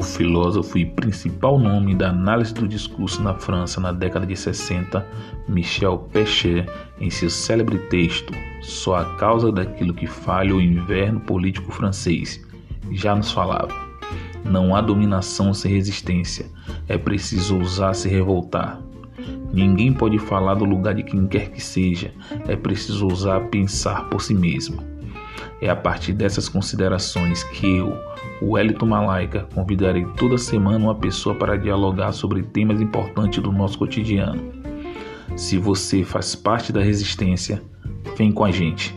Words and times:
o 0.00 0.02
filósofo 0.02 0.78
e 0.78 0.86
principal 0.86 1.58
nome 1.58 1.94
da 1.94 2.08
análise 2.08 2.54
do 2.54 2.66
discurso 2.66 3.22
na 3.22 3.34
França 3.34 3.78
na 3.82 3.92
década 3.92 4.26
de 4.26 4.34
60, 4.34 5.06
Michel 5.46 5.98
Pechet, 6.10 6.66
em 6.98 7.10
seu 7.10 7.28
célebre 7.28 7.78
texto 7.90 8.32
Só 8.62 8.96
a 8.96 9.04
causa 9.16 9.52
daquilo 9.52 9.92
que 9.92 10.06
falha 10.06 10.56
o 10.56 10.60
inverno 10.60 11.20
político 11.20 11.70
francês, 11.70 12.40
já 12.92 13.14
nos 13.14 13.30
falava: 13.30 13.74
não 14.42 14.74
há 14.74 14.80
dominação 14.80 15.52
sem 15.52 15.70
resistência, 15.70 16.46
é 16.88 16.96
preciso 16.96 17.58
ousar 17.58 17.94
se 17.94 18.08
revoltar. 18.08 18.80
Ninguém 19.52 19.92
pode 19.92 20.18
falar 20.18 20.54
do 20.54 20.64
lugar 20.64 20.94
de 20.94 21.02
quem 21.02 21.26
quer 21.26 21.50
que 21.50 21.62
seja, 21.62 22.10
é 22.48 22.56
preciso 22.56 23.06
ousar 23.06 23.48
pensar 23.48 24.08
por 24.08 24.22
si 24.22 24.32
mesmo. 24.32 24.82
É 25.60 25.68
a 25.68 25.76
partir 25.76 26.14
dessas 26.14 26.48
considerações 26.48 27.44
que 27.44 27.76
eu, 27.76 27.94
Wellington 28.42 28.86
Malaika, 28.86 29.46
convidarei 29.54 30.06
toda 30.16 30.38
semana 30.38 30.78
uma 30.78 30.94
pessoa 30.94 31.34
para 31.34 31.58
dialogar 31.58 32.12
sobre 32.12 32.42
temas 32.42 32.80
importantes 32.80 33.42
do 33.42 33.52
nosso 33.52 33.78
cotidiano. 33.78 34.52
Se 35.36 35.58
você 35.58 36.02
faz 36.02 36.34
parte 36.34 36.72
da 36.72 36.80
resistência, 36.80 37.62
vem 38.16 38.32
com 38.32 38.44
a 38.44 38.50
gente. 38.50 38.94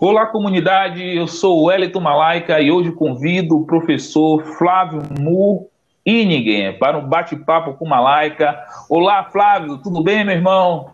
Olá, 0.00 0.26
comunidade. 0.26 1.02
Eu 1.16 1.26
sou 1.26 1.60
o 1.60 1.64
Wellington 1.66 2.00
Malaika 2.00 2.60
e 2.60 2.70
hoje 2.70 2.92
convido 2.92 3.56
o 3.56 3.64
professor 3.64 4.42
Flávio 4.58 5.02
Mu 5.18 5.70
Inigen 6.04 6.76
para 6.78 6.98
um 6.98 7.08
bate-papo 7.08 7.72
com 7.74 7.88
Malaika. 7.88 8.62
Olá, 8.90 9.24
Flávio, 9.24 9.78
tudo 9.78 10.02
bem, 10.02 10.22
meu 10.22 10.34
irmão? 10.34 10.93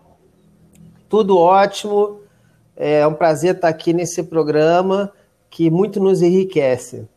Tudo 1.11 1.37
ótimo. 1.37 2.21
É 2.75 3.05
um 3.05 3.13
prazer 3.13 3.53
estar 3.53 3.67
aqui 3.67 3.93
nesse 3.93 4.23
programa 4.23 5.13
que 5.47 5.69
muito 5.69 5.99
nos 5.99 6.23
enriquece. 6.23 7.07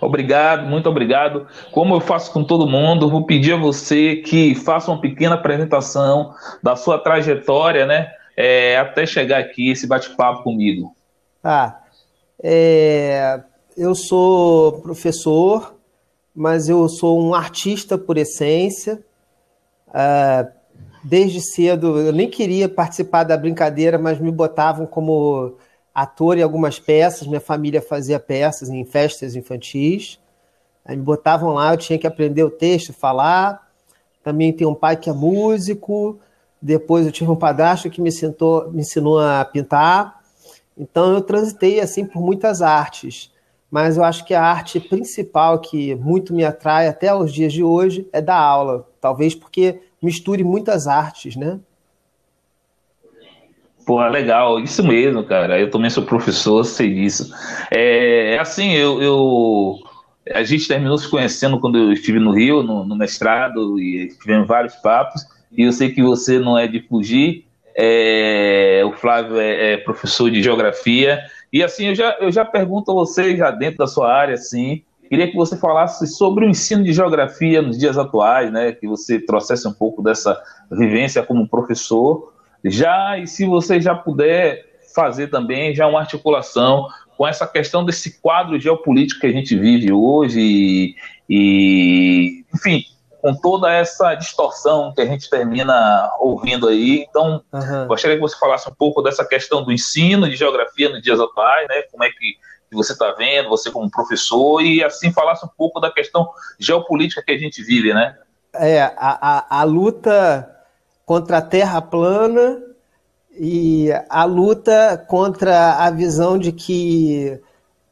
Obrigado, 0.00 0.66
muito 0.66 0.88
obrigado. 0.88 1.46
Como 1.70 1.94
eu 1.94 2.00
faço 2.00 2.32
com 2.32 2.42
todo 2.42 2.66
mundo, 2.66 3.08
vou 3.08 3.24
pedir 3.24 3.52
a 3.52 3.56
você 3.56 4.16
que 4.16 4.56
faça 4.56 4.90
uma 4.90 5.00
pequena 5.00 5.36
apresentação 5.36 6.34
da 6.60 6.74
sua 6.74 6.98
trajetória, 6.98 7.86
né? 7.86 8.10
é, 8.36 8.76
até 8.78 9.06
chegar 9.06 9.38
aqui 9.38 9.70
esse 9.70 9.86
bate-papo 9.86 10.42
comigo? 10.42 10.94
Ah, 11.42 11.80
é, 12.42 13.42
eu 13.76 13.94
sou 13.94 14.80
professor, 14.80 15.74
mas 16.34 16.68
eu 16.68 16.88
sou 16.88 17.22
um 17.22 17.34
artista 17.34 17.96
por 17.96 18.16
essência. 18.16 19.02
Ah, 19.92 20.46
desde 21.04 21.40
cedo, 21.40 22.00
eu 22.00 22.12
nem 22.12 22.30
queria 22.30 22.66
participar 22.68 23.24
da 23.24 23.36
brincadeira, 23.36 23.98
mas 23.98 24.18
me 24.18 24.32
botavam 24.32 24.86
como 24.86 25.54
ator 25.94 26.38
em 26.38 26.42
algumas 26.42 26.78
peças. 26.78 27.28
Minha 27.28 27.40
família 27.40 27.82
fazia 27.82 28.18
peças 28.18 28.70
em 28.70 28.84
festas 28.84 29.36
infantis. 29.36 30.18
Aí 30.84 30.96
me 30.96 31.02
botavam 31.02 31.52
lá, 31.52 31.72
eu 31.72 31.76
tinha 31.76 31.98
que 31.98 32.06
aprender 32.06 32.42
o 32.42 32.50
texto, 32.50 32.92
falar. 32.92 33.70
Também 34.22 34.52
tem 34.52 34.66
um 34.66 34.74
pai 34.74 34.96
que 34.96 35.10
é 35.10 35.12
músico. 35.12 36.18
Depois 36.60 37.04
eu 37.04 37.12
tive 37.12 37.30
um 37.30 37.36
padrasto 37.36 37.90
que 37.90 38.00
me, 38.00 38.10
sentou, 38.10 38.70
me 38.72 38.80
ensinou 38.80 39.20
a 39.20 39.44
pintar. 39.44 40.20
Então 40.76 41.12
eu 41.12 41.20
transitei 41.20 41.80
assim 41.80 42.06
por 42.06 42.22
muitas 42.22 42.62
artes. 42.62 43.30
Mas 43.70 43.96
eu 43.96 44.04
acho 44.04 44.24
que 44.24 44.34
a 44.34 44.42
arte 44.42 44.80
principal 44.80 45.58
que 45.58 45.94
muito 45.96 46.32
me 46.32 46.44
atrai 46.44 46.88
até 46.88 47.14
os 47.14 47.32
dias 47.32 47.52
de 47.52 47.62
hoje 47.62 48.08
é 48.12 48.22
da 48.22 48.36
aula. 48.36 48.88
Talvez 49.00 49.34
porque 49.34 49.80
misture 50.04 50.44
muitas 50.44 50.86
artes, 50.86 51.36
né? 51.36 51.58
Pô, 53.86 54.06
legal, 54.06 54.60
isso 54.60 54.82
mesmo, 54.82 55.24
cara. 55.24 55.58
Eu 55.58 55.70
também 55.70 55.90
sou 55.90 56.04
professor, 56.04 56.64
sei 56.64 56.94
disso. 56.94 57.30
É 57.70 58.38
assim, 58.38 58.72
eu, 58.72 59.02
eu 59.02 59.78
a 60.32 60.42
gente 60.42 60.66
terminou 60.66 60.96
se 60.96 61.08
conhecendo 61.08 61.60
quando 61.60 61.78
eu 61.78 61.92
estive 61.92 62.18
no 62.18 62.32
Rio, 62.32 62.62
no, 62.62 62.84
no 62.84 62.96
mestrado, 62.96 63.78
e 63.78 64.08
tivemos 64.20 64.48
vários 64.48 64.74
papos 64.76 65.26
e 65.56 65.62
eu 65.62 65.72
sei 65.72 65.90
que 65.90 66.02
você 66.02 66.38
não 66.38 66.58
é 66.58 66.66
de 66.66 66.80
fugir. 66.80 67.46
É, 67.76 68.82
o 68.84 68.92
Flávio 68.92 69.38
é, 69.38 69.72
é, 69.72 69.76
professor 69.76 70.30
de 70.30 70.42
geografia. 70.42 71.20
E 71.52 71.62
assim, 71.62 71.86
eu 71.86 71.94
já, 71.94 72.16
eu 72.20 72.30
já 72.30 72.44
pergunto 72.44 72.90
a 72.90 72.94
você, 72.94 73.36
já 73.36 73.50
dentro 73.50 73.78
da 73.78 73.86
sua 73.86 74.12
área, 74.12 74.34
assim, 74.34 74.82
queria 75.08 75.30
que 75.30 75.36
você 75.36 75.56
falasse 75.56 76.06
sobre 76.06 76.46
o 76.46 76.48
ensino 76.48 76.82
de 76.82 76.92
geografia 76.92 77.62
nos 77.62 77.78
dias 77.78 77.96
atuais, 77.98 78.52
né? 78.52 78.72
Que 78.72 78.86
você 78.86 79.18
trouxesse 79.18 79.66
um 79.68 79.72
pouco 79.72 80.02
dessa 80.02 80.40
vivência 80.70 81.22
como 81.22 81.48
professor. 81.48 82.32
Já, 82.64 83.18
e 83.18 83.26
se 83.26 83.44
você 83.46 83.80
já 83.80 83.94
puder 83.94 84.64
fazer 84.94 85.28
também 85.28 85.74
já 85.74 85.86
uma 85.86 86.00
articulação 86.00 86.88
com 87.16 87.26
essa 87.26 87.46
questão 87.46 87.84
desse 87.84 88.20
quadro 88.20 88.58
geopolítico 88.58 89.20
que 89.20 89.26
a 89.26 89.32
gente 89.32 89.56
vive 89.56 89.92
hoje 89.92 90.40
e, 90.40 90.96
e 91.28 92.44
enfim, 92.54 92.84
com 93.20 93.34
toda 93.34 93.72
essa 93.72 94.14
distorção 94.14 94.92
que 94.94 95.00
a 95.00 95.06
gente 95.06 95.30
termina 95.30 96.10
ouvindo 96.20 96.68
aí. 96.68 97.06
Então, 97.08 97.42
uhum. 97.52 97.86
gostaria 97.86 98.16
que 98.16 98.22
você 98.22 98.38
falasse 98.38 98.68
um 98.68 98.74
pouco 98.74 99.00
dessa 99.00 99.24
questão 99.24 99.64
do 99.64 99.72
ensino 99.72 100.28
de 100.28 100.36
geografia 100.36 100.88
nos 100.90 101.00
dias 101.00 101.18
atuais, 101.18 101.66
né? 101.68 101.82
Como 101.90 102.04
é 102.04 102.10
que 102.10 102.36
você 102.74 102.92
está 102.92 103.12
vendo, 103.12 103.48
você 103.48 103.70
como 103.70 103.90
professor, 103.90 104.60
e 104.62 104.82
assim 104.82 105.12
falasse 105.12 105.44
um 105.44 105.50
pouco 105.56 105.80
da 105.80 105.90
questão 105.90 106.28
geopolítica 106.58 107.22
que 107.22 107.32
a 107.32 107.38
gente 107.38 107.62
vive, 107.62 107.92
né? 107.94 108.16
É, 108.54 108.82
a, 108.82 108.94
a, 108.98 109.60
a 109.60 109.64
luta 109.64 110.48
contra 111.04 111.38
a 111.38 111.42
terra 111.42 111.80
plana 111.82 112.62
e 113.36 113.90
a 114.08 114.24
luta 114.24 115.04
contra 115.08 115.74
a 115.74 115.90
visão 115.90 116.38
de 116.38 116.52
que 116.52 117.40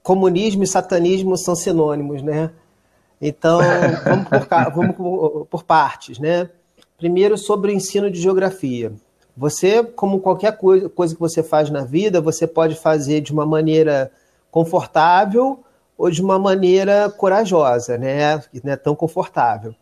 comunismo 0.02 0.62
e 0.62 0.66
satanismo 0.66 1.36
são 1.36 1.54
sinônimos, 1.54 2.22
né? 2.22 2.50
Então, 3.20 3.60
vamos 4.04 4.28
por, 4.28 4.72
vamos 4.74 4.96
por, 4.96 5.46
por 5.46 5.62
partes, 5.64 6.18
né? 6.18 6.48
Primeiro, 6.96 7.36
sobre 7.36 7.72
o 7.72 7.74
ensino 7.74 8.10
de 8.10 8.20
geografia. 8.20 8.92
Você, 9.36 9.82
como 9.82 10.20
qualquer 10.20 10.56
coisa, 10.56 10.88
coisa 10.88 11.14
que 11.14 11.20
você 11.20 11.42
faz 11.42 11.70
na 11.70 11.84
vida, 11.84 12.20
você 12.20 12.46
pode 12.46 12.74
fazer 12.74 13.20
de 13.20 13.32
uma 13.32 13.46
maneira 13.46 14.10
confortável 14.52 15.64
ou 15.98 16.10
de 16.10 16.22
uma 16.22 16.38
maneira 16.38 17.10
corajosa, 17.10 17.98
né? 17.98 18.38
Que 18.38 18.60
não 18.62 18.72
é 18.72 18.76
tão 18.76 18.94
confortável. 18.94 19.74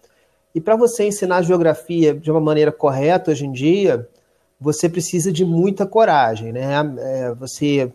E 0.55 0.61
para 0.61 0.77
você 0.77 1.07
ensinar 1.07 1.43
geografia 1.43 2.15
de 2.15 2.31
uma 2.31 2.41
maneira 2.41 2.73
correta 2.73 3.33
hoje 3.33 3.47
em 3.47 3.53
dia, 3.53 4.09
você 4.59 4.89
precisa 4.89 5.33
de 5.33 5.45
muita 5.45 5.85
coragem, 5.85 6.53
né? 6.53 6.75
É, 6.99 7.35
você 7.35 7.93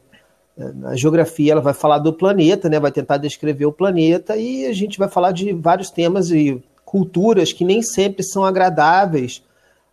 a 0.85 0.95
geografia 0.95 1.51
ela 1.51 1.59
vai 1.59 1.73
falar 1.73 1.99
do 1.99 2.13
planeta, 2.13 2.69
né? 2.69 2.79
vai 2.79 2.91
tentar 2.91 3.17
descrever 3.17 3.65
o 3.65 3.73
planeta 3.73 4.37
e 4.37 4.65
a 4.65 4.71
gente 4.71 4.97
vai 4.97 5.09
falar 5.09 5.33
de 5.33 5.51
vários 5.51 5.89
temas 5.89 6.31
e 6.31 6.63
culturas 6.85 7.51
que 7.51 7.65
nem 7.65 7.81
sempre 7.81 8.23
são 8.23 8.45
agradáveis 8.45 9.43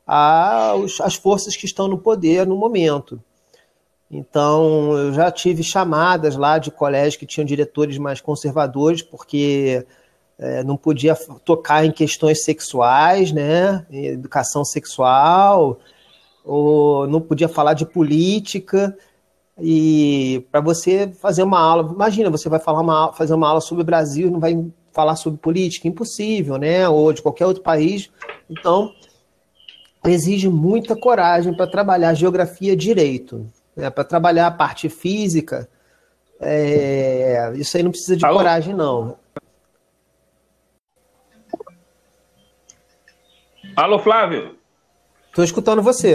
às 0.06 1.16
forças 1.16 1.56
que 1.56 1.66
estão 1.66 1.88
no 1.88 1.98
poder 1.98 2.46
no 2.46 2.56
momento. 2.56 3.20
Então, 4.12 4.92
eu 4.98 5.12
já 5.14 5.30
tive 5.30 5.62
chamadas 5.62 6.36
lá 6.36 6.58
de 6.58 6.70
colégios 6.70 7.16
que 7.16 7.24
tinham 7.24 7.46
diretores 7.46 7.96
mais 7.96 8.20
conservadores, 8.20 9.00
porque 9.00 9.86
é, 10.38 10.62
não 10.62 10.76
podia 10.76 11.16
tocar 11.44 11.86
em 11.86 11.90
questões 11.90 12.44
sexuais, 12.44 13.32
né? 13.32 13.86
Educação 13.90 14.66
sexual, 14.66 15.80
ou 16.44 17.06
não 17.06 17.22
podia 17.22 17.48
falar 17.48 17.72
de 17.72 17.86
política. 17.86 18.94
E 19.58 20.44
para 20.52 20.60
você 20.60 21.10
fazer 21.20 21.42
uma 21.42 21.60
aula, 21.60 21.90
imagina, 21.90 22.28
você 22.28 22.50
vai 22.50 22.60
falar 22.60 22.82
uma, 22.82 23.12
fazer 23.14 23.32
uma 23.32 23.48
aula 23.48 23.60
sobre 23.62 23.82
o 23.82 23.86
Brasil, 23.86 24.30
não 24.30 24.40
vai 24.40 24.62
falar 24.92 25.16
sobre 25.16 25.40
política, 25.40 25.88
impossível, 25.88 26.58
né? 26.58 26.86
Ou 26.86 27.14
de 27.14 27.22
qualquer 27.22 27.46
outro 27.46 27.62
país. 27.62 28.10
Então, 28.50 28.92
exige 30.04 30.50
muita 30.50 30.94
coragem 30.94 31.54
para 31.56 31.66
trabalhar 31.66 32.12
geografia 32.12 32.76
direito, 32.76 33.46
né? 33.76 33.90
para 33.90 34.04
trabalhar 34.04 34.46
a 34.46 34.50
parte 34.50 34.88
física. 34.88 35.68
É... 36.40 37.52
isso 37.54 37.76
aí 37.76 37.82
não 37.82 37.90
precisa 37.90 38.16
de 38.16 38.24
Alô? 38.24 38.38
coragem, 38.38 38.74
não. 38.74 39.16
Alô, 43.76 43.98
Flávio? 43.98 44.56
Estou 45.28 45.44
escutando 45.44 45.80
você. 45.80 46.14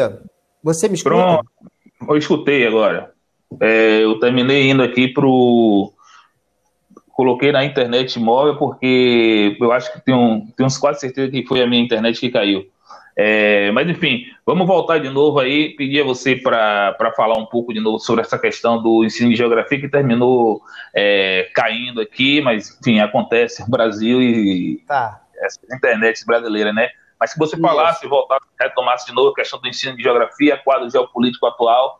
Você 0.61 0.87
me 0.87 0.95
escuta? 0.95 1.15
Pronto, 1.15 1.45
eu 2.07 2.17
escutei 2.17 2.67
agora. 2.67 3.13
É, 3.59 4.03
eu 4.03 4.19
terminei 4.19 4.69
indo 4.69 4.83
aqui 4.83 5.07
pro. 5.07 5.91
Coloquei 7.11 7.51
na 7.51 7.65
internet 7.65 8.19
móvel 8.19 8.57
porque 8.57 9.57
eu 9.59 9.71
acho 9.71 9.91
que 9.91 10.01
tenho, 10.01 10.45
tenho 10.55 10.67
uns 10.67 10.77
quase 10.77 10.99
certeza 10.99 11.31
que 11.31 11.47
foi 11.47 11.63
a 11.63 11.67
minha 11.67 11.81
internet 11.81 12.19
que 12.19 12.29
caiu. 12.29 12.67
É, 13.19 13.71
mas 13.71 13.89
enfim, 13.89 14.25
vamos 14.45 14.67
voltar 14.67 14.99
de 14.99 15.09
novo 15.09 15.39
aí. 15.39 15.75
Pedir 15.75 16.01
a 16.01 16.05
você 16.05 16.35
para 16.35 17.11
falar 17.15 17.39
um 17.39 17.47
pouco 17.47 17.73
de 17.73 17.79
novo 17.79 17.97
sobre 17.97 18.21
essa 18.21 18.37
questão 18.37 18.81
do 18.81 19.03
ensino 19.03 19.31
de 19.31 19.35
geografia 19.35 19.79
que 19.79 19.89
terminou 19.89 20.61
é, 20.95 21.49
caindo 21.55 21.99
aqui, 21.99 22.41
mas 22.41 22.77
enfim, 22.79 22.99
acontece 22.99 23.63
no 23.63 23.69
Brasil 23.69 24.21
e 24.21 24.83
tá. 24.87 25.19
essa 25.41 25.59
internet 25.75 26.23
brasileira, 26.27 26.71
né? 26.71 26.89
Mas 27.19 27.31
se 27.31 27.39
você 27.39 27.57
falasse, 27.57 28.05
voltasse, 28.05 28.45
retomasse 28.61 29.07
de 29.07 29.13
novo 29.13 29.29
a 29.29 29.33
questão 29.33 29.59
do 29.59 29.67
ensino 29.67 29.97
de 29.97 30.03
geografia, 30.03 30.55
quadro 30.63 30.87
geopolítico 30.87 31.47
atual, 31.47 31.99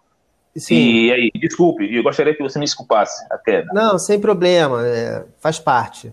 Sim. 0.55 0.75
E 0.75 1.11
aí, 1.11 1.31
desculpe, 1.35 1.95
eu 1.95 2.01
gostaria 2.01 2.33
que 2.33 2.41
você 2.41 2.57
me 2.57 2.65
desculpasse 2.65 3.25
a 3.31 3.37
queda. 3.37 3.71
Não, 3.73 3.99
sem 3.99 4.19
problema, 4.19 4.85
é, 4.85 5.23
faz 5.39 5.59
parte. 5.59 6.11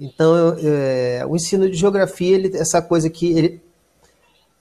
Então, 0.00 0.56
é, 0.60 1.24
o 1.28 1.36
ensino 1.36 1.70
de 1.70 1.76
geografia, 1.76 2.34
ele, 2.34 2.56
essa 2.56 2.82
coisa 2.82 3.08
que 3.08 3.38
ele, 3.38 3.61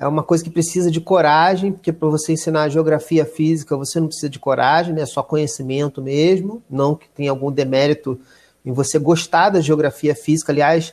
é 0.02 0.08
uma 0.08 0.24
coisa 0.24 0.44
que 0.44 0.50
precisa 0.50 0.90
de 0.90 1.00
coragem, 1.00 1.72
porque 1.72 1.94
para 1.94 2.10
você 2.10 2.34
ensinar 2.34 2.70
geografia 2.70 3.24
física, 3.24 3.78
você 3.78 4.00
não 4.00 4.08
precisa 4.08 4.32
de 4.32 4.40
coragem, 4.40 4.96
né? 4.96 5.02
é 5.02 5.06
só 5.06 5.22
conhecimento 5.22 6.02
mesmo, 6.02 6.64
não 6.68 6.96
que 6.96 7.08
tenha 7.10 7.30
algum 7.30 7.52
demérito 7.52 8.20
em 8.66 8.72
você 8.72 8.98
gostar 8.98 9.52
da 9.52 9.62
geografia 9.62 10.16
física. 10.16 10.52
Aliás, 10.52 10.92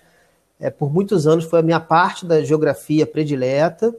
é, 0.60 0.68
por 0.68 0.92
muitos 0.92 1.26
anos 1.26 1.46
foi 1.46 1.60
a 1.60 1.62
minha 1.62 1.80
parte 1.80 2.26
da 2.26 2.44
geografia 2.44 3.06
predileta. 3.06 3.96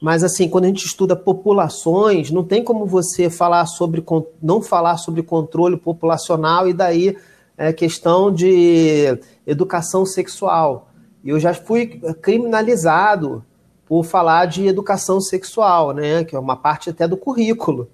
Mas 0.00 0.22
assim, 0.22 0.48
quando 0.48 0.64
a 0.64 0.68
gente 0.68 0.86
estuda 0.86 1.16
populações, 1.16 2.30
não 2.30 2.44
tem 2.44 2.62
como 2.62 2.86
você 2.86 3.28
falar 3.28 3.66
sobre 3.66 4.04
não 4.40 4.62
falar 4.62 4.96
sobre 4.98 5.24
controle 5.24 5.76
populacional 5.76 6.68
e 6.68 6.72
daí 6.72 7.16
é 7.58 7.72
questão 7.72 8.32
de 8.32 9.18
educação 9.44 10.06
sexual. 10.06 10.88
Eu 11.24 11.40
já 11.40 11.52
fui 11.52 12.00
criminalizado 12.22 13.44
por 13.90 14.04
falar 14.04 14.46
de 14.46 14.68
educação 14.68 15.20
sexual, 15.20 15.92
né, 15.92 16.22
que 16.22 16.36
é 16.36 16.38
uma 16.38 16.54
parte 16.54 16.88
até 16.88 17.08
do 17.08 17.16
currículo. 17.16 17.90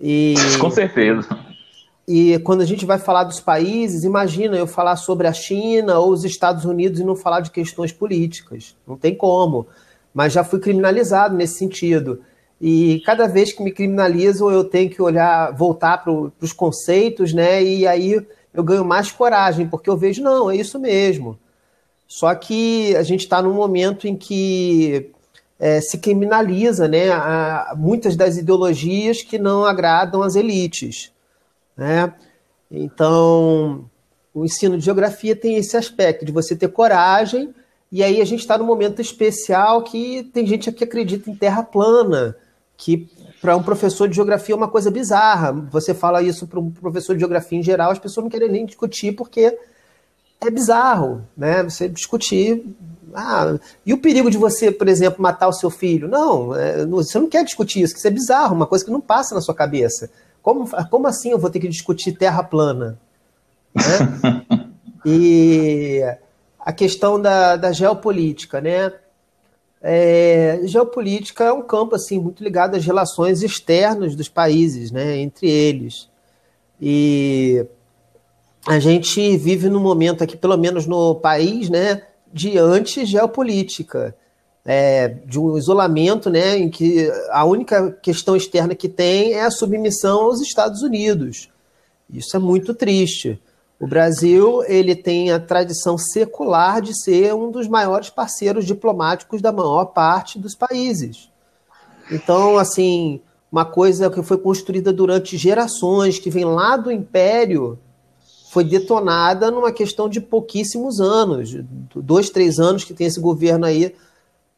E, 0.00 0.36
Com 0.62 0.70
certeza. 0.70 1.28
E 2.06 2.38
quando 2.44 2.60
a 2.60 2.64
gente 2.64 2.86
vai 2.86 2.98
falar 2.98 3.24
dos 3.24 3.40
países, 3.40 4.04
imagina 4.04 4.56
eu 4.56 4.66
falar 4.66 4.94
sobre 4.94 5.26
a 5.26 5.32
China 5.32 5.98
ou 5.98 6.12
os 6.12 6.24
Estados 6.24 6.64
Unidos 6.64 7.00
e 7.00 7.04
não 7.04 7.16
falar 7.16 7.40
de 7.40 7.50
questões 7.50 7.90
políticas. 7.90 8.76
Não 8.86 8.96
tem 8.96 9.12
como 9.16 9.66
mas 10.16 10.32
já 10.32 10.42
fui 10.42 10.58
criminalizado 10.58 11.36
nesse 11.36 11.58
sentido. 11.58 12.22
E 12.58 13.02
cada 13.04 13.28
vez 13.28 13.52
que 13.52 13.62
me 13.62 13.70
criminalizam, 13.70 14.50
eu 14.50 14.64
tenho 14.64 14.88
que 14.88 15.02
olhar, 15.02 15.54
voltar 15.54 16.02
para 16.02 16.10
os 16.10 16.54
conceitos, 16.54 17.34
né? 17.34 17.62
E 17.62 17.86
aí 17.86 18.26
eu 18.54 18.64
ganho 18.64 18.82
mais 18.82 19.12
coragem, 19.12 19.68
porque 19.68 19.90
eu 19.90 19.96
vejo, 19.98 20.22
não, 20.22 20.50
é 20.50 20.56
isso 20.56 20.78
mesmo. 20.78 21.38
Só 22.08 22.34
que 22.34 22.96
a 22.96 23.02
gente 23.02 23.20
está 23.20 23.42
num 23.42 23.52
momento 23.52 24.08
em 24.08 24.16
que 24.16 25.10
é, 25.58 25.80
se 25.80 25.98
criminaliza 25.98 26.86
né, 26.86 27.10
a, 27.10 27.74
muitas 27.76 28.16
das 28.16 28.36
ideologias 28.36 29.22
que 29.22 29.38
não 29.38 29.64
agradam 29.64 30.22
às 30.22 30.34
elites. 30.34 31.12
Né? 31.76 32.12
Então, 32.70 33.84
o 34.34 34.44
ensino 34.44 34.76
de 34.78 34.84
geografia 34.84 35.34
tem 35.34 35.56
esse 35.56 35.76
aspecto 35.76 36.24
de 36.24 36.32
você 36.32 36.54
ter 36.54 36.68
coragem 36.68 37.54
e 37.90 38.02
aí 38.02 38.20
a 38.20 38.24
gente 38.24 38.40
está 38.40 38.58
num 38.58 38.66
momento 38.66 39.00
especial 39.00 39.82
que 39.82 40.24
tem 40.34 40.46
gente 40.46 40.70
que 40.72 40.84
acredita 40.84 41.30
em 41.30 41.34
terra 41.34 41.62
plana, 41.62 42.36
que 42.76 43.08
para 43.40 43.56
um 43.56 43.62
professor 43.62 44.08
de 44.08 44.16
geografia 44.16 44.54
é 44.54 44.56
uma 44.58 44.68
coisa 44.68 44.90
bizarra. 44.90 45.52
Você 45.70 45.94
fala 45.94 46.20
isso 46.20 46.46
para 46.46 46.58
um 46.58 46.70
professor 46.70 47.14
de 47.14 47.20
geografia 47.20 47.58
em 47.58 47.62
geral, 47.62 47.90
as 47.90 47.98
pessoas 47.98 48.24
não 48.24 48.30
querem 48.30 48.50
nem 48.50 48.66
discutir 48.66 49.12
porque 49.12 49.56
é 50.40 50.50
bizarro, 50.50 51.22
né? 51.36 51.62
Você 51.62 51.88
discutir. 51.88 52.64
Ah, 53.18 53.58
e 53.86 53.94
o 53.94 53.98
perigo 53.98 54.30
de 54.30 54.36
você, 54.36 54.70
por 54.70 54.86
exemplo, 54.86 55.22
matar 55.22 55.48
o 55.48 55.52
seu 55.52 55.70
filho? 55.70 56.06
Não, 56.06 56.54
é, 56.54 56.84
você 56.84 57.18
não 57.18 57.30
quer 57.30 57.42
discutir 57.44 57.80
isso, 57.80 57.94
que 57.94 57.98
isso 57.98 58.06
é 58.06 58.10
bizarro, 58.10 58.54
uma 58.54 58.66
coisa 58.66 58.84
que 58.84 58.90
não 58.90 59.00
passa 59.00 59.34
na 59.34 59.40
sua 59.40 59.54
cabeça. 59.54 60.10
Como, 60.42 60.68
como 60.90 61.06
assim 61.06 61.30
eu 61.30 61.38
vou 61.38 61.48
ter 61.48 61.58
que 61.58 61.66
discutir 61.66 62.12
terra 62.12 62.42
plana? 62.42 62.98
Né? 63.74 64.60
e 65.06 66.02
a 66.60 66.74
questão 66.74 67.18
da, 67.18 67.56
da 67.56 67.72
geopolítica, 67.72 68.60
né? 68.60 68.92
É, 69.80 70.60
geopolítica 70.64 71.44
é 71.44 71.52
um 71.52 71.62
campo 71.62 71.94
assim 71.94 72.20
muito 72.20 72.44
ligado 72.44 72.74
às 72.74 72.84
relações 72.84 73.42
externas 73.42 74.14
dos 74.14 74.28
países, 74.28 74.90
né, 74.90 75.16
entre 75.16 75.48
eles. 75.48 76.10
E 76.78 77.64
a 78.66 78.78
gente 78.78 79.38
vive 79.38 79.70
num 79.70 79.80
momento 79.80 80.22
aqui, 80.22 80.36
pelo 80.36 80.58
menos 80.58 80.86
no 80.86 81.14
país, 81.14 81.70
né, 81.70 82.02
de 82.36 82.58
anti-geopolítica, 82.58 84.14
é, 84.62 85.08
de 85.08 85.40
um 85.40 85.56
isolamento, 85.56 86.28
né, 86.28 86.58
em 86.58 86.68
que 86.68 87.10
a 87.30 87.46
única 87.46 87.92
questão 88.02 88.36
externa 88.36 88.74
que 88.74 88.90
tem 88.90 89.32
é 89.32 89.44
a 89.44 89.50
submissão 89.50 90.24
aos 90.24 90.42
Estados 90.42 90.82
Unidos. 90.82 91.48
Isso 92.12 92.36
é 92.36 92.38
muito 92.38 92.74
triste. 92.74 93.40
O 93.80 93.86
Brasil 93.86 94.62
ele 94.66 94.94
tem 94.94 95.32
a 95.32 95.40
tradição 95.40 95.96
secular 95.96 96.82
de 96.82 96.92
ser 96.94 97.34
um 97.34 97.50
dos 97.50 97.66
maiores 97.66 98.10
parceiros 98.10 98.66
diplomáticos 98.66 99.40
da 99.40 99.50
maior 99.50 99.86
parte 99.86 100.38
dos 100.38 100.54
países. 100.54 101.30
Então, 102.10 102.58
assim, 102.58 103.18
uma 103.50 103.64
coisa 103.64 104.10
que 104.10 104.22
foi 104.22 104.36
construída 104.36 104.92
durante 104.92 105.38
gerações, 105.38 106.18
que 106.18 106.28
vem 106.28 106.44
lá 106.44 106.76
do 106.76 106.90
Império, 106.90 107.78
foi 108.56 108.64
detonada 108.64 109.50
numa 109.50 109.70
questão 109.70 110.08
de 110.08 110.18
pouquíssimos 110.18 110.98
anos, 110.98 111.54
dois, 111.94 112.30
três 112.30 112.58
anos 112.58 112.84
que 112.84 112.94
tem 112.94 113.06
esse 113.06 113.20
governo 113.20 113.66
aí 113.66 113.94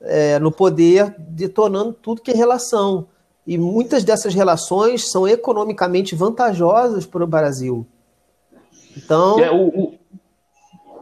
é, 0.00 0.38
no 0.38 0.52
poder, 0.52 1.16
detonando 1.18 1.96
tudo 2.00 2.22
que 2.22 2.30
é 2.30 2.34
relação. 2.34 3.06
E 3.44 3.58
muitas 3.58 4.04
dessas 4.04 4.32
relações 4.34 5.10
são 5.10 5.26
economicamente 5.26 6.14
vantajosas 6.14 7.06
para 7.06 7.24
o 7.24 7.26
Brasil. 7.26 7.84
Então. 8.96 9.40
É, 9.40 9.50
o, 9.50 9.96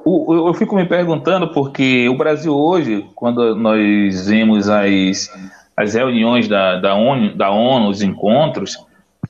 o, 0.03 0.33
o, 0.33 0.49
eu 0.49 0.55
fico 0.55 0.75
me 0.75 0.87
perguntando 0.87 1.53
porque 1.53 2.09
o 2.09 2.17
Brasil 2.17 2.57
hoje, 2.57 3.07
quando 3.15 3.55
nós 3.55 4.27
vemos 4.27 4.71
as, 4.71 5.31
as 5.77 5.93
reuniões 5.93 6.49
da, 6.49 6.81
da, 6.81 6.95
ONU, 6.95 7.37
da 7.37 7.51
ONU, 7.51 7.91
os 7.91 8.01
encontros, 8.01 8.79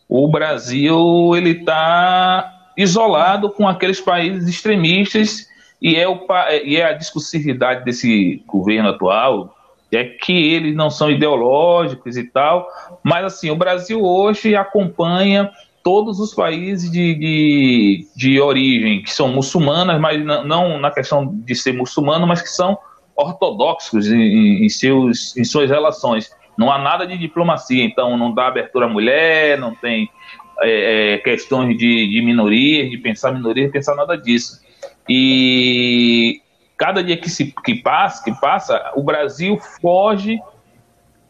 o 0.08 0.28
Brasil 0.28 1.34
ele 1.34 1.50
está 1.50 2.55
isolado 2.76 3.50
com 3.50 3.66
aqueles 3.66 4.00
países 4.00 4.48
extremistas 4.48 5.48
e 5.80 5.96
é, 5.96 6.08
o, 6.08 6.26
e 6.64 6.76
é 6.76 6.84
a 6.84 6.92
discursividade 6.92 7.84
desse 7.84 8.42
governo 8.46 8.90
atual 8.90 9.56
é 9.92 10.04
que 10.04 10.32
eles 10.32 10.74
não 10.74 10.90
são 10.90 11.10
ideológicos 11.10 12.16
e 12.16 12.24
tal, 12.24 12.68
mas 13.02 13.24
assim, 13.24 13.50
o 13.50 13.56
Brasil 13.56 14.04
hoje 14.04 14.54
acompanha 14.54 15.50
todos 15.82 16.18
os 16.18 16.34
países 16.34 16.90
de, 16.90 17.14
de, 17.14 18.08
de 18.16 18.40
origem 18.40 19.02
que 19.02 19.12
são 19.12 19.28
muçulmanas, 19.28 20.00
mas 20.00 20.22
não 20.24 20.78
na 20.78 20.90
questão 20.90 21.32
de 21.32 21.54
ser 21.54 21.72
muçulmano, 21.72 22.26
mas 22.26 22.42
que 22.42 22.48
são 22.48 22.76
ortodoxos 23.14 24.10
em, 24.10 24.64
em, 24.64 24.68
seus, 24.68 25.36
em 25.36 25.44
suas 25.44 25.70
relações. 25.70 26.30
Não 26.58 26.72
há 26.72 26.78
nada 26.78 27.06
de 27.06 27.16
diplomacia, 27.16 27.84
então 27.84 28.16
não 28.16 28.34
dá 28.34 28.48
abertura 28.48 28.86
à 28.86 28.88
mulher, 28.88 29.58
não 29.58 29.74
tem 29.74 30.10
é, 30.60 31.14
é, 31.14 31.18
questões 31.18 31.76
de, 31.76 32.08
de 32.08 32.22
minorias, 32.22 32.90
de 32.90 32.98
pensar 32.98 33.32
minorias, 33.32 33.70
pensar 33.70 33.94
nada 33.94 34.16
disso. 34.16 34.60
E 35.08 36.40
cada 36.76 37.02
dia 37.02 37.16
que, 37.16 37.30
se, 37.30 37.54
que, 37.64 37.74
passa, 37.76 38.24
que 38.24 38.32
passa, 38.40 38.92
o 38.94 39.02
Brasil 39.02 39.58
foge 39.80 40.40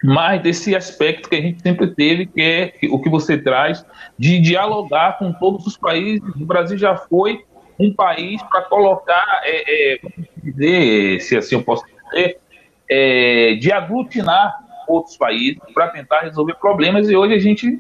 mais 0.03 0.43
desse 0.43 0.77
aspecto 0.77 1.29
que 1.29 1.37
a 1.37 1.41
gente 1.41 1.61
sempre 1.63 1.89
teve, 1.89 2.27
que 2.27 2.41
é 2.41 2.73
o 2.91 3.01
que 3.01 3.09
você 3.09 3.39
traz, 3.39 3.85
de 4.19 4.41
dialogar 4.41 5.19
com 5.19 5.33
todos 5.33 5.67
os 5.67 5.77
países. 5.77 6.23
O 6.37 6.45
Brasil 6.45 6.77
já 6.77 6.97
foi 6.97 7.45
um 7.79 7.93
país 7.93 8.43
para 8.45 8.63
colocar, 8.63 9.43
é, 9.45 9.95
é, 9.95 9.99
dizer, 10.43 11.21
se 11.21 11.37
assim 11.37 11.57
eu 11.57 11.63
posso 11.63 11.85
dizer, 11.87 12.39
é, 12.89 13.55
de 13.55 13.73
aglutinar 13.73 14.55
outros 14.89 15.17
países 15.17 15.59
para 15.75 15.89
tentar 15.89 16.21
resolver 16.21 16.55
problemas. 16.55 17.09
E 17.09 17.17
hoje 17.17 17.35
a 17.35 17.39
gente, 17.39 17.79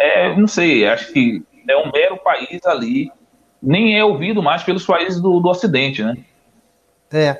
é, 0.00 0.34
não 0.34 0.48
sei, 0.48 0.86
acho 0.86 1.12
que 1.12 1.42
é 1.68 1.76
um 1.76 1.92
mero 1.92 2.16
país 2.16 2.64
ali, 2.64 3.12
nem 3.62 3.98
é 3.98 4.04
ouvido 4.04 4.42
mais 4.42 4.62
pelos 4.62 4.86
países 4.86 5.20
do, 5.20 5.38
do 5.38 5.48
Ocidente, 5.48 6.02
né? 6.02 6.16
É. 7.12 7.38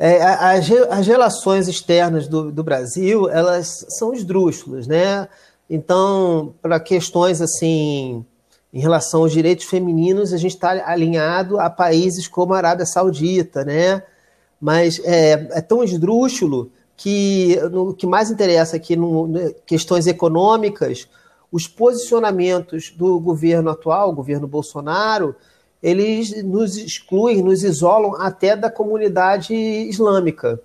É, 0.00 0.22
as, 0.22 0.70
as 0.90 1.06
relações 1.08 1.66
externas 1.66 2.28
do, 2.28 2.52
do 2.52 2.62
Brasil, 2.62 3.28
elas 3.28 3.84
são 3.88 4.14
esdrúxulas, 4.14 4.86
né? 4.86 5.28
Então, 5.68 6.54
para 6.62 6.78
questões 6.78 7.42
assim, 7.42 8.24
em 8.72 8.80
relação 8.80 9.22
aos 9.22 9.32
direitos 9.32 9.66
femininos, 9.66 10.32
a 10.32 10.36
gente 10.36 10.54
está 10.54 10.70
alinhado 10.88 11.58
a 11.58 11.68
países 11.68 12.28
como 12.28 12.54
a 12.54 12.58
Arábia 12.58 12.86
Saudita, 12.86 13.64
né? 13.64 14.02
Mas 14.60 15.00
é, 15.04 15.48
é 15.50 15.60
tão 15.60 15.82
esdrúxulo 15.82 16.70
que 16.96 17.56
no 17.70 17.92
que 17.92 18.06
mais 18.06 18.30
interessa 18.30 18.76
aqui, 18.76 18.96
no, 18.96 19.52
questões 19.66 20.06
econômicas, 20.06 21.08
os 21.50 21.66
posicionamentos 21.66 22.90
do 22.90 23.18
governo 23.18 23.70
atual, 23.70 24.10
o 24.10 24.14
governo 24.14 24.46
Bolsonaro, 24.46 25.34
eles 25.82 26.42
nos 26.44 26.76
excluem, 26.76 27.42
nos 27.42 27.62
isolam 27.62 28.20
até 28.20 28.56
da 28.56 28.70
comunidade 28.70 29.54
islâmica, 29.54 30.60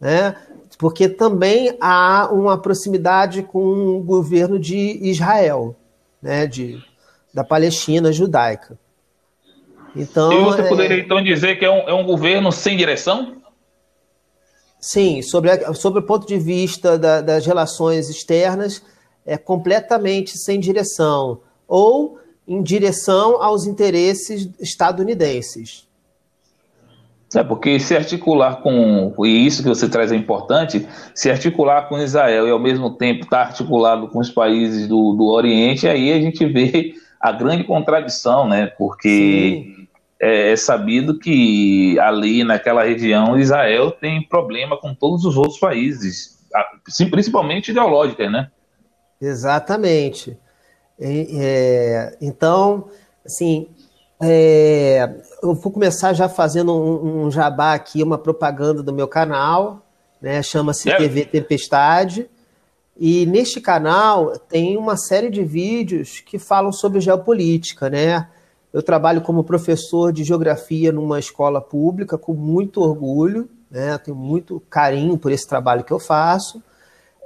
né? 0.00 0.36
Porque 0.78 1.08
também 1.08 1.76
há 1.80 2.28
uma 2.32 2.58
proximidade 2.58 3.42
com 3.42 3.96
o 3.96 4.00
governo 4.00 4.58
de 4.58 4.98
Israel, 5.02 5.76
né? 6.22 6.46
De, 6.46 6.82
da 7.32 7.44
Palestina 7.44 8.12
judaica. 8.12 8.78
Então, 9.94 10.32
e 10.32 10.44
você 10.44 10.62
é... 10.62 10.68
poderia 10.68 10.98
então 10.98 11.22
dizer 11.22 11.56
que 11.56 11.64
é 11.64 11.70
um, 11.70 11.88
é 11.88 11.94
um 11.94 12.04
governo 12.04 12.50
sem 12.50 12.76
direção? 12.76 13.36
Sim, 14.80 15.22
sobre, 15.22 15.50
a, 15.50 15.72
sobre 15.72 16.00
o 16.00 16.02
ponto 16.02 16.26
de 16.26 16.36
vista 16.36 16.98
da, 16.98 17.20
das 17.20 17.46
relações 17.46 18.10
externas, 18.10 18.82
é 19.26 19.36
completamente 19.36 20.36
sem 20.38 20.60
direção 20.60 21.40
ou 21.66 22.18
em 22.46 22.62
direção 22.62 23.42
aos 23.42 23.66
interesses 23.66 24.48
estadunidenses. 24.60 25.86
É, 27.34 27.42
porque 27.42 27.80
se 27.80 27.96
articular 27.96 28.56
com, 28.62 29.12
e 29.24 29.46
isso 29.46 29.62
que 29.62 29.68
você 29.68 29.88
traz 29.88 30.12
é 30.12 30.16
importante, 30.16 30.86
se 31.14 31.30
articular 31.30 31.88
com 31.88 31.98
Israel 31.98 32.46
e 32.46 32.50
ao 32.50 32.60
mesmo 32.60 32.90
tempo 32.90 33.24
estar 33.24 33.38
tá 33.38 33.42
articulado 33.48 34.08
com 34.08 34.20
os 34.20 34.30
países 34.30 34.86
do, 34.86 35.14
do 35.14 35.24
Oriente, 35.24 35.88
aí 35.88 36.12
a 36.12 36.20
gente 36.20 36.46
vê 36.46 36.94
a 37.20 37.32
grande 37.32 37.64
contradição, 37.64 38.46
né? 38.46 38.66
Porque 38.66 39.88
é, 40.20 40.52
é, 40.52 40.56
sabido 40.56 41.18
que 41.18 41.98
ali 41.98 42.44
naquela 42.44 42.84
região 42.84 43.36
Israel 43.38 43.90
tem 43.90 44.22
problema 44.22 44.76
com 44.76 44.94
todos 44.94 45.24
os 45.24 45.36
outros 45.36 45.58
países, 45.58 46.38
principalmente 47.10 47.72
ideológicas, 47.72 48.30
né? 48.30 48.48
Exatamente. 49.20 50.38
É, 50.98 52.16
então, 52.20 52.88
assim, 53.24 53.68
é, 54.20 55.10
eu 55.42 55.54
vou 55.54 55.72
começar 55.72 56.12
já 56.12 56.28
fazendo 56.28 56.72
um, 56.72 57.26
um, 57.26 57.30
jabá 57.30 57.74
aqui, 57.74 58.02
uma 58.02 58.18
propaganda 58.18 58.82
do 58.82 58.92
meu 58.92 59.08
canal, 59.08 59.84
né? 60.20 60.42
Chama-se 60.42 60.90
é. 60.90 60.96
TV 60.96 61.24
Tempestade. 61.24 62.28
E 62.96 63.26
neste 63.26 63.60
canal 63.60 64.38
tem 64.38 64.76
uma 64.76 64.96
série 64.96 65.28
de 65.28 65.42
vídeos 65.42 66.20
que 66.20 66.38
falam 66.38 66.72
sobre 66.72 67.00
geopolítica, 67.00 67.90
né? 67.90 68.28
Eu 68.72 68.82
trabalho 68.82 69.20
como 69.20 69.44
professor 69.44 70.12
de 70.12 70.24
geografia 70.24 70.92
numa 70.92 71.18
escola 71.18 71.60
pública 71.60 72.16
com 72.16 72.34
muito 72.34 72.80
orgulho, 72.80 73.48
né? 73.70 73.98
Tenho 73.98 74.16
muito 74.16 74.62
carinho 74.70 75.18
por 75.18 75.32
esse 75.32 75.46
trabalho 75.46 75.84
que 75.84 75.92
eu 75.92 75.98
faço. 75.98 76.62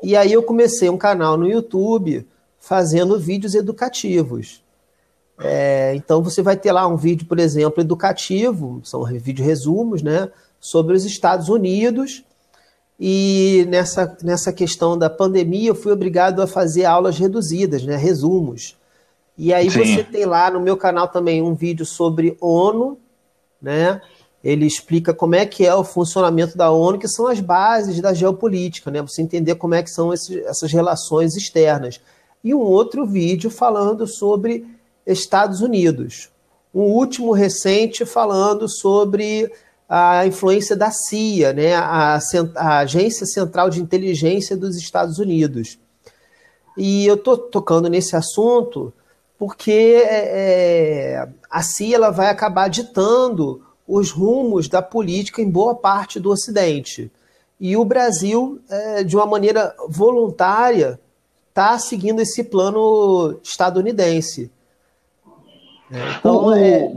E 0.03 0.17
aí 0.17 0.33
eu 0.33 0.43
comecei 0.43 0.89
um 0.89 0.97
canal 0.97 1.37
no 1.37 1.49
YouTube 1.49 2.27
fazendo 2.59 3.19
vídeos 3.19 3.55
educativos. 3.55 4.63
É, 5.41 5.95
então 5.95 6.23
você 6.23 6.43
vai 6.43 6.57
ter 6.57 6.73
lá 6.73 6.87
um 6.87 6.97
vídeo, 6.97 7.27
por 7.27 7.39
exemplo, 7.39 7.81
educativo, 7.81 8.81
são 8.85 9.05
vídeo 9.05 9.45
resumos, 9.45 10.03
né, 10.03 10.31
sobre 10.61 10.95
os 10.95 11.05
Estados 11.05 11.49
Unidos. 11.49 12.25
E 12.99 13.65
nessa, 13.69 14.17
nessa 14.23 14.53
questão 14.53 14.99
da 14.99 15.09
pandemia, 15.09 15.69
eu 15.69 15.75
fui 15.75 15.93
obrigado 15.93 16.43
a 16.43 16.47
fazer 16.47 16.85
aulas 16.85 17.17
reduzidas, 17.19 17.85
né, 17.85 17.97
resumos. 17.97 18.77
E 19.37 19.55
aí 19.55 19.71
Sim. 19.71 19.85
você 19.85 20.03
tem 20.03 20.25
lá 20.25 20.51
no 20.51 20.61
meu 20.61 20.77
canal 20.77 21.07
também 21.07 21.41
um 21.41 21.55
vídeo 21.55 21.87
sobre 21.87 22.37
ONU, 22.41 22.99
né? 23.63 24.01
Ele 24.49 24.67
explica 24.67 25.13
como 25.13 25.35
é 25.35 25.45
que 25.45 25.67
é 25.67 25.75
o 25.75 25.85
funcionamento 25.85 26.57
da 26.57 26.71
ONU, 26.71 26.99
que 26.99 27.09
são 27.09 27.27
as 27.27 27.41
bases 27.41 28.01
da 28.01 28.15
geopolítica, 28.15 28.91
né? 28.91 29.03
Você 29.03 29.21
entender 29.21 29.57
como 29.57 29.75
é 29.75 29.83
que 29.83 29.91
são 29.91 30.13
esses, 30.13 30.37
essas 30.47 30.73
relações 30.73 31.37
externas. 31.37 32.01
E 32.43 32.55
um 32.55 32.61
outro 32.61 33.07
vídeo 33.07 33.51
falando 33.51 34.07
sobre 34.07 34.67
Estados 35.07 35.61
Unidos. 35.61 36.31
Um 36.75 36.83
último 36.83 37.33
recente 37.33 38.05
falando 38.05 38.69
sobre 38.69 39.51
a 39.89 40.27
influência 40.27 40.77
da 40.77 40.91
CIA, 40.91 41.53
né, 41.53 41.75
a, 41.75 42.19
a 42.57 42.79
Agência 42.79 43.25
Central 43.25 43.71
de 43.71 43.81
Inteligência 43.81 44.55
dos 44.57 44.77
Estados 44.77 45.19
Unidos. 45.19 45.79
E 46.77 47.07
eu 47.07 47.15
estou 47.15 47.39
tocando 47.39 47.89
nesse 47.89 48.15
assunto 48.15 48.93
porque 49.39 50.03
é, 50.05 51.21
é, 51.23 51.29
a 51.51 51.63
CIA 51.63 51.97
ela 51.97 52.11
vai 52.11 52.29
acabar 52.29 52.69
ditando 52.69 53.63
os 53.89 54.11
rumos 54.11 54.69
da 54.69 54.83
política 54.83 55.41
em 55.41 55.51
boa 55.51 55.75
parte 55.75 56.21
do 56.21 56.31
Ocidente. 56.31 57.11
E 57.59 57.77
o 57.77 57.85
Brasil, 57.85 58.61
é, 58.71 59.03
de 59.03 59.17
uma 59.17 59.27
maneira 59.27 59.75
voluntária, 59.89 61.01
está 61.49 61.79
seguindo 61.79 62.21
esse 62.21 62.45
plano 62.45 63.41
estadunidense. 63.43 64.51
É, 65.91 66.17
então, 66.19 66.55
é... 66.55 66.93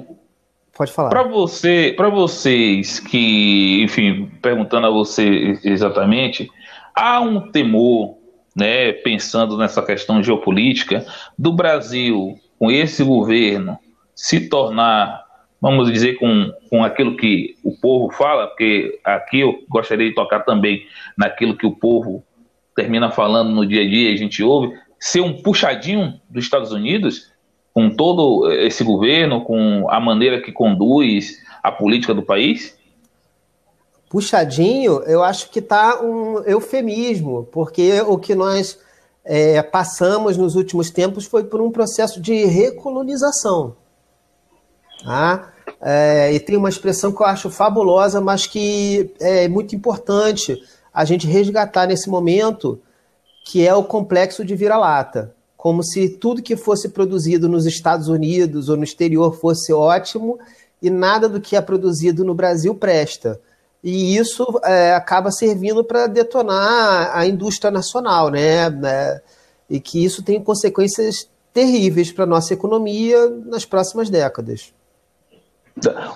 Pode 0.76 0.92
falar. 0.92 1.10
Para 1.10 1.24
você, 1.24 1.94
para 1.96 2.10
vocês 2.10 3.00
que, 3.00 3.84
enfim, 3.84 4.32
perguntando 4.42 4.88
a 4.88 4.90
você 4.90 5.60
exatamente, 5.64 6.50
há 6.96 7.20
um 7.20 7.52
temor, 7.52 8.16
né, 8.56 8.92
pensando 8.92 9.58
nessa 9.58 9.82
questão 9.82 10.24
geopolítica, 10.24 11.06
do 11.38 11.52
Brasil 11.52 12.40
com 12.58 12.72
esse 12.72 13.04
governo 13.04 13.78
se 14.16 14.48
tornar, 14.50 15.26
vamos 15.62 15.92
dizer, 15.92 16.16
com, 16.16 16.52
com 16.70 16.84
aquilo 16.84 17.16
que 17.16 17.56
o 17.64 17.72
povo 17.80 18.12
fala, 18.12 18.48
porque 18.48 19.00
aqui 19.04 19.42
eu 19.42 19.64
gostaria 19.70 20.10
de 20.10 20.16
tocar 20.16 20.40
também 20.40 20.82
naquilo 21.16 21.56
que 21.56 21.68
o 21.68 21.76
povo 21.76 22.24
termina 22.76 23.12
falando 23.12 23.52
no 23.52 23.66
dia 23.66 23.84
a 23.84 23.88
dia, 23.88 24.12
a 24.12 24.16
gente 24.16 24.42
ouve, 24.42 24.76
ser 25.00 25.22
um 25.22 25.42
puxadinho 25.42 26.20
dos 26.30 26.44
Estados 26.44 26.72
Unidos 26.72 27.32
com 27.74 27.90
todo 27.90 28.52
esse 28.52 28.84
governo, 28.84 29.44
com 29.44 29.88
a 29.90 30.00
maneira 30.00 30.42
que 30.42 30.52
conduz 30.52 31.38
a 31.62 31.72
política 31.72 32.14
do 32.14 32.24
país? 32.24 32.78
Puxadinho, 34.10 35.04
eu 35.04 35.24
acho 35.24 35.50
que 35.50 35.60
está 35.60 36.02
um 36.02 36.40
eufemismo, 36.40 37.48
porque 37.52 38.02
o 38.02 38.18
que 38.18 38.36
nós 38.36 38.78
é, 39.24 39.62
passamos 39.62 40.36
nos 40.36 40.56
últimos 40.56 40.90
tempos 40.90 41.26
foi 41.26 41.46
por 41.46 41.62
um 41.62 41.72
processo 41.72 42.20
de 42.20 42.44
recolonização. 42.46 43.78
Tá? 45.04 45.52
É, 45.82 46.32
e 46.34 46.40
tem 46.40 46.58
uma 46.58 46.70
expressão 46.70 47.12
que 47.12 47.22
eu 47.22 47.26
acho 47.26 47.50
fabulosa, 47.50 48.22
mas 48.22 48.46
que 48.46 49.14
é 49.20 49.48
muito 49.48 49.76
importante 49.76 50.62
a 50.94 51.06
gente 51.06 51.26
resgatar 51.26 51.88
nesse 51.88 52.10
momento, 52.10 52.80
que 53.46 53.66
é 53.66 53.74
o 53.74 53.84
complexo 53.84 54.46
de 54.46 54.56
vira-lata 54.56 55.34
como 55.62 55.84
se 55.84 56.10
tudo 56.10 56.42
que 56.42 56.58
fosse 56.58 56.90
produzido 56.90 57.48
nos 57.48 57.68
Estados 57.68 58.08
Unidos 58.08 58.68
ou 58.68 58.76
no 58.76 58.84
exterior 58.84 59.36
fosse 59.36 59.72
ótimo 59.72 60.40
e 60.82 60.90
nada 60.90 61.30
do 61.30 61.40
que 61.40 61.56
é 61.56 61.62
produzido 61.62 62.26
no 62.26 62.34
Brasil 62.34 62.74
presta. 62.74 63.40
E 63.84 64.18
isso 64.18 64.44
é, 64.64 64.96
acaba 64.96 65.30
servindo 65.30 65.84
para 65.84 66.08
detonar 66.08 67.16
a 67.16 67.28
indústria 67.28 67.70
nacional, 67.70 68.32
né? 68.32 68.70
É, 68.84 69.22
e 69.70 69.80
que 69.80 70.04
isso 70.04 70.24
tem 70.24 70.44
consequências 70.44 71.30
terríveis 71.54 72.12
para 72.12 72.24
a 72.24 72.28
nossa 72.28 72.56
economia 72.56 73.30
nas 73.46 73.64
próximas 73.64 74.10
décadas. 74.10 74.74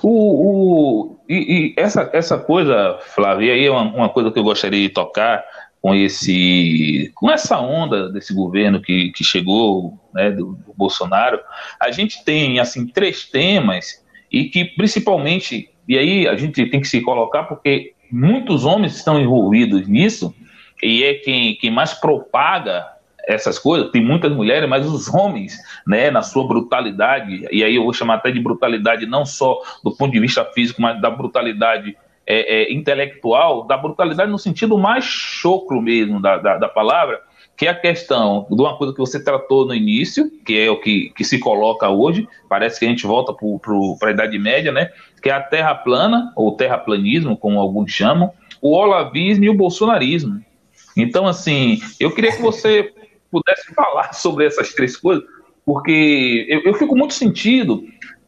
O, 0.02 0.10
o, 0.10 1.20
e, 1.30 1.36
e 1.36 1.74
essa, 1.78 2.10
essa 2.14 2.38
coisa, 2.38 3.00
Flávia, 3.02 3.54
aí 3.54 3.66
é 3.66 3.72
uma, 3.72 3.84
uma 3.84 4.10
coisa 4.10 4.32
que 4.32 4.38
eu 4.38 4.44
gostaria 4.44 4.82
de 4.82 4.90
tocar, 4.90 5.44
com 5.86 5.94
esse 5.94 7.12
com 7.14 7.30
essa 7.30 7.60
onda 7.60 8.12
desse 8.12 8.34
governo 8.34 8.82
que, 8.82 9.12
que 9.12 9.24
chegou 9.24 9.94
né, 10.12 10.32
do, 10.32 10.54
do, 10.54 10.74
Bolsonaro. 10.76 11.40
A 11.80 11.92
gente 11.92 12.26
tem 12.26 12.60
assim 12.60 12.88
três 12.88 13.26
temas 13.26 14.04
e 14.32 14.46
que 14.46 14.66
principalmente 14.66 15.70
e 15.88 15.96
aí 15.96 16.28
a 16.28 16.36
gente 16.36 16.66
tem 16.66 16.82
que 16.82 16.88
se 16.88 17.02
colocar 17.02 17.44
porque 17.44 17.94
muitos 18.12 18.66
homens 18.66 18.96
estão 18.96 19.22
envolvidos 19.22 19.88
nisso 19.88 20.34
e 20.82 21.04
é 21.04 21.14
quem, 21.14 21.56
quem 21.56 21.70
mais 21.70 21.94
propaga 21.94 22.88
essas 23.28 23.58
coisas, 23.60 23.92
tem 23.92 24.04
muitas 24.04 24.32
mulheres, 24.32 24.70
mas 24.70 24.86
os 24.86 25.14
homens, 25.14 25.58
né, 25.86 26.12
na 26.12 26.22
sua 26.22 26.48
brutalidade, 26.48 27.48
e 27.52 27.64
aí 27.64 27.76
eu 27.76 27.84
vou 27.84 27.94
chamar 27.94 28.16
até 28.16 28.32
de 28.32 28.40
brutalidade 28.40 29.06
não 29.06 29.26
só 29.26 29.60
do 29.84 29.92
ponto 29.92 30.12
de 30.12 30.20
vista 30.20 30.46
físico, 30.46 30.82
mas 30.82 31.02
da 31.02 31.10
brutalidade 31.10 31.96
é, 32.28 32.64
é, 32.64 32.74
intelectual 32.74 33.66
da 33.66 33.78
brutalidade 33.78 34.32
no 34.32 34.40
sentido 34.40 34.78
mais 34.78 35.04
chocro 35.06 35.82
mesmo 35.82 36.20
da, 36.20 36.38
da, 36.38 36.58
da, 36.58 36.68
palavra, 36.68 37.22
que 37.56 37.68
é 37.68 37.70
a 37.70 37.76
questão 37.76 38.48
de 38.50 38.60
uma 38.60 38.78
coisa 38.78 38.94
que 38.94 39.00
você 39.00 39.24
tratou 39.24 39.66
no 39.66 39.76
início, 39.76 40.30
que 40.44 40.60
é 40.60 40.70
o 40.70 40.80
que, 40.80 41.12
que 41.16 41.24
se 41.24 41.40
coloca 41.40 41.88
hoje, 41.90 42.28
parece 42.50 42.80
que 42.80 42.86
a 42.86 42.90
gente 42.90 43.06
volta 43.06 43.34
para 44.00 44.10
a 44.10 44.12
Idade 44.12 44.38
Média, 44.40 44.72
né? 44.72 44.90
Que 45.22 45.30
é 45.30 45.34
a 45.34 45.42
terra 45.42 45.74
plana, 45.74 46.34
ou 46.36 46.58
terraplanismo, 46.58 47.38
como 47.38 47.60
alguns 47.60 47.92
chamam, 47.92 48.32
o 48.62 48.76
olavismo 48.76 49.46
e 49.46 49.50
o 49.50 49.54
bolsonarismo. 49.54 50.42
Então, 50.98 51.28
assim, 51.28 51.80
eu 52.00 52.12
queria 52.12 52.32
que 52.32 52.42
você 52.42 52.94
pudesse 53.36 53.74
falar 53.74 54.12
sobre 54.16 54.46
essas 54.46 54.74
três 54.74 54.96
coisas, 54.96 55.24
porque 55.66 56.46
eu, 56.48 56.62
eu 56.64 56.74
fico 56.74 56.96
muito 56.96 57.14
sentido 57.14 57.84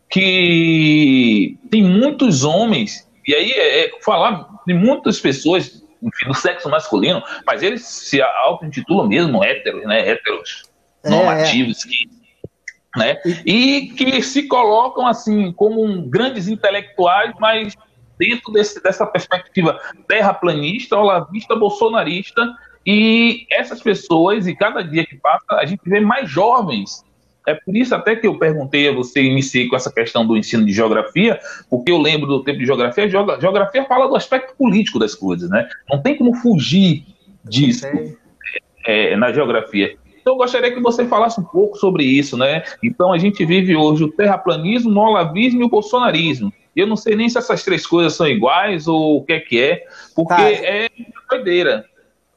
que 0.09 1.57
tem 1.69 1.83
muitos 1.83 2.43
homens 2.43 3.07
e 3.27 3.35
aí 3.35 3.51
é, 3.51 3.85
é 3.85 3.91
falar 4.01 4.47
de 4.65 4.73
muitas 4.73 5.19
pessoas 5.19 5.83
enfim, 6.01 6.27
do 6.27 6.33
sexo 6.33 6.69
masculino, 6.69 7.21
mas 7.45 7.63
eles 7.63 7.83
se 7.83 8.21
auto-intitulam 8.21 9.07
mesmo 9.07 9.43
héteros, 9.43 9.83
né? 9.85 10.07
Héteros 10.07 10.63
é, 11.03 11.09
normativos, 11.09 11.85
é. 11.85 11.89
que, 11.89 12.09
né? 12.95 13.17
E 13.45 13.87
que 13.97 14.21
se 14.21 14.43
colocam 14.43 15.07
assim 15.07 15.51
como 15.53 15.83
um, 15.83 16.07
grandes 16.07 16.47
intelectuais, 16.47 17.33
mas 17.39 17.75
dentro 18.17 18.51
desse, 18.53 18.81
dessa 18.81 19.05
perspectiva 19.05 19.79
terraplanista, 20.07 20.97
olavista, 20.97 21.55
bolsonarista, 21.55 22.55
e 22.87 23.45
essas 23.51 23.81
pessoas, 23.81 24.47
e 24.47 24.55
cada 24.55 24.81
dia 24.81 25.05
que 25.05 25.17
passa, 25.17 25.43
a 25.51 25.65
gente 25.65 25.81
vê 25.85 25.99
mais 25.99 26.29
jovens 26.29 27.05
é 27.47 27.53
por 27.53 27.77
isso 27.77 27.95
até 27.95 28.13
que 28.13 28.27
eu 28.27 28.37
perguntei 28.37 28.89
a 28.89 28.91
você, 28.91 29.21
iniciei 29.21 29.69
com 29.69 29.75
essa 29.77 29.89
questão 29.89 30.27
do 30.27 30.35
ensino 30.35 30.65
de 30.65 30.73
geografia, 30.73 31.39
porque 31.69 31.89
eu 31.89 31.97
lembro 31.97 32.27
do 32.27 32.43
tempo 32.43 32.59
de 32.59 32.65
geografia, 32.65 33.09
geografia 33.09 33.85
fala 33.85 34.09
do 34.09 34.17
aspecto 34.17 34.53
político 34.57 34.99
das 34.99 35.15
coisas, 35.15 35.49
né? 35.49 35.65
Não 35.89 36.01
tem 36.01 36.17
como 36.17 36.33
fugir 36.35 37.05
disso 37.45 37.87
é, 38.85 39.15
na 39.15 39.31
geografia. 39.31 39.95
Então 40.19 40.33
eu 40.33 40.37
gostaria 40.37 40.73
que 40.73 40.81
você 40.81 41.05
falasse 41.05 41.39
um 41.39 41.43
pouco 41.45 41.77
sobre 41.77 42.03
isso, 42.03 42.35
né? 42.35 42.63
Então 42.83 43.13
a 43.13 43.17
gente 43.17 43.45
vive 43.45 43.77
hoje 43.77 44.03
o 44.03 44.11
terraplanismo, 44.11 44.91
o 44.91 45.05
olavismo 45.05 45.61
e 45.61 45.63
o 45.63 45.69
bolsonarismo. 45.69 46.51
Eu 46.75 46.85
não 46.85 46.97
sei 46.97 47.15
nem 47.15 47.29
se 47.29 47.37
essas 47.37 47.63
três 47.63 47.87
coisas 47.87 48.13
são 48.13 48.27
iguais 48.27 48.89
ou 48.89 49.19
o 49.19 49.23
que 49.23 49.31
é 49.31 49.39
que 49.39 49.57
é, 49.57 49.85
porque 50.13 50.35
tá. 50.35 50.51
é 50.51 50.89
doideira. 51.29 51.85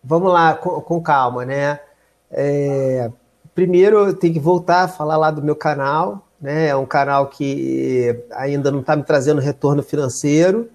Vamos 0.02 0.32
lá, 0.32 0.54
com, 0.54 0.80
com 0.80 1.02
calma, 1.02 1.44
né? 1.44 1.80
É, 2.30 3.10
primeiro 3.54 3.98
eu 3.98 4.14
tenho 4.14 4.32
que 4.32 4.40
voltar 4.40 4.84
a 4.84 4.88
falar 4.88 5.16
lá 5.16 5.30
do 5.30 5.42
meu 5.42 5.54
canal, 5.54 6.26
né? 6.40 6.68
É 6.68 6.76
um 6.76 6.86
canal 6.86 7.26
que 7.28 8.24
ainda 8.32 8.70
não 8.70 8.80
está 8.80 8.96
me 8.96 9.02
trazendo 9.02 9.40
retorno 9.40 9.82
financeiro, 9.82 10.70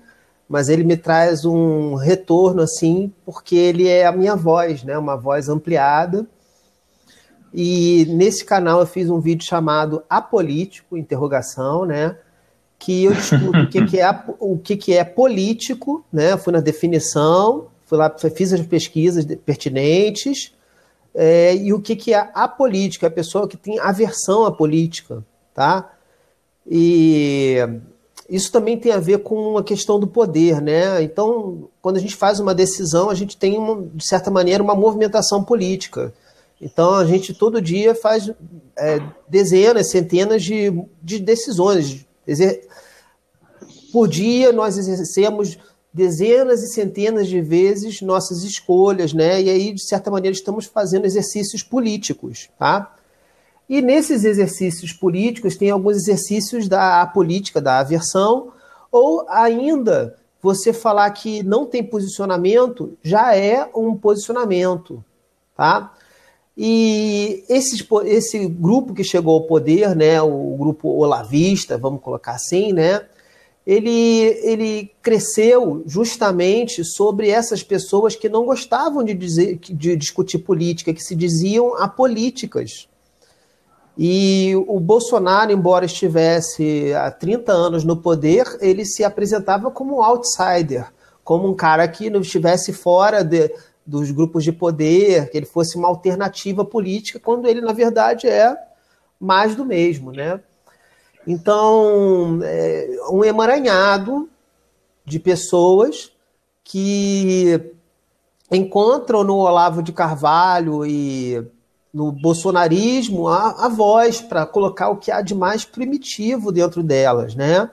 mas 0.48 0.70
ele 0.70 0.84
me 0.84 0.96
traz 0.96 1.44
um 1.44 1.96
retorno 1.96 2.62
assim, 2.62 3.12
porque 3.26 3.56
ele 3.56 3.88
é 3.88 4.06
a 4.06 4.12
minha 4.12 4.36
voz, 4.36 4.84
né? 4.84 4.98
Uma 4.98 5.16
voz 5.18 5.50
ampliada. 5.50 6.28
E 7.52 8.06
nesse 8.10 8.44
canal 8.46 8.82
eu 8.82 8.86
fiz 8.86 9.10
um 9.10 9.20
vídeo 9.20 9.46
chamado 9.46 10.04
Apolítico, 10.10 10.98
interrogação, 10.98 11.86
né? 11.86 12.18
Que 12.78 13.06
eu 13.06 13.14
discuto 13.14 13.62
o 13.62 13.70
que, 13.70 13.86
que, 13.86 14.00
é, 14.00 14.24
o 14.40 14.58
que, 14.58 14.76
que 14.76 14.94
é 14.94 15.04
político, 15.04 16.06
né? 16.12 16.34
Eu 16.34 16.38
fui 16.38 16.54
na 16.54 16.60
definição, 16.60 17.68
fui 17.86 17.98
lá, 17.98 18.14
fiz 18.34 18.52
as 18.52 18.66
pesquisas 18.66 19.26
pertinentes, 19.46 20.54
é, 21.14 21.56
e 21.56 21.72
o 21.72 21.80
que, 21.80 21.96
que 21.96 22.14
é 22.14 22.30
a 22.34 22.48
política, 22.48 23.08
a 23.08 23.12
pessoa 23.12 23.48
que 23.48 23.56
tem 23.56 23.80
aversão 23.80 24.46
à 24.46 24.52
política, 24.52 25.24
tá? 25.54 25.94
E 26.70 27.58
isso 28.30 28.52
também 28.52 28.78
tem 28.78 28.92
a 28.92 29.00
ver 29.00 29.20
com 29.20 29.58
a 29.58 29.64
questão 29.64 30.00
do 30.00 30.08
poder, 30.08 30.62
né? 30.62 31.02
Então, 31.02 31.70
quando 31.82 31.98
a 31.98 32.00
gente 32.00 32.16
faz 32.16 32.40
uma 32.40 32.54
decisão, 32.54 33.10
a 33.10 33.16
gente 33.16 33.38
tem, 33.38 33.58
uma, 33.58 33.88
de 33.94 34.06
certa 34.06 34.30
maneira, 34.30 34.64
uma 34.64 34.76
movimentação 34.76 35.44
política. 35.44 36.14
Então, 36.60 36.96
a 36.96 37.06
gente 37.06 37.34
todo 37.34 37.62
dia 37.62 37.94
faz 37.94 38.30
é, 38.78 39.00
dezenas, 39.28 39.92
centenas 39.92 40.44
de, 40.44 40.74
de 41.02 41.20
decisões. 41.20 42.06
Por 43.94 44.08
dia, 44.08 44.52
nós 44.52 44.78
exercemos 44.78 45.58
dezenas 45.96 46.62
e 46.62 46.68
centenas 46.68 47.26
de 47.30 47.40
vezes 47.40 48.02
nossas 48.02 48.44
escolhas, 48.44 49.14
né? 49.14 49.42
E 49.42 49.50
aí, 49.50 49.72
de 49.72 49.82
certa 49.82 50.12
maneira, 50.12 50.36
estamos 50.36 50.66
fazendo 50.66 51.06
exercícios 51.06 51.64
políticos, 51.64 52.50
tá? 52.60 52.94
E 53.70 53.82
nesses 53.82 54.26
exercícios 54.26 54.92
políticos 54.92 55.56
tem 55.56 55.70
alguns 55.70 55.96
exercícios 55.96 56.68
da 56.68 57.06
política, 57.06 57.62
da 57.62 57.80
aversão, 57.80 58.52
ou 58.92 59.26
ainda 59.30 60.18
você 60.42 60.74
falar 60.74 61.10
que 61.12 61.42
não 61.44 61.66
tem 61.66 61.82
posicionamento 61.82 62.98
já 63.02 63.34
é 63.34 63.66
um 63.74 63.96
posicionamento, 63.96 65.02
tá? 65.56 65.94
E 66.58 67.46
esse, 67.48 67.88
esse 68.04 68.48
grupo 68.48 68.94
que 68.94 69.04
chegou 69.04 69.36
ao 69.36 69.48
poder, 69.48 69.96
né, 69.96 70.22
o 70.22 70.58
grupo 70.58 70.90
olavista, 70.90 71.78
vamos 71.78 72.02
colocar 72.02 72.34
assim, 72.34 72.74
né, 72.74 73.02
ele, 73.66 74.24
ele 74.44 74.92
cresceu 75.02 75.84
justamente 75.88 76.84
sobre 76.84 77.30
essas 77.30 77.64
pessoas 77.64 78.16
que 78.16 78.30
não 78.30 78.46
gostavam 78.46 79.04
de, 79.04 79.14
dizer, 79.14 79.58
de 79.58 79.96
discutir 79.96 80.40
política, 80.40 80.94
que 80.94 81.02
se 81.02 81.16
diziam 81.16 81.76
apolíticas. 81.76 82.88
E 83.98 84.54
o 84.68 84.80
Bolsonaro, 84.80 85.52
embora 85.52 85.86
estivesse 85.86 86.94
há 86.94 87.10
30 87.10 87.52
anos 87.52 87.84
no 87.84 87.98
poder, 87.98 88.46
ele 88.60 88.86
se 88.86 89.04
apresentava 89.04 89.72
como 89.72 89.98
um 89.98 90.04
outsider, 90.04 90.92
como 91.24 91.48
um 91.48 91.56
cara 91.56 91.88
que 91.88 92.10
não 92.10 92.22
estivesse 92.22 92.72
fora 92.72 93.24
de, 93.24 93.52
dos 93.86 94.12
grupos 94.12 94.44
de 94.44 94.52
poder, 94.52 95.30
que 95.32 95.38
ele 95.38 95.46
fosse 95.46 95.78
uma 95.78 95.88
alternativa 95.88 96.64
política, 96.64 97.20
quando 97.20 97.48
ele, 97.48 97.62
na 97.62 97.72
verdade, 97.72 98.28
é 98.28 98.56
mais 99.20 99.56
do 99.56 99.66
mesmo, 99.66 100.12
né? 100.12 100.40
Então, 101.28 102.40
é 102.44 102.88
um 103.10 103.24
emaranhado 103.24 104.30
de 105.04 105.20
pessoas 105.20 106.12
que 106.64 107.60
encontram 108.52 109.24
no 109.24 109.38
Olavo 109.38 109.82
de 109.82 109.92
Carvalho 109.92 110.86
e 110.86 111.44
no 111.94 112.12
bolsonarismo 112.12 113.28
a, 113.28 113.66
a 113.66 113.70
voz 113.70 114.20
para 114.22 114.46
colocar 114.46 114.90
o 114.90 114.98
que 114.98 115.12
há 115.12 115.22
de 115.22 115.34
mais 115.34 115.64
primitivo 115.64 116.52
dentro 116.52 116.84
delas, 116.84 117.36
né? 117.36 117.70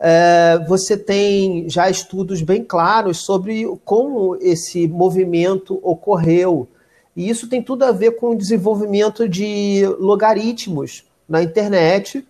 É, 0.00 0.58
você 0.66 0.96
tem 0.96 1.68
já 1.68 1.88
estudos 1.88 2.42
bem 2.42 2.64
claros 2.64 3.18
sobre 3.18 3.64
como 3.84 4.36
esse 4.40 4.88
movimento 4.88 5.78
ocorreu. 5.82 6.66
E 7.14 7.28
isso 7.28 7.48
tem 7.48 7.62
tudo 7.62 7.84
a 7.84 7.92
ver 7.92 8.12
com 8.12 8.30
o 8.30 8.36
desenvolvimento 8.36 9.28
de 9.28 9.86
logaritmos 10.00 11.04
na 11.28 11.42
internet, 11.42 12.26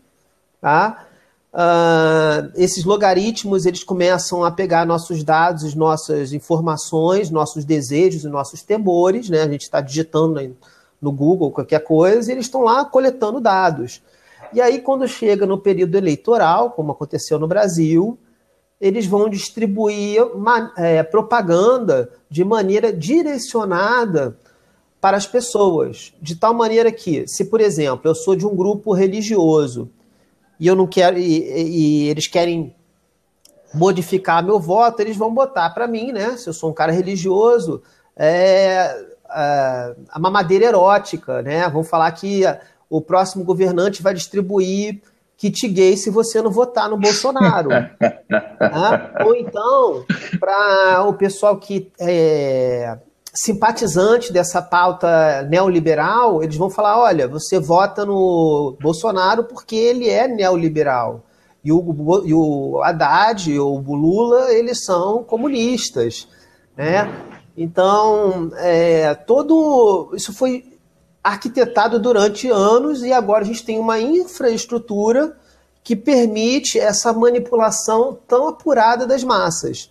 Tá? 0.62 1.08
Uh, 1.52 2.52
esses 2.54 2.84
logaritmos 2.84 3.66
eles 3.66 3.82
começam 3.82 4.44
a 4.44 4.50
pegar 4.50 4.86
nossos 4.86 5.24
dados, 5.24 5.74
nossas 5.74 6.32
informações, 6.32 7.30
nossos 7.30 7.64
desejos 7.64 8.24
e 8.24 8.28
nossos 8.28 8.62
temores, 8.62 9.28
né? 9.28 9.42
A 9.42 9.48
gente 9.48 9.62
está 9.62 9.80
digitando 9.80 10.56
no 11.00 11.10
Google 11.10 11.50
qualquer 11.50 11.80
coisa 11.80 12.30
e 12.30 12.34
eles 12.34 12.46
estão 12.46 12.62
lá 12.62 12.84
coletando 12.84 13.40
dados. 13.40 14.00
E 14.54 14.60
aí, 14.60 14.80
quando 14.80 15.06
chega 15.08 15.44
no 15.44 15.58
período 15.58 15.96
eleitoral, 15.96 16.70
como 16.70 16.92
aconteceu 16.92 17.40
no 17.40 17.48
Brasil, 17.48 18.16
eles 18.80 19.04
vão 19.04 19.28
distribuir 19.28 20.22
é, 20.76 21.02
propaganda 21.02 22.08
de 22.30 22.44
maneira 22.44 22.92
direcionada 22.92 24.38
para 25.00 25.16
as 25.16 25.26
pessoas, 25.26 26.14
de 26.22 26.36
tal 26.36 26.54
maneira 26.54 26.92
que, 26.92 27.26
se 27.26 27.46
por 27.46 27.60
exemplo 27.60 28.08
eu 28.08 28.14
sou 28.14 28.36
de 28.36 28.46
um 28.46 28.54
grupo 28.54 28.92
religioso 28.92 29.90
e 30.62 30.66
eu 30.68 30.76
não 30.76 30.86
quero 30.86 31.18
e, 31.18 32.04
e 32.04 32.08
eles 32.08 32.28
querem 32.28 32.72
modificar 33.74 34.44
meu 34.44 34.60
voto, 34.60 35.00
eles 35.00 35.16
vão 35.16 35.34
botar 35.34 35.70
para 35.70 35.88
mim, 35.88 36.12
né? 36.12 36.36
Se 36.36 36.48
eu 36.48 36.52
sou 36.52 36.70
um 36.70 36.72
cara 36.72 36.92
religioso, 36.92 37.82
é, 38.16 38.96
é, 39.28 39.96
a 40.08 40.20
mamadeira 40.20 40.66
erótica, 40.66 41.42
né? 41.42 41.68
Vão 41.68 41.82
falar 41.82 42.12
que 42.12 42.42
o 42.88 43.00
próximo 43.00 43.42
governante 43.42 44.04
vai 44.04 44.14
distribuir 44.14 45.02
kit 45.36 45.66
gay 45.66 45.96
se 45.96 46.10
você 46.10 46.40
não 46.40 46.52
votar 46.52 46.88
no 46.88 46.96
Bolsonaro. 46.96 47.70
né? 47.98 47.98
Ou 49.26 49.34
então, 49.34 50.04
para 50.38 51.02
o 51.08 51.14
pessoal 51.14 51.56
que 51.56 51.90
é, 51.98 52.98
simpatizante 53.32 54.32
dessa 54.32 54.60
pauta 54.60 55.42
neoliberal, 55.44 56.42
eles 56.42 56.56
vão 56.56 56.68
falar: 56.68 56.98
olha, 57.00 57.26
você 57.26 57.58
vota 57.58 58.04
no 58.04 58.76
Bolsonaro 58.80 59.44
porque 59.44 59.74
ele 59.74 60.08
é 60.08 60.28
neoliberal. 60.28 61.24
E 61.64 61.72
o, 61.72 62.22
e 62.26 62.34
o 62.34 62.82
Haddad 62.82 63.58
ou 63.58 63.78
o 63.78 63.94
Lula, 63.94 64.52
eles 64.52 64.84
são 64.84 65.22
comunistas. 65.22 66.26
Né? 66.76 67.08
Então, 67.56 68.50
é, 68.56 69.14
todo 69.14 70.10
isso 70.14 70.32
foi 70.32 70.72
arquitetado 71.22 72.00
durante 72.00 72.50
anos 72.50 73.04
e 73.04 73.12
agora 73.12 73.42
a 73.42 73.46
gente 73.46 73.64
tem 73.64 73.78
uma 73.78 74.00
infraestrutura 74.00 75.36
que 75.84 75.94
permite 75.94 76.80
essa 76.80 77.12
manipulação 77.12 78.18
tão 78.26 78.48
apurada 78.48 79.06
das 79.06 79.22
massas. 79.22 79.90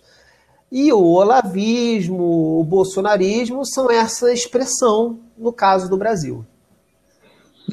E 0.72 0.90
o 0.90 1.02
olavismo, 1.02 2.58
o 2.58 2.64
bolsonarismo 2.64 3.62
são 3.62 3.90
essa 3.90 4.32
expressão 4.32 5.20
no 5.36 5.52
caso 5.52 5.86
do 5.90 5.98
Brasil. 5.98 6.46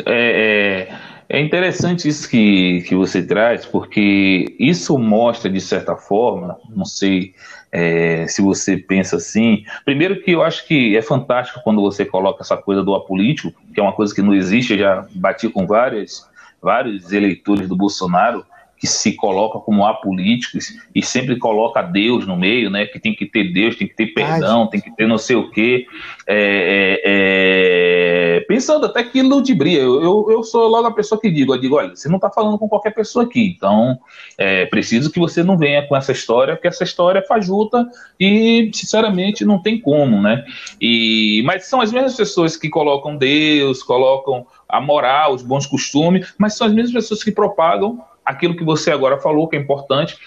É, 0.06 0.90
é, 1.30 1.38
é, 1.38 1.40
interessante 1.40 2.10
isso 2.10 2.30
que, 2.30 2.82
que 2.82 2.94
você 2.96 3.26
traz, 3.26 3.66
porque 3.66 4.54
isso 4.60 5.00
mostra, 5.00 5.50
de 5.50 5.62
certa 5.62 5.96
forma, 5.96 6.58
não 6.76 6.84
sei 6.84 7.34
é, 7.72 8.28
se 8.28 8.42
você 8.42 8.76
pensa 8.76 9.16
assim. 9.16 9.64
Primeiro, 9.86 10.22
que 10.22 10.32
eu 10.32 10.44
acho 10.44 10.68
que 10.68 10.98
é 10.98 11.02
fantástico 11.02 11.62
quando 11.64 11.80
você 11.80 12.04
coloca 12.04 12.44
essa 12.44 12.58
coisa 12.58 12.84
do 12.84 12.94
apolítico, 12.94 13.54
que 13.74 13.80
é 13.80 13.84
uma 13.84 13.94
coisa 13.94 14.14
que 14.14 14.22
não 14.22 14.34
existe, 14.34 14.74
eu 14.74 14.80
já 14.80 15.08
bati 15.16 15.48
com 15.48 15.66
várias, 15.66 16.28
vários 16.62 17.14
eleitores 17.14 17.70
do 17.70 17.78
Bolsonaro 17.78 18.46
que 18.80 18.88
se 18.88 19.13
coloca 19.13 19.60
como 19.60 19.86
apolíticos 19.86 20.74
e 20.96 21.04
sempre 21.04 21.38
coloca 21.38 21.82
Deus 21.82 22.26
no 22.26 22.38
meio, 22.38 22.70
né? 22.70 22.86
Que 22.86 22.98
tem 22.98 23.13
que 23.13 23.26
ter 23.26 23.52
Deus, 23.52 23.76
tem 23.76 23.88
que 23.88 23.94
ter 23.94 24.08
perdão, 24.08 24.68
tem 24.68 24.80
que 24.80 24.89
ter 24.96 25.06
não 25.06 25.18
sei 25.18 25.36
o 25.36 25.52
quê. 25.52 25.86
É, 26.26 27.02
é, 27.06 28.38
é... 28.38 28.39
pensando 28.48 28.86
até 28.86 29.04
que 29.04 29.22
ludibria. 29.22 29.82
Eu, 29.82 30.02
eu, 30.02 30.28
eu, 30.32 30.44
sou 30.44 30.68
logo 30.70 30.88
a 30.88 30.94
pessoa 30.94 31.20
que 31.20 31.30
digo, 31.30 31.54
eu 31.54 31.60
digo, 31.60 31.76
olha, 31.76 31.94
você 31.94 32.08
não 32.08 32.15
está 32.15 32.30
falando 32.30 32.58
com 32.58 32.70
qualquer 32.70 32.92
pessoa 32.92 33.26
aqui, 33.26 33.54
então 33.58 34.00
é 34.38 34.65
preciso 34.68 35.12
que 35.12 35.20
você 35.20 35.44
não 35.44 35.58
venha 35.58 35.86
com 35.86 35.96
essa 35.96 36.13
história, 36.13 36.56
porque 36.56 36.70
essa 36.70 36.86
história 36.86 37.20
é 37.20 37.28
fajuta 37.28 37.86
e, 38.18 38.72
sinceramente, 38.74 39.44
não 39.44 39.62
tem 39.62 39.78
como, 39.78 40.22
né? 40.22 40.46
E, 40.80 41.44
mas 41.46 41.65
são 41.65 41.82
as 41.82 41.92
mesmas 41.92 42.15
pessoas 42.15 42.56
que 42.56 42.70
colocam 42.70 43.18
Deus, 43.18 43.84
colocam 43.84 44.48
a 44.70 44.80
moral, 44.80 45.34
os 45.34 45.42
bons 45.42 45.65
costumes, 45.65 46.34
mas 46.38 46.54
são 46.56 46.65
as 46.65 46.72
mesmas 46.72 46.94
pessoas 46.94 47.24
que 47.24 47.32
propagam 47.32 48.00
aquilo 48.30 48.56
que 48.56 48.63
você 48.63 48.92
agora 48.92 49.20
falou, 49.20 49.48
que 49.48 49.56
é 49.56 49.60
importante, 49.60 50.18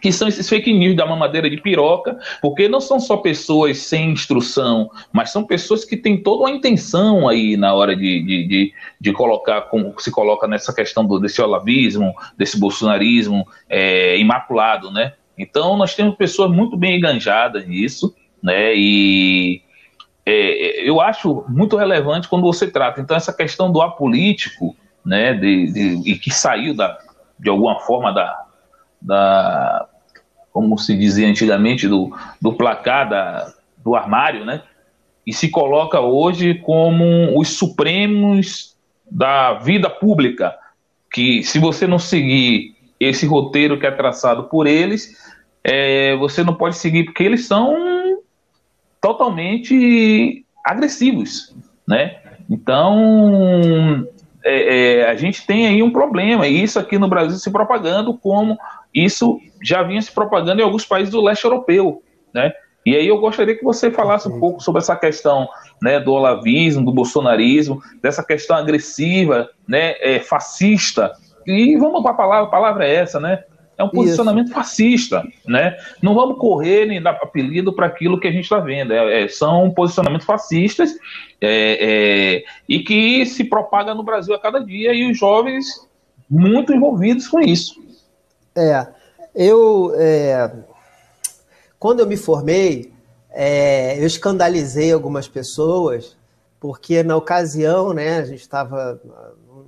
que 0.00 0.12
são 0.12 0.28
esses 0.28 0.48
fake 0.48 0.72
news 0.72 0.94
da 0.94 1.06
mamadeira 1.06 1.48
de 1.48 1.56
piroca, 1.56 2.18
porque 2.40 2.68
não 2.68 2.80
são 2.80 3.00
só 3.00 3.16
pessoas 3.16 3.78
sem 3.78 4.10
instrução, 4.12 4.90
mas 5.12 5.30
são 5.30 5.44
pessoas 5.44 5.84
que 5.84 5.96
têm 5.96 6.22
toda 6.22 6.44
uma 6.44 6.50
intenção 6.50 7.28
aí 7.28 7.56
na 7.56 7.74
hora 7.74 7.96
de, 7.96 8.22
de, 8.22 8.46
de, 8.46 8.72
de 9.00 9.12
colocar, 9.12 9.62
como 9.62 9.94
se 9.98 10.10
coloca 10.10 10.46
nessa 10.46 10.72
questão 10.72 11.04
do, 11.04 11.18
desse 11.18 11.40
olavismo, 11.42 12.14
desse 12.36 12.58
bolsonarismo 12.58 13.46
é, 13.68 14.18
imaculado, 14.18 14.90
né? 14.90 15.14
Então 15.36 15.76
nós 15.76 15.94
temos 15.94 16.14
pessoas 16.14 16.50
muito 16.50 16.76
bem 16.76 16.98
enganjadas 16.98 17.66
nisso, 17.66 18.14
né? 18.42 18.72
E 18.74 19.62
é, 20.24 20.88
eu 20.88 21.00
acho 21.00 21.44
muito 21.48 21.76
relevante 21.76 22.28
quando 22.28 22.42
você 22.42 22.70
trata, 22.70 23.00
então, 23.00 23.16
essa 23.16 23.32
questão 23.32 23.72
do 23.72 23.80
apolítico, 23.82 24.76
né? 25.04 25.34
De, 25.34 25.72
de, 25.72 26.12
e 26.12 26.18
que 26.18 26.30
saiu 26.30 26.74
da, 26.74 26.98
de 27.38 27.50
alguma 27.50 27.80
forma 27.80 28.12
da, 28.12 28.44
da 29.00 29.88
como 30.52 30.78
se 30.78 30.96
dizia 30.96 31.28
antigamente, 31.28 31.86
do, 31.86 32.16
do 32.40 32.52
placar 32.52 33.08
da, 33.08 33.52
do 33.84 33.94
armário, 33.94 34.44
né? 34.44 34.62
E 35.26 35.32
se 35.32 35.50
coloca 35.50 36.00
hoje 36.00 36.54
como 36.54 37.38
os 37.38 37.58
supremos 37.58 38.74
da 39.10 39.54
vida 39.54 39.90
pública, 39.90 40.56
que 41.12 41.42
se 41.42 41.58
você 41.58 41.86
não 41.86 41.98
seguir 41.98 42.74
esse 42.98 43.26
roteiro 43.26 43.78
que 43.78 43.86
é 43.86 43.90
traçado 43.90 44.44
por 44.44 44.66
eles, 44.66 45.14
é, 45.62 46.16
você 46.16 46.42
não 46.42 46.54
pode 46.54 46.76
seguir, 46.76 47.04
porque 47.04 47.22
eles 47.22 47.46
são 47.46 48.18
totalmente 49.00 50.44
agressivos, 50.64 51.54
né? 51.86 52.16
Então, 52.48 54.06
é, 54.46 55.00
é, 55.00 55.10
a 55.10 55.14
gente 55.16 55.44
tem 55.44 55.66
aí 55.66 55.82
um 55.82 55.90
problema, 55.90 56.46
e 56.46 56.62
isso 56.62 56.78
aqui 56.78 56.98
no 56.98 57.08
Brasil 57.08 57.36
se 57.36 57.50
propagando 57.50 58.16
como 58.16 58.56
isso 58.94 59.40
já 59.62 59.82
vinha 59.82 60.00
se 60.00 60.12
propagando 60.12 60.60
em 60.60 60.64
alguns 60.64 60.84
países 60.84 61.10
do 61.10 61.20
leste 61.20 61.44
europeu, 61.44 62.02
né? 62.32 62.52
E 62.84 62.94
aí 62.94 63.08
eu 63.08 63.18
gostaria 63.18 63.56
que 63.56 63.64
você 63.64 63.90
falasse 63.90 64.28
um 64.28 64.38
pouco 64.38 64.62
sobre 64.62 64.80
essa 64.80 64.94
questão 64.94 65.48
né, 65.82 65.98
do 65.98 66.12
olavismo, 66.12 66.84
do 66.84 66.92
bolsonarismo, 66.92 67.82
dessa 68.00 68.22
questão 68.22 68.56
agressiva, 68.56 69.50
né, 69.66 69.96
é, 69.98 70.20
fascista. 70.20 71.12
E 71.44 71.76
vamos 71.76 72.00
para 72.00 72.12
a 72.12 72.14
palavra, 72.14 72.46
a 72.46 72.50
palavra 72.50 72.86
é 72.86 72.94
essa, 72.94 73.18
né? 73.18 73.42
É 73.78 73.84
um 73.84 73.88
posicionamento 73.88 74.46
Isso. 74.46 74.54
fascista, 74.54 75.22
né? 75.46 75.76
Não 76.00 76.14
vamos 76.14 76.38
correr 76.38 76.86
nem 76.86 77.02
dar 77.02 77.10
apelido 77.10 77.72
para 77.74 77.86
aquilo 77.86 78.18
que 78.18 78.26
a 78.26 78.32
gente 78.32 78.44
está 78.44 78.58
vendo. 78.58 78.92
É, 78.92 79.24
é, 79.24 79.28
são 79.28 79.70
posicionamentos 79.70 80.26
fascistas 80.26 80.92
é, 81.40 82.38
é, 82.38 82.44
e 82.68 82.80
que 82.80 83.26
se 83.26 83.44
propaga 83.44 83.94
no 83.94 84.02
Brasil 84.02 84.34
a 84.34 84.40
cada 84.40 84.58
dia 84.58 84.92
e 84.92 85.10
os 85.10 85.18
jovens 85.18 85.86
muito 86.28 86.72
envolvidos 86.72 87.28
com 87.28 87.40
isso. 87.40 87.82
É, 88.54 88.86
eu 89.34 89.92
é, 89.96 90.50
quando 91.78 92.00
eu 92.00 92.06
me 92.06 92.16
formei, 92.16 92.92
é, 93.30 93.98
eu 94.00 94.06
escandalizei 94.06 94.92
algumas 94.92 95.28
pessoas 95.28 96.16
porque 96.58 97.02
na 97.02 97.16
ocasião, 97.16 97.92
né, 97.92 98.18
a 98.18 98.24
gente 98.24 98.40
estava 98.40 99.00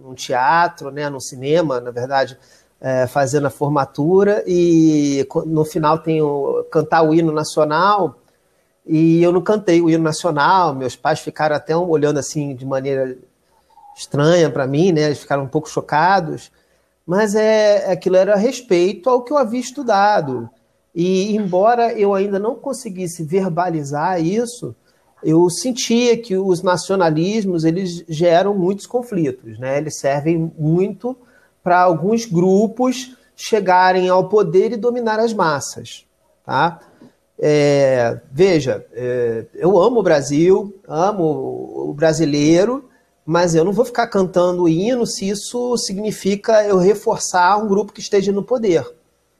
num 0.03 0.15
teatro, 0.15 0.91
né, 0.91 1.09
num 1.09 1.21
cinema, 1.21 1.81
na 1.81 1.91
verdade 1.91 2.37
é, 2.81 3.07
fazendo 3.07 3.47
a 3.47 3.51
formatura 3.51 4.43
e 4.47 5.27
no 5.47 5.65
final 5.65 5.99
tem 5.99 6.23
o 6.23 6.65
cantar 6.71 7.03
o 7.03 7.15
hino 7.15 7.33
nacional 7.33 8.17
e 8.89 9.23
eu 9.23 9.31
não 9.31 9.43
cantei 9.43 9.83
o 9.83 9.91
hino 9.91 10.03
nacional, 10.03 10.75
meus 10.75 10.97
pais 10.97 11.21
ficaram 11.21 11.55
até 11.55 11.77
olhando 11.77 12.19
assim 12.19 12.55
de 12.55 12.65
maneira 12.65 13.19
estranha 13.95 14.49
para 14.49 14.67
mim, 14.67 14.93
né? 14.93 15.03
Eles 15.03 15.19
ficaram 15.19 15.43
um 15.43 15.49
pouco 15.49 15.69
chocados, 15.69 16.51
mas 17.07 17.35
é 17.35 17.93
aquilo 17.93 18.17
era 18.17 18.35
respeito 18.35 19.11
ao 19.11 19.23
que 19.23 19.33
eu 19.33 19.37
havia 19.37 19.61
estudado. 19.61 20.49
E 20.95 21.37
embora 21.37 21.93
eu 21.93 22.15
ainda 22.15 22.39
não 22.39 22.55
conseguisse 22.55 23.23
verbalizar 23.23 24.25
isso, 24.25 24.75
eu 25.23 25.51
sentia 25.51 26.17
que 26.17 26.37
os 26.37 26.63
nacionalismos 26.63 27.65
eles 27.65 28.05
geram 28.09 28.55
muitos 28.55 28.87
conflitos, 28.87 29.59
né? 29.59 29.77
Eles 29.77 29.99
servem 29.99 30.51
muito 30.59 31.15
para 31.63 31.81
alguns 31.81 32.25
grupos 32.25 33.15
chegarem 33.37 34.09
ao 34.09 34.29
poder 34.29 34.73
e 34.73 34.77
dominar 34.77 35.21
as 35.21 35.35
massas. 35.35 36.07
Tá? 36.45 36.81
É, 37.41 38.21
veja, 38.33 38.85
é, 38.93 39.47
eu 39.55 39.79
amo 39.79 40.01
o 40.01 40.03
Brasil, 40.03 40.75
amo 40.87 41.91
o 41.91 41.95
brasileiro, 41.95 42.89
mas 43.25 43.55
eu 43.55 43.65
não 43.65 43.73
vou 43.73 43.85
ficar 43.85 44.07
cantando 44.07 44.69
hino 44.69 45.07
se 45.07 45.29
isso 45.29 45.77
significa 45.77 46.65
eu 46.65 46.79
reforçar 46.79 47.59
um 47.59 47.69
grupo 47.69 47.93
que 47.93 48.01
esteja 48.01 48.33
no 48.33 48.43
poder. 48.43 48.91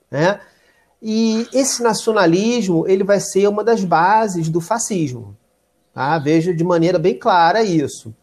Né? 0.09 0.39
E 1.01 1.47
esse 1.53 1.81
nacionalismo 1.81 2.87
ele 2.87 3.03
vai 3.03 3.19
ser 3.19 3.47
uma 3.47 3.63
das 3.63 3.83
bases 3.83 4.47
do 4.47 4.61
fascismo. 4.61 5.35
Tá? 5.93 6.17
Veja 6.19 6.53
de 6.53 6.63
maneira 6.63 6.99
bem 6.99 7.17
clara 7.17 7.63
isso. 7.63 8.13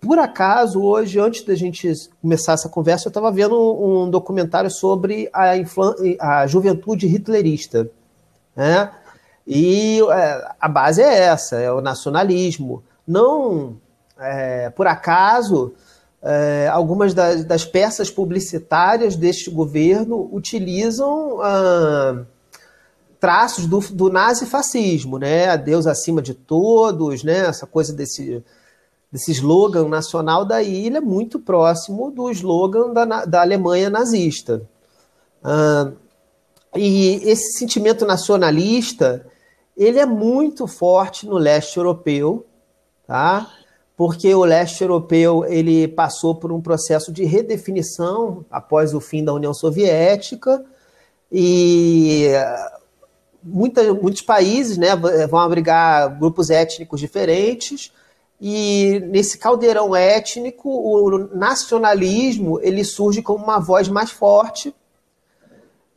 Por 0.00 0.18
acaso, 0.18 0.80
hoje, 0.80 1.18
antes 1.18 1.42
da 1.42 1.56
gente 1.56 1.92
começar 2.22 2.52
essa 2.52 2.68
conversa, 2.68 3.08
eu 3.08 3.10
estava 3.10 3.32
vendo 3.32 3.58
um, 3.58 4.04
um, 4.04 4.10
documentário 4.10 4.70
sobre 4.70 5.28
a, 5.32 5.54
a 6.20 6.46
juventude 6.46 7.08
hitlerista. 7.08 7.90
Né? 8.54 8.92
E 9.50 10.00
é, 10.12 10.54
a 10.60 10.68
base 10.68 11.00
é 11.00 11.20
essa, 11.20 11.56
é 11.56 11.72
o 11.72 11.80
nacionalismo. 11.80 12.84
Não, 13.06 13.78
é, 14.18 14.68
por 14.68 14.86
acaso, 14.86 15.72
é, 16.22 16.68
algumas 16.70 17.14
das, 17.14 17.44
das, 17.44 17.64
peças 17.64 18.10
publicitárias 18.10 19.16
deste 19.16 19.50
governo 19.50 20.28
utilizam 20.30 21.40
ah, 21.40 22.24
traços 23.18 23.66
do, 23.66 23.80
do 23.80 24.10
nazifascismo, 24.10 25.18
né? 25.18 25.48
A 25.48 25.56
Deus 25.56 25.86
acima 25.86 26.20
de 26.20 26.34
todos, 26.34 27.24
né? 27.24 27.46
essa 27.46 27.66
coisa 27.66 27.94
desse 27.94 28.44
desse 29.10 29.32
slogan 29.32 29.88
nacional 29.88 30.44
da 30.44 30.62
ilha, 30.62 31.00
muito 31.00 31.38
próximo 31.38 32.10
do 32.10 32.30
slogan 32.30 32.92
da, 32.92 33.24
da 33.24 33.40
Alemanha 33.40 33.88
nazista. 33.88 34.60
Ah, 35.42 35.90
e 36.76 37.20
esse 37.24 37.58
sentimento 37.58 38.04
nacionalista, 38.04 39.24
ele 39.78 40.00
é 40.00 40.04
muito 40.04 40.66
forte 40.66 41.26
no 41.26 41.38
leste 41.38 41.76
europeu, 41.76 42.44
tá? 43.06 43.48
porque 43.96 44.32
o 44.32 44.44
leste 44.44 44.82
europeu 44.82 45.44
ele 45.44 45.88
passou 45.88 46.34
por 46.34 46.52
um 46.52 46.60
processo 46.60 47.10
de 47.12 47.24
redefinição 47.24 48.44
após 48.48 48.94
o 48.94 49.00
fim 49.00 49.24
da 49.24 49.32
União 49.32 49.52
Soviética 49.52 50.64
e 51.32 52.28
muita, 53.42 53.92
muitos 53.94 54.22
países 54.22 54.78
né, 54.78 54.94
vão 55.28 55.40
abrigar 55.40 56.16
grupos 56.16 56.48
étnicos 56.48 57.00
diferentes 57.00 57.92
e 58.40 59.02
nesse 59.08 59.36
caldeirão 59.36 59.96
étnico, 59.96 60.70
o 60.70 61.36
nacionalismo 61.36 62.60
ele 62.62 62.84
surge 62.84 63.20
como 63.20 63.42
uma 63.42 63.58
voz 63.58 63.88
mais 63.88 64.12
forte 64.12 64.72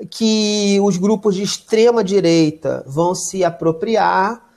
que 0.10 0.80
os 0.82 0.98
grupos 0.98 1.36
de 1.36 1.44
extrema 1.44 2.04
direita 2.04 2.84
vão 2.88 3.14
se 3.14 3.44
apropriar 3.44 4.52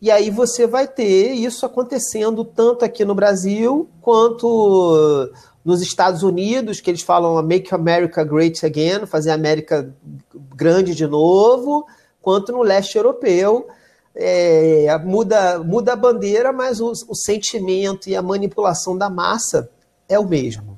e 0.00 0.10
aí 0.10 0.30
você 0.30 0.66
vai 0.66 0.86
ter 0.86 1.32
isso 1.32 1.64
acontecendo 1.64 2.44
tanto 2.44 2.84
aqui 2.84 3.04
no 3.04 3.14
Brasil 3.14 3.88
quanto 4.00 5.30
nos 5.64 5.80
Estados 5.80 6.22
Unidos, 6.22 6.80
que 6.80 6.90
eles 6.90 7.02
falam 7.02 7.42
Make 7.42 7.74
America 7.74 8.22
Great 8.22 8.64
Again, 8.64 9.06
fazer 9.06 9.30
a 9.30 9.34
América 9.34 9.92
grande 10.54 10.94
de 10.94 11.06
novo, 11.06 11.86
quanto 12.20 12.52
no 12.52 12.62
leste 12.62 12.96
europeu, 12.96 13.66
é, 14.14 14.96
muda, 15.04 15.58
muda 15.58 15.94
a 15.94 15.96
bandeira, 15.96 16.52
mas 16.52 16.80
o, 16.80 16.92
o 17.08 17.14
sentimento 17.14 18.08
e 18.08 18.14
a 18.14 18.22
manipulação 18.22 18.96
da 18.96 19.10
massa 19.10 19.68
é 20.08 20.18
o 20.18 20.28
mesmo. 20.28 20.75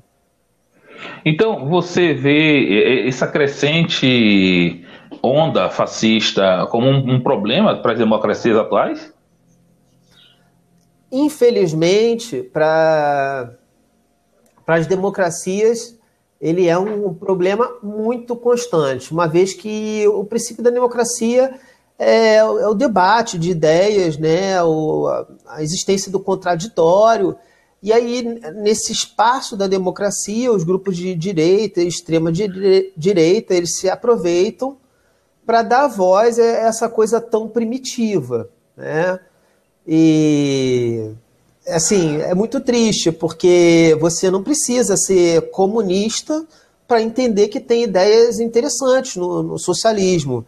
Então, 1.24 1.68
você 1.68 2.14
vê 2.14 3.06
essa 3.06 3.26
crescente 3.26 4.84
onda 5.22 5.68
fascista 5.68 6.66
como 6.70 6.88
um, 6.88 7.20
problema 7.20 7.76
para 7.76 7.92
as 7.92 7.98
democracias 7.98 8.56
atuais? 8.56 9.12
Infelizmente, 11.10 12.42
para 12.42 13.50
as 14.66 14.86
democracias, 14.86 15.98
ele 16.40 16.68
é 16.68 16.78
um 16.78 17.12
problema 17.14 17.68
muito 17.82 18.36
constante, 18.36 19.12
uma 19.12 19.26
vez 19.26 19.54
que 19.54 20.06
o 20.08 20.24
princípio 20.24 20.62
da 20.62 20.70
democracia 20.70 21.52
é, 21.98 22.36
é 22.36 22.44
o 22.44 22.74
debate 22.74 23.38
de 23.38 23.50
ideias, 23.50 24.16
né, 24.16 24.62
o, 24.62 25.08
a 25.46 25.62
existência 25.62 26.12
do 26.12 26.20
contraditório. 26.20 27.36
E 27.82 27.92
aí, 27.92 28.22
nesse 28.56 28.92
espaço 28.92 29.56
da 29.56 29.68
democracia, 29.68 30.52
os 30.52 30.64
grupos 30.64 30.96
de 30.96 31.14
direita 31.14 31.80
e 31.80 31.86
extrema 31.86 32.32
direita, 32.32 33.54
eles 33.54 33.78
se 33.78 33.88
aproveitam 33.88 34.76
para 35.46 35.62
dar 35.62 35.86
voz 35.86 36.38
a 36.38 36.44
essa 36.44 36.88
coisa 36.88 37.20
tão 37.20 37.48
primitiva, 37.48 38.50
né? 38.76 39.20
E 39.86 41.10
assim, 41.66 42.20
é 42.20 42.34
muito 42.34 42.60
triste, 42.60 43.10
porque 43.12 43.96
você 44.00 44.30
não 44.30 44.42
precisa 44.42 44.96
ser 44.96 45.50
comunista 45.50 46.46
para 46.86 47.00
entender 47.00 47.48
que 47.48 47.60
tem 47.60 47.84
ideias 47.84 48.40
interessantes 48.40 49.16
no, 49.16 49.42
no, 49.42 49.58
socialismo. 49.58 50.44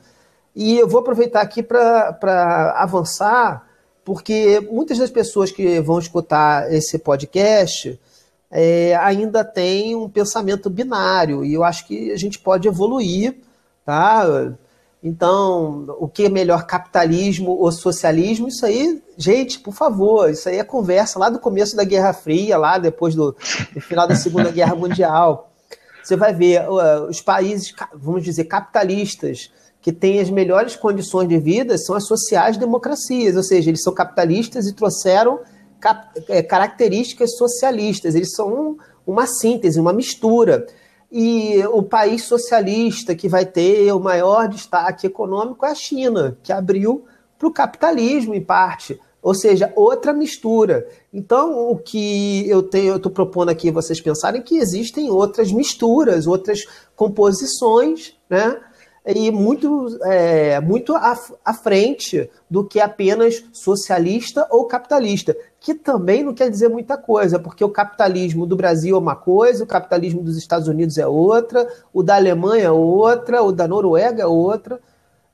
E 0.55 0.79
eu 0.79 0.89
vou 0.89 1.01
aproveitar 1.01 1.43
aqui 1.43 1.63
para 1.63 2.75
avançar, 2.77 3.67
porque 4.11 4.59
muitas 4.73 4.99
das 4.99 5.09
pessoas 5.09 5.53
que 5.53 5.79
vão 5.79 5.97
escutar 5.97 6.69
esse 6.75 6.99
podcast 6.99 7.97
é, 8.51 8.97
ainda 8.97 9.45
têm 9.45 9.95
um 9.95 10.09
pensamento 10.09 10.69
binário, 10.69 11.45
e 11.45 11.55
eu 11.55 11.63
acho 11.63 11.87
que 11.87 12.11
a 12.11 12.17
gente 12.17 12.37
pode 12.37 12.67
evoluir, 12.67 13.37
tá? 13.87 14.53
Então, 15.01 15.95
o 16.01 16.09
que 16.09 16.25
é 16.25 16.29
melhor, 16.29 16.67
capitalismo 16.67 17.53
ou 17.53 17.71
socialismo? 17.71 18.49
Isso 18.49 18.67
aí, 18.67 19.01
gente, 19.17 19.61
por 19.61 19.75
favor, 19.75 20.29
isso 20.29 20.49
aí 20.49 20.59
é 20.59 20.65
conversa 20.65 21.17
lá 21.17 21.31
do 21.31 21.39
começo 21.39 21.77
da 21.77 21.85
Guerra 21.85 22.13
Fria, 22.13 22.59
lá 22.59 22.79
depois 22.79 23.15
do, 23.15 23.37
do 23.73 23.81
final 23.81 24.09
da 24.09 24.17
Segunda 24.17 24.51
Guerra 24.51 24.75
Mundial. 24.75 25.53
Você 26.03 26.17
vai 26.17 26.35
ver 26.35 26.69
os 27.09 27.21
países, 27.21 27.73
vamos 27.95 28.25
dizer, 28.25 28.47
capitalistas, 28.47 29.53
que 29.81 29.93
têm 29.93 30.21
as 30.21 30.31
melhores 30.31 30.77
condições 30.77 31.29
de 31.29 31.39
vida 31.39 31.79
são 31.79 31.95
as 31.95 32.07
sociais-democracias, 32.07 33.37
ou 33.37 33.43
seja, 33.43 33.71
eles 33.71 33.83
são 33.83 33.95
capitalistas 33.95 34.67
e 34.67 34.75
trouxeram 34.75 35.41
cap 35.81 36.09
é, 36.29 36.43
características 36.43 37.37
socialistas, 37.37 38.15
eles 38.15 38.33
são 38.35 38.49
um, 38.53 38.77
uma 39.07 39.27
síntese, 39.27 39.81
uma 39.81 39.93
mistura. 39.93 40.67
E 41.11 41.59
o 41.73 41.83
país 41.83 42.25
socialista 42.25 43.15
que 43.17 43.29
vai 43.29 43.45
ter 43.45 43.91
o 43.93 43.99
maior 43.99 44.47
destaque 44.47 45.07
econômico 45.07 45.65
é 45.67 45.71
a 45.71 45.75
China, 45.75 46.39
que 46.43 46.53
abriu 46.53 47.05
para 47.39 47.49
o 47.49 47.53
capitalismo, 47.53 48.35
em 48.35 48.45
parte. 48.45 49.01
Ou 49.23 49.35
seja, 49.35 49.73
outra 49.75 50.13
mistura. 50.13 50.87
Então, 51.13 51.71
o 51.71 51.77
que 51.77 52.49
eu 52.49 52.63
tenho, 52.63 52.97
estou 52.97 53.11
propondo 53.11 53.51
aqui 53.51 53.71
vocês 53.71 54.01
pensarem 54.01 54.41
que 54.41 54.57
existem 54.57 55.11
outras 55.11 55.53
misturas, 55.53 56.27
outras 56.27 56.61
composições, 56.95 58.15
né? 58.29 58.59
E 59.07 59.31
muito, 59.31 59.99
é, 60.05 60.61
muito 60.61 60.95
à, 60.95 61.19
à 61.45 61.55
frente 61.55 62.31
do 62.51 62.65
que 62.65 62.79
apenas 62.79 63.43
socialista 63.53 64.47
ou 64.51 64.67
capitalista 64.67 65.35
que 65.61 65.75
também 65.75 66.25
não 66.25 66.33
quer 66.33 66.49
dizer 66.49 66.69
muita 66.69 66.97
coisa, 66.97 67.39
porque 67.39 67.63
o 67.63 67.69
capitalismo 67.69 68.47
do 68.47 68.57
Brasil 68.57 68.97
é 68.97 68.99
uma 68.99 69.15
coisa, 69.15 69.63
o 69.63 69.67
capitalismo 69.67 70.23
dos 70.23 70.39
Estados 70.39 70.67
Unidos 70.67 70.97
é 70.97 71.07
outra, 71.07 71.69
o 71.93 72.03
da 72.03 72.17
Alemanha 72.17 72.65
é 72.65 72.71
outra, 72.71 73.43
o 73.43 73.53
da 73.53 73.69
Noruega 73.69 74.23
é 74.23 74.27
outra, 74.27 74.81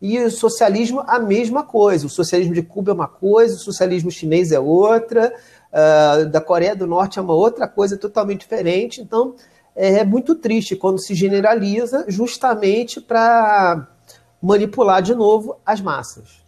e 0.02 0.18
o 0.18 0.30
socialismo 0.30 1.02
a 1.06 1.18
mesma 1.18 1.62
coisa. 1.62 2.06
O 2.06 2.10
socialismo 2.10 2.52
de 2.52 2.62
Cuba 2.62 2.90
é 2.90 2.94
uma 2.94 3.08
coisa, 3.08 3.54
o 3.54 3.58
socialismo 3.58 4.10
chinês 4.10 4.50
é 4.50 4.58
outra, 4.58 5.32
uh, 5.72 6.26
da 6.26 6.40
Coreia 6.40 6.74
do 6.74 6.86
Norte 6.86 7.18
é 7.18 7.22
uma 7.22 7.34
outra 7.34 7.68
coisa 7.68 7.96
totalmente 7.96 8.40
diferente. 8.40 9.00
Então, 9.00 9.36
é 9.76 10.04
muito 10.04 10.34
triste 10.34 10.74
quando 10.74 10.98
se 10.98 11.14
generaliza 11.14 12.06
justamente 12.08 13.00
para 13.00 13.86
manipular 14.42 15.02
de 15.02 15.14
novo 15.14 15.60
as 15.64 15.80
massas. 15.80 16.44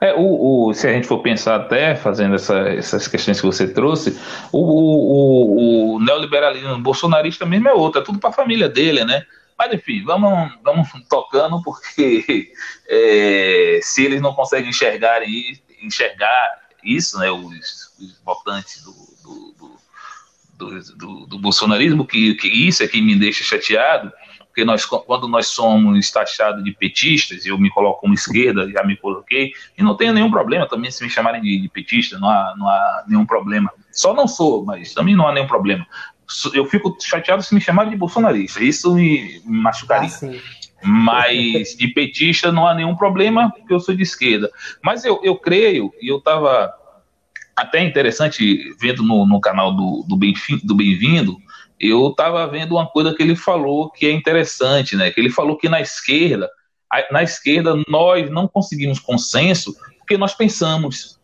É, 0.00 0.14
o, 0.14 0.68
o, 0.68 0.74
se 0.74 0.88
a 0.88 0.92
gente 0.92 1.06
for 1.06 1.18
pensar 1.18 1.56
até, 1.56 1.94
fazendo 1.94 2.34
essa, 2.34 2.58
essas 2.68 3.06
questões 3.06 3.40
que 3.40 3.46
você 3.46 3.68
trouxe, 3.68 4.18
o, 4.50 5.94
o, 5.94 6.00
neoliberalismo 6.00 6.78
bolsonarista 6.80 7.44
mesmo 7.44 7.68
é 7.68 7.74
outro, 7.74 8.00
é 8.00 8.04
tudo 8.04 8.18
para 8.18 8.30
a 8.30 8.32
família 8.32 8.68
dele, 8.68 9.04
né? 9.04 9.22
Mas 9.58 9.72
enfim, 9.72 10.02
vamos, 10.02 10.52
vamos 10.62 10.88
tocando, 11.08 11.62
porque 11.62 12.50
é, 12.88 13.78
se 13.82 14.04
eles 14.04 14.20
não 14.20 14.32
conseguem 14.34 14.70
enxergar, 14.70 15.20
enxergar 15.82 16.66
isso, 16.82 17.18
né, 17.18 17.30
os, 17.30 17.92
os 17.98 18.18
votantes 18.24 18.82
do, 18.82 18.92
do, 20.56 20.80
do, 20.96 21.26
do 21.26 21.38
bolsonarismo, 21.38 22.06
que, 22.06 22.34
que 22.34 22.48
isso 22.48 22.82
é 22.82 22.88
que 22.88 23.00
me 23.00 23.14
deixa 23.14 23.44
chateado, 23.44 24.12
porque 24.46 24.64
nós, 24.64 24.86
quando 24.86 25.28
nós 25.28 25.48
somos 25.48 26.10
taxados 26.10 26.64
de 26.64 26.72
petistas, 26.72 27.44
eu 27.44 27.58
me 27.58 27.68
coloco 27.68 28.00
como 28.00 28.14
esquerda, 28.14 28.66
já 28.70 28.82
me 28.82 28.96
coloquei, 28.96 29.52
e 29.76 29.82
não 29.82 29.94
tenho 29.94 30.14
nenhum 30.14 30.30
problema 30.30 30.66
também 30.66 30.90
se 30.90 31.04
me 31.04 31.10
chamarem 31.10 31.42
de, 31.42 31.60
de 31.60 31.68
petista, 31.68 32.18
não 32.18 32.28
há, 32.28 32.54
não 32.56 32.66
há 32.66 33.04
nenhum 33.06 33.26
problema. 33.26 33.70
Só 33.92 34.14
não 34.14 34.26
sou, 34.26 34.64
mas 34.64 34.94
também 34.94 35.14
não 35.14 35.28
há 35.28 35.32
nenhum 35.32 35.46
problema. 35.46 35.86
Eu 36.54 36.64
fico 36.64 36.96
chateado 37.00 37.42
se 37.42 37.54
me 37.54 37.60
chamarem 37.60 37.90
de 37.90 37.98
bolsonarista, 37.98 38.64
isso 38.64 38.94
me, 38.94 39.42
me 39.44 39.60
machucaria. 39.60 40.08
Ah, 40.08 40.56
mas 40.82 41.76
de 41.76 41.88
petista 41.88 42.50
não 42.50 42.66
há 42.66 42.74
nenhum 42.74 42.96
problema, 42.96 43.50
porque 43.50 43.74
eu 43.74 43.80
sou 43.80 43.94
de 43.94 44.02
esquerda. 44.02 44.50
Mas 44.82 45.04
eu, 45.04 45.20
eu 45.22 45.36
creio, 45.36 45.92
e 46.00 46.10
eu 46.10 46.16
estava 46.16 46.72
até 47.56 47.82
interessante 47.82 48.74
vendo 48.78 49.02
no, 49.02 49.26
no 49.26 49.40
canal 49.40 49.74
do, 49.74 50.04
do 50.06 50.16
Bem-vindo, 50.16 50.74
Bem 50.74 51.46
eu 51.78 52.08
estava 52.08 52.46
vendo 52.46 52.72
uma 52.72 52.86
coisa 52.86 53.14
que 53.14 53.22
ele 53.22 53.36
falou 53.36 53.90
que 53.90 54.06
é 54.06 54.12
interessante, 54.12 54.96
né? 54.96 55.10
Que 55.10 55.20
ele 55.20 55.30
falou 55.30 55.56
que 55.56 55.68
na 55.68 55.80
esquerda, 55.80 56.48
na 57.10 57.22
esquerda 57.22 57.74
nós 57.88 58.30
não 58.30 58.48
conseguimos 58.48 58.98
consenso 58.98 59.74
porque 59.98 60.16
nós 60.16 60.34
pensamos. 60.34 61.18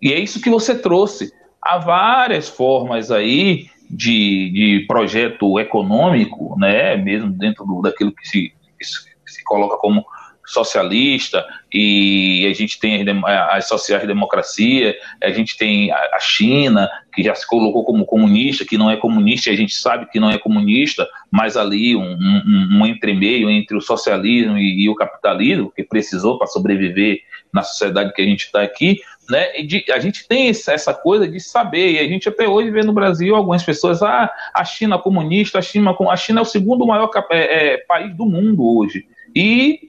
E 0.00 0.12
é 0.12 0.18
isso 0.18 0.40
que 0.40 0.50
você 0.50 0.78
trouxe. 0.78 1.32
Há 1.60 1.78
várias 1.78 2.48
formas 2.48 3.10
aí 3.10 3.68
de, 3.90 4.50
de 4.50 4.84
projeto 4.86 5.58
econômico, 5.58 6.56
né? 6.58 6.96
Mesmo 6.96 7.30
dentro 7.30 7.64
do, 7.64 7.80
daquilo 7.82 8.12
que 8.12 8.28
se, 8.28 8.52
que 8.78 8.84
se 9.32 9.44
coloca 9.44 9.76
como 9.76 10.04
socialista 10.48 11.44
e 11.72 12.46
a 12.50 12.54
gente 12.54 12.80
tem 12.80 13.04
as 13.50 13.68
sociais-democracia, 13.68 14.96
a 15.22 15.30
gente 15.30 15.56
tem 15.56 15.92
a 15.92 16.18
China, 16.18 16.88
que 17.14 17.22
já 17.22 17.34
se 17.34 17.46
colocou 17.46 17.84
como 17.84 18.06
comunista, 18.06 18.64
que 18.64 18.78
não 18.78 18.90
é 18.90 18.96
comunista, 18.96 19.50
e 19.50 19.52
a 19.52 19.56
gente 19.56 19.74
sabe 19.74 20.06
que 20.10 20.18
não 20.18 20.30
é 20.30 20.38
comunista, 20.38 21.06
mas 21.30 21.56
ali 21.56 21.94
um, 21.94 22.12
um, 22.12 22.68
um 22.80 22.86
entremeio 22.86 23.50
entre 23.50 23.76
o 23.76 23.80
socialismo 23.80 24.56
e, 24.56 24.84
e 24.84 24.88
o 24.88 24.94
capitalismo, 24.94 25.72
que 25.74 25.84
precisou 25.84 26.38
para 26.38 26.46
sobreviver 26.46 27.20
na 27.52 27.62
sociedade 27.62 28.12
que 28.14 28.22
a 28.22 28.26
gente 28.26 28.44
está 28.44 28.62
aqui, 28.62 29.00
né? 29.28 29.60
De, 29.62 29.84
a 29.92 29.98
gente 29.98 30.26
tem 30.26 30.48
essa 30.48 30.94
coisa 30.94 31.28
de 31.28 31.38
saber, 31.40 31.92
e 31.92 31.98
a 31.98 32.08
gente 32.08 32.28
até 32.28 32.48
hoje 32.48 32.70
vê 32.70 32.82
no 32.82 32.92
Brasil 32.92 33.36
algumas 33.36 33.62
pessoas, 33.62 34.02
ah, 34.02 34.30
a 34.54 34.64
China 34.64 34.98
comunista, 34.98 35.58
a 35.58 35.62
China, 35.62 35.94
a 36.08 36.16
China 36.16 36.40
é 36.40 36.42
o 36.42 36.46
segundo 36.46 36.86
maior 36.86 37.10
é, 37.30 37.74
é, 37.74 37.76
país 37.78 38.14
do 38.16 38.24
mundo 38.24 38.64
hoje. 38.64 39.06
E 39.34 39.87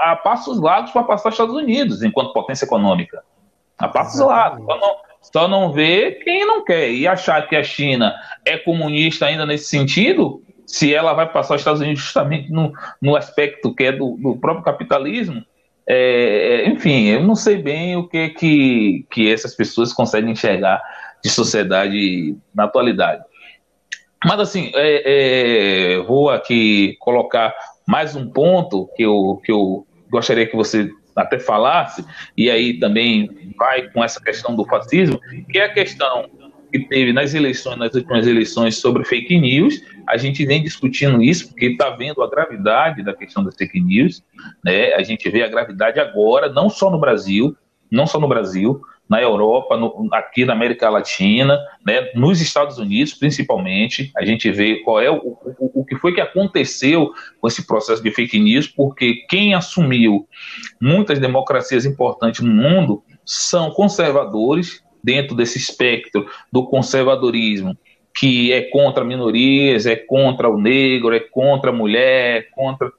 a 0.00 0.16
passos 0.16 0.60
largos 0.60 0.92
para 0.92 1.02
passar 1.02 1.28
os 1.28 1.34
Estados 1.34 1.54
Unidos 1.54 2.02
enquanto 2.02 2.32
potência 2.32 2.64
econômica. 2.64 3.22
A 3.78 3.88
passos 3.88 4.20
largos. 4.20 4.64
Só 4.64 4.78
não, 4.78 4.96
só 5.20 5.48
não 5.48 5.72
vê 5.72 6.12
quem 6.24 6.46
não 6.46 6.64
quer. 6.64 6.90
E 6.90 7.06
achar 7.06 7.48
que 7.48 7.56
a 7.56 7.62
China 7.62 8.14
é 8.44 8.56
comunista 8.56 9.26
ainda 9.26 9.44
nesse 9.44 9.66
sentido, 9.66 10.42
se 10.66 10.94
ela 10.94 11.12
vai 11.12 11.30
passar 11.30 11.54
os 11.54 11.60
Estados 11.60 11.80
Unidos 11.80 12.02
justamente 12.02 12.50
no, 12.50 12.72
no 13.00 13.16
aspecto 13.16 13.74
que 13.74 13.84
é 13.84 13.92
do, 13.92 14.16
do 14.16 14.36
próprio 14.36 14.64
capitalismo, 14.64 15.44
é, 15.86 16.66
enfim, 16.66 17.08
eu 17.08 17.22
não 17.22 17.34
sei 17.34 17.58
bem 17.58 17.96
o 17.96 18.08
que, 18.08 18.30
que, 18.30 19.06
que 19.10 19.32
essas 19.32 19.54
pessoas 19.54 19.92
conseguem 19.92 20.32
enxergar 20.32 20.82
de 21.22 21.30
sociedade 21.30 22.36
na 22.54 22.64
atualidade. 22.64 23.22
Mas 24.24 24.40
assim, 24.40 24.72
é, 24.74 25.96
é, 25.96 26.02
vou 26.02 26.30
aqui 26.30 26.96
colocar 26.98 27.54
mais 27.86 28.16
um 28.16 28.28
ponto 28.28 28.88
que 28.96 29.02
eu, 29.02 29.40
que 29.44 29.52
eu 29.52 29.86
gostaria 30.10 30.46
que 30.46 30.56
você 30.56 30.90
até 31.14 31.38
falasse, 31.38 32.04
e 32.36 32.50
aí 32.50 32.78
também 32.78 33.54
vai 33.56 33.88
com 33.90 34.02
essa 34.02 34.20
questão 34.20 34.56
do 34.56 34.64
fascismo, 34.64 35.20
que 35.50 35.58
é 35.58 35.64
a 35.64 35.72
questão 35.72 36.28
que 36.72 36.80
teve 36.80 37.12
nas 37.12 37.34
eleições, 37.34 37.78
nas 37.78 37.94
últimas 37.94 38.26
eleições 38.26 38.78
sobre 38.78 39.04
fake 39.04 39.38
news. 39.38 39.80
A 40.08 40.16
gente 40.16 40.44
vem 40.44 40.60
discutindo 40.60 41.22
isso 41.22 41.48
porque 41.48 41.66
está 41.66 41.90
vendo 41.90 42.20
a 42.20 42.28
gravidade 42.28 43.04
da 43.04 43.14
questão 43.14 43.44
das 43.44 43.54
fake 43.54 43.80
news, 43.80 44.24
né? 44.64 44.92
A 44.94 45.02
gente 45.04 45.30
vê 45.30 45.44
a 45.44 45.48
gravidade 45.48 46.00
agora, 46.00 46.48
não 46.48 46.68
só 46.68 46.90
no 46.90 46.98
Brasil, 46.98 47.56
não 47.90 48.08
só 48.08 48.18
no 48.18 48.26
Brasil, 48.26 48.82
na 49.08 49.20
Europa, 49.20 49.76
no, 49.76 50.08
aqui 50.12 50.44
na 50.44 50.54
América 50.54 50.88
Latina, 50.88 51.58
né, 51.86 52.10
nos 52.14 52.40
Estados 52.40 52.78
Unidos 52.78 53.14
principalmente, 53.14 54.10
a 54.16 54.24
gente 54.24 54.50
vê 54.50 54.76
qual 54.76 55.00
é 55.00 55.10
o, 55.10 55.16
o, 55.16 55.80
o 55.80 55.84
que 55.84 55.96
foi 55.96 56.14
que 56.14 56.20
aconteceu 56.20 57.12
com 57.40 57.46
esse 57.46 57.66
processo 57.66 58.02
de 58.02 58.10
fake 58.10 58.38
news, 58.38 58.66
porque 58.66 59.24
quem 59.28 59.54
assumiu 59.54 60.26
muitas 60.80 61.18
democracias 61.18 61.84
importantes 61.84 62.40
no 62.40 62.52
mundo 62.52 63.02
são 63.24 63.70
conservadores 63.70 64.82
dentro 65.02 65.36
desse 65.36 65.58
espectro 65.58 66.26
do 66.50 66.66
conservadorismo, 66.66 67.76
que 68.16 68.52
é 68.52 68.62
contra 68.62 69.04
minorias, 69.04 69.84
é 69.86 69.96
contra 69.96 70.48
o 70.48 70.58
negro, 70.58 71.14
é 71.14 71.20
contra 71.20 71.70
a 71.70 71.74
mulher, 71.74 72.38
é 72.38 72.42
contra 72.54 72.90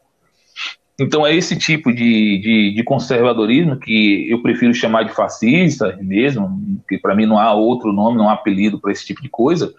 então 0.99 1.27
é 1.27 1.35
esse 1.35 1.57
tipo 1.57 1.93
de, 1.93 2.37
de, 2.39 2.73
de, 2.73 2.83
conservadorismo 2.83 3.77
que 3.77 4.29
eu 4.29 4.41
prefiro 4.41 4.73
chamar 4.73 5.03
de 5.03 5.13
fascista 5.13 5.97
mesmo, 6.01 6.81
que 6.87 6.97
para 6.97 7.13
mim 7.13 7.25
não 7.25 7.37
há 7.37 7.53
outro 7.53 7.91
nome, 7.91 8.17
não 8.17 8.29
há 8.29 8.33
apelido 8.33 8.79
para 8.79 8.91
esse 8.91 9.05
tipo 9.05 9.21
de 9.21 9.27
coisa. 9.27 9.73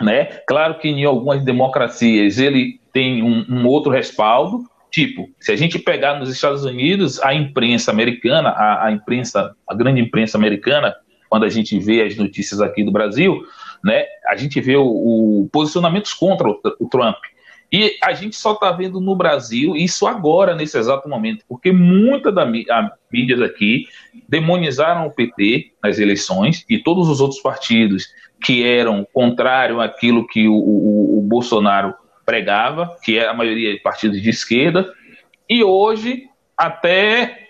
Né? 0.00 0.24
Claro 0.46 0.78
que 0.78 0.88
em 0.88 1.04
algumas 1.04 1.44
democracias 1.44 2.38
ele 2.38 2.80
tem 2.92 3.22
um, 3.22 3.44
um, 3.48 3.66
outro 3.66 3.92
respaldo, 3.92 4.64
tipo, 4.90 5.28
se 5.38 5.52
a 5.52 5.56
gente 5.56 5.78
pegar 5.78 6.18
nos 6.18 6.30
Estados 6.30 6.64
Unidos, 6.64 7.20
a 7.22 7.32
imprensa 7.32 7.90
americana, 7.90 8.48
a, 8.50 8.86
a 8.86 8.92
imprensa, 8.92 9.54
a 9.68 9.74
grande 9.74 10.00
imprensa 10.00 10.36
americana, 10.36 10.94
quando 11.28 11.44
a 11.44 11.48
gente 11.48 11.78
vê 11.78 12.02
as 12.02 12.16
notícias 12.16 12.60
aqui 12.60 12.82
do 12.82 12.90
Brasil, 12.90 13.40
né? 13.84 14.04
A 14.26 14.34
gente 14.34 14.60
vê 14.60 14.76
o, 14.76 14.84
o 14.84 15.48
posicionamentos 15.52 16.12
contra 16.12 16.48
o, 16.48 16.60
o 16.80 16.88
Trump. 16.88 17.18
E 17.70 17.96
a 18.02 18.12
gente 18.12 18.34
só 18.34 18.52
está 18.52 18.72
vendo 18.72 19.00
no 19.00 19.14
Brasil 19.14 19.76
isso 19.76 20.06
agora, 20.06 20.54
nesse 20.54 20.78
exato 20.78 21.08
momento, 21.08 21.44
porque 21.46 21.70
muita 21.70 22.32
da 22.32 22.46
mídias 23.12 23.42
aqui 23.42 23.86
demonizaram 24.28 25.06
o 25.06 25.10
PT 25.10 25.72
nas 25.82 25.98
eleições 25.98 26.64
e 26.68 26.78
todos 26.78 27.08
os 27.08 27.20
outros 27.20 27.40
partidos 27.40 28.06
que 28.42 28.64
eram 28.64 29.06
contrários 29.12 29.80
àquilo 29.80 30.26
que 30.26 30.48
o, 30.48 30.54
o, 30.54 31.18
o 31.18 31.22
Bolsonaro 31.22 31.94
pregava, 32.24 32.96
que 33.02 33.18
é 33.18 33.26
a 33.26 33.34
maioria 33.34 33.72
de 33.72 33.80
partidos 33.80 34.20
de 34.22 34.30
esquerda, 34.30 34.92
e 35.48 35.62
hoje 35.62 36.24
até 36.56 37.48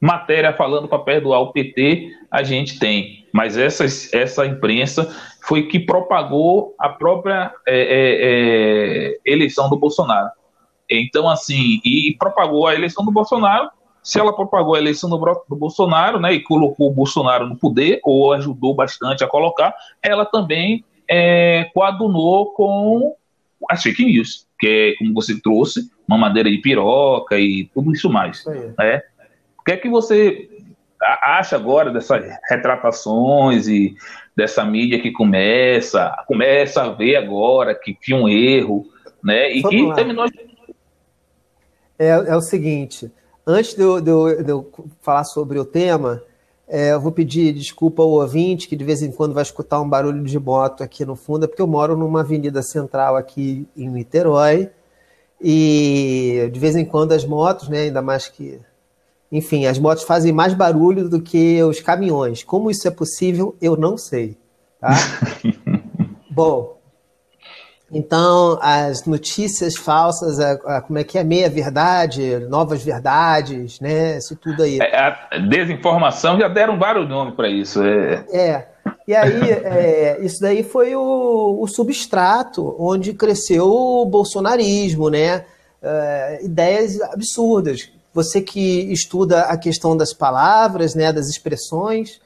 matéria 0.00 0.52
falando 0.52 0.88
para 0.88 0.98
perdoar 0.98 1.40
o 1.40 1.52
PT 1.52 2.10
a 2.30 2.42
gente 2.42 2.78
tem, 2.78 3.26
mas 3.32 3.56
essa 3.56 4.46
imprensa 4.46 5.14
foi 5.46 5.62
que 5.62 5.78
propagou 5.78 6.74
a 6.76 6.88
própria 6.88 7.54
é, 7.66 7.78
é, 7.78 9.10
é, 9.14 9.18
eleição 9.24 9.70
do 9.70 9.76
Bolsonaro. 9.76 10.28
Então, 10.90 11.28
assim, 11.28 11.80
e, 11.84 12.10
e, 12.10 12.16
propagou 12.16 12.66
a 12.66 12.74
eleição 12.74 13.04
do 13.04 13.12
Bolsonaro. 13.12 13.70
Se 14.02 14.18
ela 14.18 14.34
propagou 14.34 14.74
a 14.74 14.78
eleição 14.78 15.08
do, 15.08 15.16
do, 15.48 15.56
Bolsonaro, 15.56 16.18
né, 16.18 16.32
e 16.32 16.40
colocou 16.40 16.90
o 16.90 16.92
Bolsonaro 16.92 17.46
no 17.46 17.56
poder, 17.56 18.00
ou 18.02 18.32
ajudou 18.32 18.74
bastante 18.74 19.22
a 19.22 19.28
colocar, 19.28 19.72
ela 20.02 20.24
também 20.24 20.84
é, 21.08 21.70
coadunou 21.72 22.52
com 22.52 23.14
as 23.70 23.82
fake 23.82 24.04
news, 24.04 24.46
que 24.58 24.66
é, 24.66 24.98
como 24.98 25.14
você 25.14 25.40
trouxe, 25.40 25.88
uma 26.08 26.18
madeira 26.18 26.50
de 26.50 26.58
piroca 26.58 27.38
e 27.38 27.70
tudo 27.72 27.92
isso 27.92 28.10
mais. 28.10 28.44
Né? 28.46 29.02
O 29.58 29.62
que 29.64 29.72
é 29.72 29.76
que 29.76 29.88
você 29.88 30.48
acha 31.22 31.56
agora 31.56 31.90
dessas 31.90 32.24
retratações 32.48 33.68
e 33.68 33.94
dessa 34.36 34.64
mídia 34.64 35.00
que 35.00 35.10
começa, 35.10 36.14
começa 36.26 36.82
a 36.82 36.90
ver 36.90 37.16
agora 37.16 37.74
que 37.74 37.94
tinha 37.94 38.16
um 38.16 38.28
erro, 38.28 38.86
né? 39.22 39.52
E 39.54 39.62
Vamos 39.62 39.76
que 39.76 39.86
lá. 39.86 39.94
terminou. 39.94 40.26
É, 41.98 42.08
é 42.08 42.36
o 42.36 42.42
seguinte, 42.42 43.10
antes 43.46 43.74
de 43.74 43.82
eu, 43.82 44.00
de, 44.00 44.10
eu, 44.10 44.42
de 44.42 44.50
eu, 44.50 44.72
falar 45.00 45.24
sobre 45.24 45.58
o 45.58 45.64
tema, 45.64 46.22
é, 46.68 46.92
eu 46.92 47.00
vou 47.00 47.12
pedir 47.12 47.54
desculpa 47.54 48.02
ao 48.02 48.10
ouvinte 48.10 48.68
que 48.68 48.76
de 48.76 48.84
vez 48.84 49.00
em 49.00 49.10
quando 49.10 49.32
vai 49.32 49.42
escutar 49.42 49.80
um 49.80 49.88
barulho 49.88 50.22
de 50.22 50.38
moto 50.38 50.82
aqui 50.82 51.04
no 51.06 51.16
fundo, 51.16 51.44
é 51.44 51.48
porque 51.48 51.62
eu 51.62 51.66
moro 51.66 51.96
numa 51.96 52.20
avenida 52.20 52.60
central 52.62 53.16
aqui 53.16 53.66
em 53.74 53.88
Niterói 53.88 54.68
e 55.40 56.50
de 56.52 56.60
vez 56.60 56.76
em 56.76 56.84
quando 56.84 57.12
as 57.12 57.24
motos, 57.24 57.68
né, 57.68 57.82
ainda 57.82 58.02
mais 58.02 58.28
que 58.28 58.60
enfim, 59.30 59.66
as 59.66 59.78
motos 59.78 60.04
fazem 60.04 60.32
mais 60.32 60.54
barulho 60.54 61.08
do 61.08 61.20
que 61.20 61.62
os 61.62 61.80
caminhões. 61.80 62.44
Como 62.44 62.70
isso 62.70 62.86
é 62.86 62.90
possível, 62.90 63.56
eu 63.60 63.76
não 63.76 63.96
sei. 63.96 64.36
Tá? 64.80 64.90
Bom, 66.30 66.76
então 67.90 68.58
as 68.60 69.04
notícias 69.06 69.76
falsas, 69.76 70.38
a, 70.38 70.52
a, 70.76 70.80
como 70.80 70.98
é 70.98 71.04
que 71.04 71.18
é 71.18 71.24
meia 71.24 71.48
verdade, 71.48 72.38
novas 72.48 72.84
verdades, 72.84 73.80
né? 73.80 74.18
Isso 74.18 74.36
tudo 74.36 74.62
aí. 74.62 74.78
É, 74.80 74.96
a 74.96 75.38
desinformação 75.38 76.38
já 76.38 76.48
deram 76.48 76.78
vários 76.78 77.08
nomes 77.08 77.34
para 77.34 77.48
isso. 77.48 77.82
É. 77.82 78.24
é. 78.32 78.68
E 79.08 79.14
aí, 79.14 79.50
é, 79.50 80.18
isso 80.20 80.40
daí 80.40 80.62
foi 80.62 80.94
o, 80.94 81.58
o, 81.60 81.66
substrato 81.66 82.76
onde 82.78 83.12
cresceu 83.14 83.66
o 83.66 84.04
bolsonarismo, 84.04 85.08
né? 85.08 85.44
É, 85.82 86.40
ideias 86.44 87.00
absurdas 87.00 87.90
você 88.16 88.40
que 88.40 88.90
estuda 88.90 89.42
a 89.42 89.58
questão 89.58 89.94
das 89.94 90.14
palavras, 90.14 90.94
né, 90.94 91.12
das 91.12 91.28
expressões, 91.28 92.18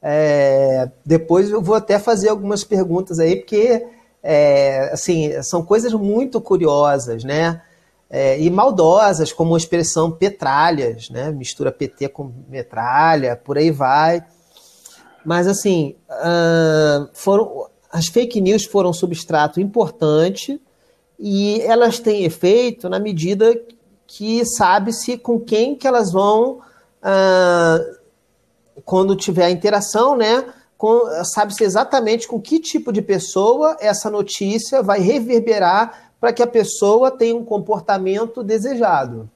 é, 0.00 0.90
depois 1.04 1.50
eu 1.50 1.60
vou 1.60 1.74
até 1.74 1.98
fazer 1.98 2.30
algumas 2.30 2.64
perguntas 2.64 3.18
aí, 3.18 3.36
porque 3.36 3.86
é, 4.22 4.88
assim, 4.90 5.30
são 5.42 5.62
coisas 5.62 5.92
muito 5.92 6.40
curiosas, 6.40 7.24
né? 7.24 7.60
É, 8.08 8.40
e 8.40 8.48
maldosas, 8.48 9.34
como 9.34 9.54
a 9.54 9.58
expressão 9.58 10.10
petralhas, 10.10 11.10
né? 11.10 11.30
Mistura 11.30 11.70
PT 11.70 12.08
com 12.08 12.32
metralha, 12.48 13.36
por 13.36 13.58
aí 13.58 13.70
vai. 13.70 14.24
Mas 15.26 15.46
assim, 15.46 15.94
uh, 16.08 17.08
foram, 17.12 17.66
as 17.92 18.06
fake 18.06 18.40
news 18.40 18.64
foram 18.64 18.90
um 18.90 18.94
substrato 18.94 19.60
importante 19.60 20.58
e 21.18 21.60
elas 21.62 21.98
têm 21.98 22.24
efeito 22.24 22.88
na 22.88 22.98
medida 22.98 23.54
que 24.06 24.44
sabe-se 24.44 25.18
com 25.18 25.40
quem 25.40 25.74
que 25.74 25.86
elas 25.86 26.12
vão, 26.12 26.60
ah, 27.02 27.78
quando 28.84 29.16
tiver 29.16 29.44
a 29.44 29.50
interação, 29.50 30.16
né? 30.16 30.44
Sabe-se 31.34 31.64
exatamente 31.64 32.28
com 32.28 32.40
que 32.40 32.58
tipo 32.58 32.92
de 32.92 33.00
pessoa 33.00 33.76
essa 33.80 34.10
notícia 34.10 34.82
vai 34.82 35.00
reverberar 35.00 36.12
para 36.20 36.32
que 36.32 36.42
a 36.42 36.46
pessoa 36.46 37.10
tenha 37.10 37.34
um 37.34 37.44
comportamento 37.44 38.42
desejado, 38.42 39.30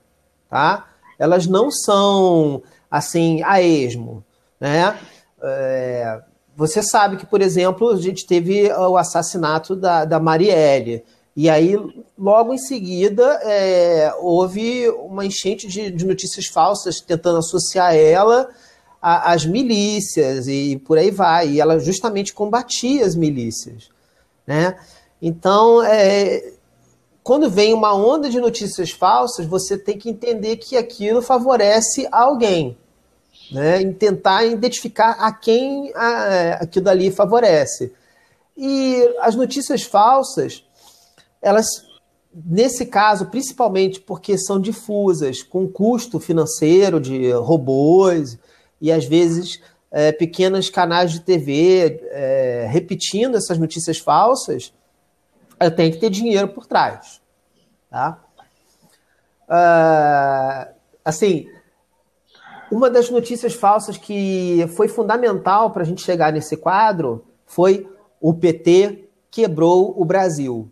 tá? 0.49 0.87
Elas 1.19 1.47
não 1.47 1.71
são, 1.71 2.63
assim, 2.91 3.43
a 3.45 3.63
esmo, 3.63 4.23
né? 4.61 4.99
É, 5.43 6.21
você 6.57 6.83
sabe 6.83 7.17
que, 7.17 7.25
por 7.25 7.41
exemplo, 7.41 7.91
a 7.91 7.97
gente 7.97 8.27
teve 8.27 8.71
o 8.73 8.97
assassinato 8.97 9.77
da, 9.77 10.05
da 10.05 10.19
Marielle. 10.19 11.05
E 11.41 11.49
aí, 11.49 11.77
logo 12.19 12.53
em 12.53 12.59
seguida, 12.59 13.23
é, 13.45 14.13
houve 14.19 14.91
uma 14.91 15.25
enchente 15.25 15.69
de, 15.69 15.89
de, 15.89 16.05
notícias 16.05 16.47
falsas 16.47 17.01
tentando 17.01 17.39
associar 17.39 17.95
ela 17.95 18.49
às 19.01 19.47
milícias 19.47 20.49
e 20.49 20.83
por 20.85 20.99
aí 20.99 21.13
vai. 21.13 21.51
E 21.51 21.61
ela 21.61 21.79
justamente 21.79 22.35
combatia 22.35 23.07
as 23.07 23.15
milícias. 23.15 23.89
Né? 24.45 24.77
Então, 25.23 25.81
é, 25.85 26.55
quando 27.23 27.49
vem 27.49 27.73
uma 27.73 27.95
onda 27.95 28.29
de 28.29 28.41
notícias 28.41 28.91
falsas, 28.91 29.47
você 29.47 29.79
tem 29.79 29.97
que 29.97 30.11
entender 30.11 30.57
que 30.57 30.77
aquilo 30.77 31.23
favorece 31.23 32.09
alguém. 32.11 32.77
Né? 33.53 33.83
E 33.83 33.95
tentar 33.95 34.45
identificar 34.45 35.13
a 35.13 35.31
quem 35.31 35.93
a, 35.95 36.59
aquilo 36.63 36.87
dali 36.87 37.13
favorece. 37.13 37.93
E 38.57 39.09
as 39.21 39.37
notícias 39.37 39.85
falsas 39.85 40.65
elas, 41.41 41.67
nesse 42.33 42.87
caso, 42.87 43.27
principalmente 43.27 44.01
porque 44.01 44.37
são 44.39 44.61
difusas, 44.61 45.43
com 45.43 45.69
custo 45.69 46.19
financeiro 46.19 47.01
de 47.01 47.31
robôs 47.33 48.39
e 48.81 48.93
às 48.93 49.05
vezes 49.05 49.61
é, 49.91 50.13
pequenos 50.13 50.69
canais 50.69 51.13
de 51.13 51.21
TV 51.21 52.01
é, 52.11 52.67
repetindo 52.71 53.37
essas 53.37 53.59
notícias 53.59 53.99
falsas, 53.99 54.73
tem 55.77 55.91
que 55.91 55.99
ter 55.99 56.11
dinheiro 56.11 56.49
por 56.49 56.67
trás. 56.67 57.21
Tá? 57.91 58.23
Uh, 59.49 60.75
assim, 61.05 61.49
uma 62.71 62.91
das 62.91 63.11
notícias 63.11 63.55
falsas 63.55 63.97
que 63.97 64.67
foi 64.77 64.89
fundamental 64.89 65.71
para 65.71 65.83
a 65.83 65.87
gente 65.87 66.03
chegar 66.03 66.33
nesse 66.33 66.57
quadro 66.57 67.25
foi 67.47 67.89
o 68.21 68.35
PT 68.35 69.09
quebrou 69.31 69.95
o 70.01 70.05
Brasil. 70.05 70.71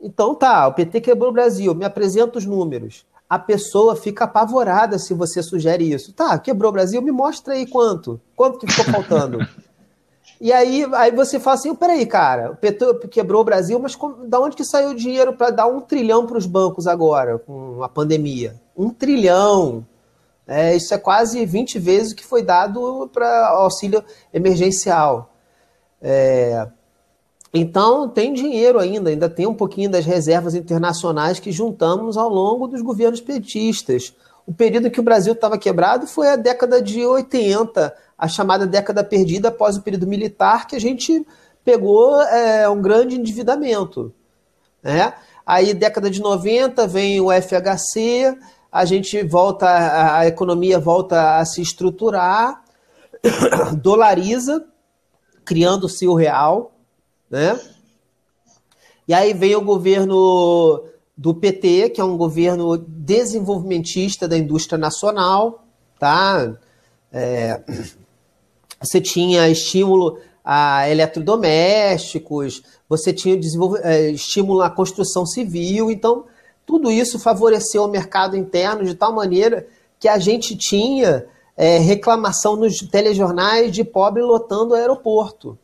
Então 0.00 0.34
tá, 0.34 0.68
o 0.68 0.74
PT 0.74 1.00
quebrou 1.00 1.30
o 1.30 1.32
Brasil, 1.32 1.74
me 1.74 1.84
apresenta 1.84 2.38
os 2.38 2.46
números. 2.46 3.04
A 3.28 3.38
pessoa 3.38 3.94
fica 3.94 4.24
apavorada 4.24 4.98
se 4.98 5.12
você 5.12 5.42
sugere 5.42 5.92
isso. 5.92 6.12
Tá, 6.12 6.38
quebrou 6.38 6.70
o 6.70 6.72
Brasil, 6.72 7.02
me 7.02 7.10
mostra 7.10 7.54
aí 7.54 7.66
quanto. 7.66 8.20
Quanto 8.34 8.58
que 8.58 8.72
ficou 8.72 8.92
faltando? 8.92 9.46
e 10.40 10.52
aí, 10.52 10.86
aí 10.94 11.10
você 11.10 11.38
fala 11.38 11.54
assim, 11.54 11.74
peraí, 11.74 12.06
cara, 12.06 12.52
o 12.52 12.56
PT 12.56 13.08
quebrou 13.08 13.42
o 13.42 13.44
Brasil, 13.44 13.78
mas 13.78 13.94
como, 13.94 14.26
da 14.26 14.40
onde 14.40 14.56
que 14.56 14.64
saiu 14.64 14.90
o 14.90 14.94
dinheiro 14.94 15.34
para 15.34 15.50
dar 15.50 15.66
um 15.66 15.80
trilhão 15.80 16.26
para 16.26 16.38
os 16.38 16.46
bancos 16.46 16.86
agora, 16.86 17.38
com 17.38 17.82
a 17.82 17.88
pandemia? 17.88 18.54
Um 18.76 18.88
trilhão. 18.88 19.86
É, 20.46 20.74
isso 20.74 20.94
é 20.94 20.98
quase 20.98 21.44
20 21.44 21.78
vezes 21.78 22.12
o 22.12 22.16
que 22.16 22.24
foi 22.24 22.42
dado 22.42 23.10
para 23.12 23.48
auxílio 23.48 24.02
emergencial. 24.32 25.34
É, 26.00 26.66
então, 27.52 28.08
tem 28.08 28.34
dinheiro 28.34 28.78
ainda, 28.78 29.08
ainda 29.10 29.28
tem 29.28 29.46
um 29.46 29.54
pouquinho 29.54 29.90
das 29.90 30.04
reservas 30.04 30.54
internacionais 30.54 31.40
que 31.40 31.50
juntamos 31.50 32.16
ao 32.16 32.28
longo 32.28 32.66
dos 32.66 32.82
governos 32.82 33.20
petistas. 33.20 34.14
O 34.46 34.52
período 34.52 34.90
que 34.90 35.00
o 35.00 35.02
Brasil 35.02 35.32
estava 35.32 35.56
quebrado 35.56 36.06
foi 36.06 36.28
a 36.28 36.36
década 36.36 36.82
de 36.82 37.04
80, 37.04 37.94
a 38.18 38.28
chamada 38.28 38.66
década 38.66 39.02
perdida 39.02 39.48
após 39.48 39.76
o 39.76 39.82
período 39.82 40.06
militar, 40.06 40.66
que 40.66 40.76
a 40.76 40.80
gente 40.80 41.26
pegou 41.64 42.20
é, 42.22 42.68
um 42.68 42.82
grande 42.82 43.16
endividamento. 43.16 44.12
Né? 44.82 45.12
Aí, 45.46 45.72
década 45.72 46.10
de 46.10 46.20
90, 46.20 46.86
vem 46.86 47.20
o 47.20 47.28
FHC, 47.30 48.36
a 48.70 48.84
gente 48.84 49.22
volta, 49.22 50.18
a 50.18 50.26
economia 50.26 50.78
volta 50.78 51.38
a 51.38 51.44
se 51.46 51.62
estruturar, 51.62 52.62
dolariza, 53.82 54.66
criando-se 55.46 56.06
o 56.06 56.14
real 56.14 56.77
né? 57.30 57.58
E 59.06 59.14
aí 59.14 59.32
vem 59.32 59.56
o 59.56 59.62
governo 59.62 60.84
do 61.16 61.34
PT, 61.34 61.90
que 61.90 62.00
é 62.00 62.04
um 62.04 62.16
governo 62.16 62.76
desenvolvimentista 62.76 64.28
da 64.28 64.36
indústria 64.36 64.78
nacional, 64.78 65.64
tá? 65.98 66.54
É, 67.12 67.60
você 68.80 69.00
tinha 69.00 69.48
estímulo 69.48 70.18
a 70.44 70.88
eletrodomésticos, 70.88 72.62
você 72.88 73.12
tinha 73.12 73.38
é, 73.82 74.10
estímulo 74.10 74.62
à 74.62 74.70
construção 74.70 75.26
civil, 75.26 75.90
então 75.90 76.24
tudo 76.64 76.90
isso 76.90 77.18
favoreceu 77.18 77.84
o 77.84 77.88
mercado 77.88 78.36
interno 78.36 78.84
de 78.84 78.94
tal 78.94 79.12
maneira 79.12 79.66
que 79.98 80.08
a 80.08 80.18
gente 80.18 80.56
tinha 80.56 81.26
é, 81.56 81.78
reclamação 81.78 82.56
nos 82.56 82.78
telejornais 82.78 83.72
de 83.72 83.82
pobre 83.82 84.22
lotando 84.22 84.72
o 84.72 84.76
aeroporto. 84.76 85.58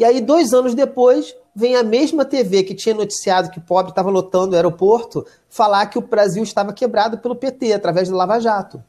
E 0.00 0.04
aí, 0.04 0.18
dois 0.22 0.54
anos 0.54 0.74
depois, 0.74 1.36
vem 1.54 1.76
a 1.76 1.82
mesma 1.82 2.24
TV 2.24 2.62
que 2.62 2.74
tinha 2.74 2.94
noticiado 2.94 3.50
que 3.50 3.58
o 3.58 3.62
pobre 3.62 3.90
estava 3.90 4.08
lotando 4.08 4.54
o 4.54 4.56
aeroporto 4.56 5.26
falar 5.46 5.84
que 5.88 5.98
o 5.98 6.00
Brasil 6.00 6.42
estava 6.42 6.72
quebrado 6.72 7.18
pelo 7.18 7.36
PT, 7.36 7.74
através 7.74 8.08
do 8.08 8.16
Lava 8.16 8.40
Jato. 8.40 8.82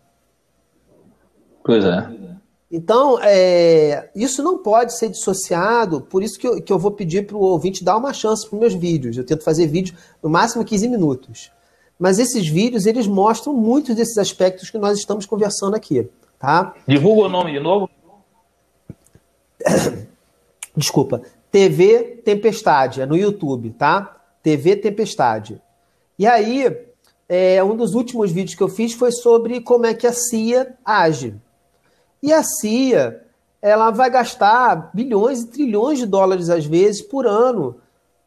Pois 1.66 1.84
é. 1.84 2.10
Então, 2.72 3.20
é, 3.22 4.10
isso 4.16 4.42
não 4.42 4.60
pode 4.60 4.98
ser 4.98 5.10
dissociado, 5.10 6.00
por 6.00 6.24
isso 6.24 6.40
que 6.40 6.48
eu, 6.48 6.62
que 6.62 6.72
eu 6.72 6.80
vou 6.80 6.92
pedir 6.92 7.28
para 7.28 7.36
o 7.36 7.42
ouvinte 7.42 7.84
dar 7.84 7.98
uma 7.98 8.14
chance 8.14 8.48
para 8.48 8.56
os 8.56 8.62
meus 8.62 8.74
vídeos. 8.74 9.18
Eu 9.18 9.26
tento 9.26 9.44
fazer 9.44 9.68
vídeos 9.68 9.98
no 10.24 10.30
máximo 10.30 10.64
15 10.64 10.88
minutos. 10.88 11.52
Mas 12.00 12.20
esses 12.20 12.48
vídeos, 12.48 12.86
eles 12.86 13.06
mostram 13.06 13.54
muitos 13.54 13.98
desses 13.98 14.18
aspectos 14.18 14.70
que 14.70 14.78
nós 14.78 14.98
estamos 14.98 15.26
conversando 15.26 15.76
aqui. 15.76 16.10
Tá? 16.40 16.74
Divulga 16.88 17.24
o 17.24 17.30
nome 17.30 17.52
de 17.52 17.60
novo. 17.60 17.90
Desculpa. 20.76 21.22
TV 21.52 22.22
Tempestade, 22.24 23.02
é 23.02 23.06
no 23.06 23.18
YouTube, 23.18 23.72
tá? 23.72 24.18
TV 24.42 24.76
Tempestade. 24.76 25.62
E 26.18 26.26
aí, 26.26 26.78
é, 27.28 27.64
um 27.64 27.76
dos 27.76 27.94
últimos 27.94 28.32
vídeos 28.32 28.56
que 28.56 28.64
eu 28.64 28.70
fiz 28.70 28.94
foi 28.94 29.12
sobre 29.12 29.62
como 29.62 29.86
é 29.86 29.94
que 29.94 30.08
a 30.08 30.14
CIA 30.14 30.76
age. 30.84 31.36
E 32.24 32.32
a 32.32 32.44
CIA, 32.44 33.26
ela 33.62 33.92
vai 33.92 34.10
gastar 34.10 34.92
bilhões 34.94 35.42
e 35.42 35.48
trilhões 35.48 36.00
de 36.00 36.06
dólares, 36.06 36.50
às 36.50 36.66
vezes, 36.66 37.02
por 37.02 37.26
ano 37.26 37.78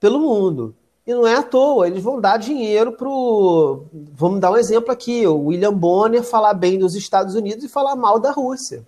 pelo 0.00 0.20
mundo. 0.20 0.74
E 1.06 1.12
não 1.12 1.26
é 1.26 1.36
à 1.36 1.42
toa, 1.42 1.86
eles 1.86 2.02
vão 2.02 2.20
dar 2.20 2.38
dinheiro 2.38 2.92
para 2.92 3.08
o. 3.08 3.84
Vamos 4.14 4.40
dar 4.40 4.52
um 4.52 4.56
exemplo 4.56 4.90
aqui: 4.90 5.26
o 5.26 5.46
William 5.46 5.72
Bonner 5.72 6.22
falar 6.22 6.54
bem 6.54 6.78
dos 6.78 6.94
Estados 6.94 7.34
Unidos 7.34 7.64
e 7.64 7.68
falar 7.68 7.94
mal 7.94 8.18
da 8.18 8.30
Rússia. 8.30 8.86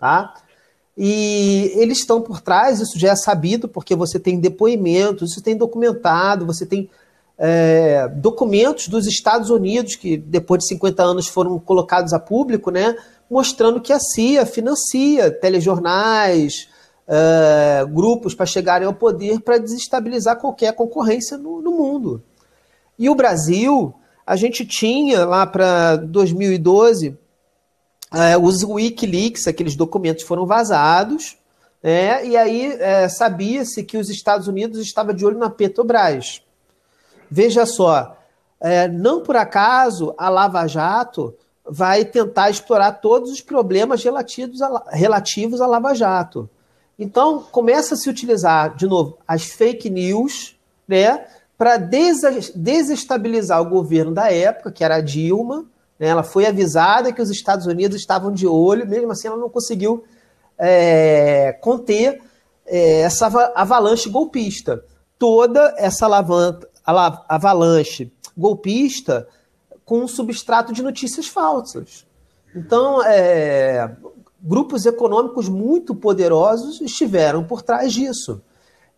Tá? 0.00 0.34
E 1.00 1.72
eles 1.76 1.98
estão 1.98 2.20
por 2.20 2.40
trás, 2.40 2.80
isso 2.80 2.98
já 2.98 3.12
é 3.12 3.16
sabido, 3.16 3.68
porque 3.68 3.94
você 3.94 4.18
tem 4.18 4.40
depoimentos, 4.40 5.30
isso 5.30 5.40
tem 5.40 5.56
documentado, 5.56 6.44
você 6.44 6.66
tem 6.66 6.90
é, 7.38 8.08
documentos 8.08 8.88
dos 8.88 9.06
Estados 9.06 9.48
Unidos, 9.48 9.94
que 9.94 10.16
depois 10.16 10.62
de 10.64 10.68
50 10.70 11.00
anos 11.00 11.28
foram 11.28 11.56
colocados 11.56 12.12
a 12.12 12.18
público, 12.18 12.72
né? 12.72 12.96
mostrando 13.30 13.80
que 13.80 13.92
a 13.92 14.00
CIA 14.00 14.44
financia 14.44 15.30
telejornais, 15.30 16.68
uh, 17.08 17.86
grupos 17.88 18.34
para 18.34 18.46
chegarem 18.46 18.86
ao 18.86 18.94
poder 18.94 19.40
para 19.40 19.58
desestabilizar 19.58 20.38
qualquer 20.38 20.74
concorrência 20.74 21.36
no, 21.36 21.60
no, 21.60 21.72
mundo. 21.72 22.22
E 22.98 23.08
o 23.08 23.14
Brasil, 23.14 23.94
a 24.26 24.36
gente 24.36 24.66
tinha 24.66 25.24
lá 25.24 25.46
para 25.46 25.96
2012 25.96 27.16
uh, 28.12 28.42
os 28.42 28.62
Wikileaks, 28.62 29.46
aqueles 29.46 29.76
documentos 29.76 30.24
foram 30.24 30.46
vazados, 30.46 31.36
né, 31.82 32.26
e 32.26 32.36
aí 32.36 32.74
uh, 32.74 33.10
sabia-se 33.10 33.84
que 33.84 33.96
os 33.96 34.08
Estados 34.10 34.48
Unidos 34.48 34.78
estavam 34.80 35.14
de 35.14 35.24
olho 35.24 35.38
na 35.38 35.50
Petrobras. 35.50 36.42
Veja 37.30 37.66
só, 37.66 38.16
é, 38.60 38.88
não 38.88 39.22
por 39.22 39.36
acaso 39.36 40.14
a 40.18 40.28
Lava 40.28 40.66
Jato 40.66 41.34
vai 41.64 42.04
tentar 42.04 42.50
explorar 42.50 42.92
todos 42.92 43.30
os 43.30 43.40
problemas 43.40 44.02
relativos 44.02 44.62
a, 44.62 44.84
relativos 44.90 45.60
a 45.60 45.66
Lava 45.66 45.94
Jato. 45.94 46.48
Então, 46.98 47.40
começa 47.52 47.94
a 47.94 47.96
se 47.96 48.10
utilizar, 48.10 48.74
de 48.74 48.86
novo, 48.86 49.18
as 49.26 49.44
fake 49.44 49.88
news, 49.88 50.58
né, 50.86 51.26
para 51.56 51.76
desestabilizar 51.76 53.60
o 53.60 53.68
governo 53.68 54.12
da 54.12 54.32
época, 54.32 54.72
que 54.72 54.82
era 54.82 54.96
a 54.96 55.00
Dilma. 55.00 55.64
Né, 55.98 56.08
ela 56.08 56.22
foi 56.22 56.46
avisada 56.46 57.12
que 57.12 57.22
os 57.22 57.30
Estados 57.30 57.66
Unidos 57.66 57.96
estavam 57.96 58.32
de 58.32 58.46
olho, 58.46 58.86
mesmo 58.86 59.12
assim, 59.12 59.28
ela 59.28 59.36
não 59.36 59.48
conseguiu 59.48 60.04
é, 60.58 61.52
conter 61.60 62.20
é, 62.66 63.00
essa 63.00 63.26
avalanche 63.54 64.08
golpista. 64.08 64.84
Toda 65.18 65.74
essa 65.76 66.06
avalanche 67.28 68.12
golpista 68.36 69.26
com 69.84 70.00
um 70.00 70.08
substrato 70.08 70.72
de 70.72 70.82
notícias 70.82 71.26
falsas. 71.26 72.06
Então, 72.54 73.02
é, 73.02 73.90
grupos 74.40 74.86
econômicos 74.86 75.48
muito 75.48 75.94
poderosos 75.94 76.80
estiveram 76.80 77.42
por 77.42 77.62
trás 77.62 77.92
disso. 77.92 78.40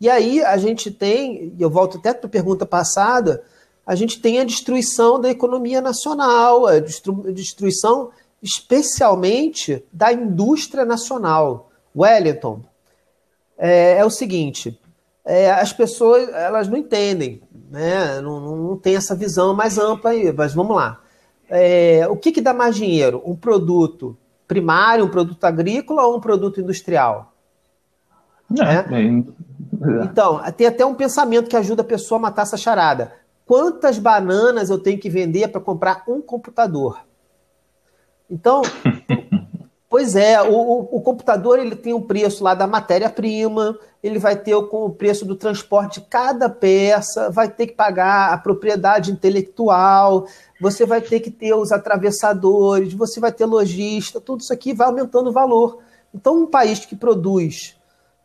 E 0.01 0.09
aí 0.09 0.43
a 0.43 0.57
gente 0.57 0.91
tem, 0.91 1.55
e 1.57 1.63
eu 1.63 1.71
volto 1.71 1.99
até 1.99 2.13
para 2.13 2.27
a 2.27 2.31
pergunta 2.31 2.67
passada, 2.67 3.43
a 3.87 3.95
gente 3.95 4.21
tem 4.21 4.39
a 4.39 4.45
destruição 4.45 5.21
da 5.21 5.31
economia 5.31 5.81
nacional, 5.81 6.67
a 6.67 6.79
destruição 6.79 8.11
especialmente 8.43 9.85
da 9.93 10.13
indústria 10.13 10.85
nacional. 10.85 11.71
Wellington, 11.97 12.63
é, 13.59 13.99
é 13.99 14.05
o 14.05 14.11
seguinte, 14.11 14.81
é, 15.25 15.51
as 15.51 15.73
pessoas 15.73 16.29
elas 16.31 16.69
não 16.69 16.77
entendem, 16.77 17.43
né? 17.71 18.21
não, 18.21 18.41
não 18.41 18.77
tem 18.77 18.97
essa 18.97 19.15
visão 19.15 19.55
mais 19.55 19.77
ampla 19.77 20.11
aí, 20.11 20.33
mas 20.33 20.55
vamos 20.55 20.75
lá. 20.77 21.01
É, 21.49 22.07
o 22.09 22.17
que, 22.17 22.31
que 22.33 22.41
dá 22.41 22.55
mais 22.55 22.77
dinheiro? 22.77 23.21
Um 23.25 23.35
produto 23.35 24.17
primário, 24.47 25.05
um 25.05 25.09
produto 25.11 25.45
agrícola 25.45 26.05
ou 26.07 26.17
um 26.17 26.21
produto 26.21 26.61
industrial? 26.61 27.33
É, 28.59 28.89
né? 28.89 29.25
Então, 30.05 30.41
tem 30.57 30.67
até 30.67 30.85
um 30.85 30.95
pensamento 30.95 31.49
que 31.49 31.57
ajuda 31.57 31.83
a 31.83 31.85
pessoa 31.85 32.19
a 32.19 32.23
matar 32.23 32.43
essa 32.43 32.57
charada. 32.57 33.13
Quantas 33.51 33.99
bananas 33.99 34.71
eu 34.71 34.79
tenho 34.79 34.97
que 34.97 35.11
vender 35.11 35.49
para 35.49 35.61
comprar 35.61 36.05
um 36.07 36.23
computador? 36.23 37.01
Então, 38.31 38.63
Pois 39.89 40.15
é, 40.15 40.41
o, 40.41 40.89
o, 40.89 41.01
computador 41.01 41.59
ele 41.59 41.75
tem 41.75 41.93
um 41.93 42.01
preço 42.01 42.45
lá 42.45 42.55
da 42.55 42.65
matéria-prima, 42.65 43.77
ele 44.01 44.21
vai 44.21 44.37
ter 44.37 44.55
o, 44.55 44.61
o 44.61 44.91
preço 44.91 45.25
do 45.25 45.35
transporte 45.35 45.99
de 45.99 46.07
cada 46.07 46.49
peça, 46.49 47.29
vai 47.29 47.49
ter 47.49 47.67
que 47.67 47.73
pagar 47.73 48.33
a 48.33 48.39
propriedade 48.39 49.11
intelectual, 49.11 50.29
você 50.61 50.87
vai 50.87 51.01
ter 51.01 51.19
que 51.19 51.29
ter 51.29 51.53
os 51.53 51.73
atravessadores, 51.73 52.95
você 52.95 53.19
vai 53.19 53.33
ter 53.33 53.47
lojista, 53.47 54.21
tudo 54.21 54.43
isso 54.43 54.53
aqui 54.53 54.73
vai 54.73 54.87
aumentando 54.87 55.31
o 55.31 55.33
valor. 55.33 55.81
Então, 56.15 56.41
um 56.41 56.47
país 56.47 56.87
que 56.87 56.95
produz 56.95 57.77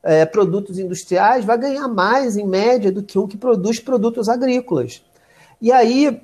é, 0.04 0.24
produtos 0.24 0.78
industriais 0.78 1.44
vai 1.44 1.58
ganhar 1.58 1.88
mais, 1.88 2.38
em 2.38 2.46
média, 2.46 2.92
do 2.92 3.02
que 3.02 3.18
um 3.18 3.28
que 3.28 3.38
produz 3.38 3.80
produtos 3.80 4.30
agrícolas. 4.30 5.02
E 5.62 5.72
aí 5.72 6.22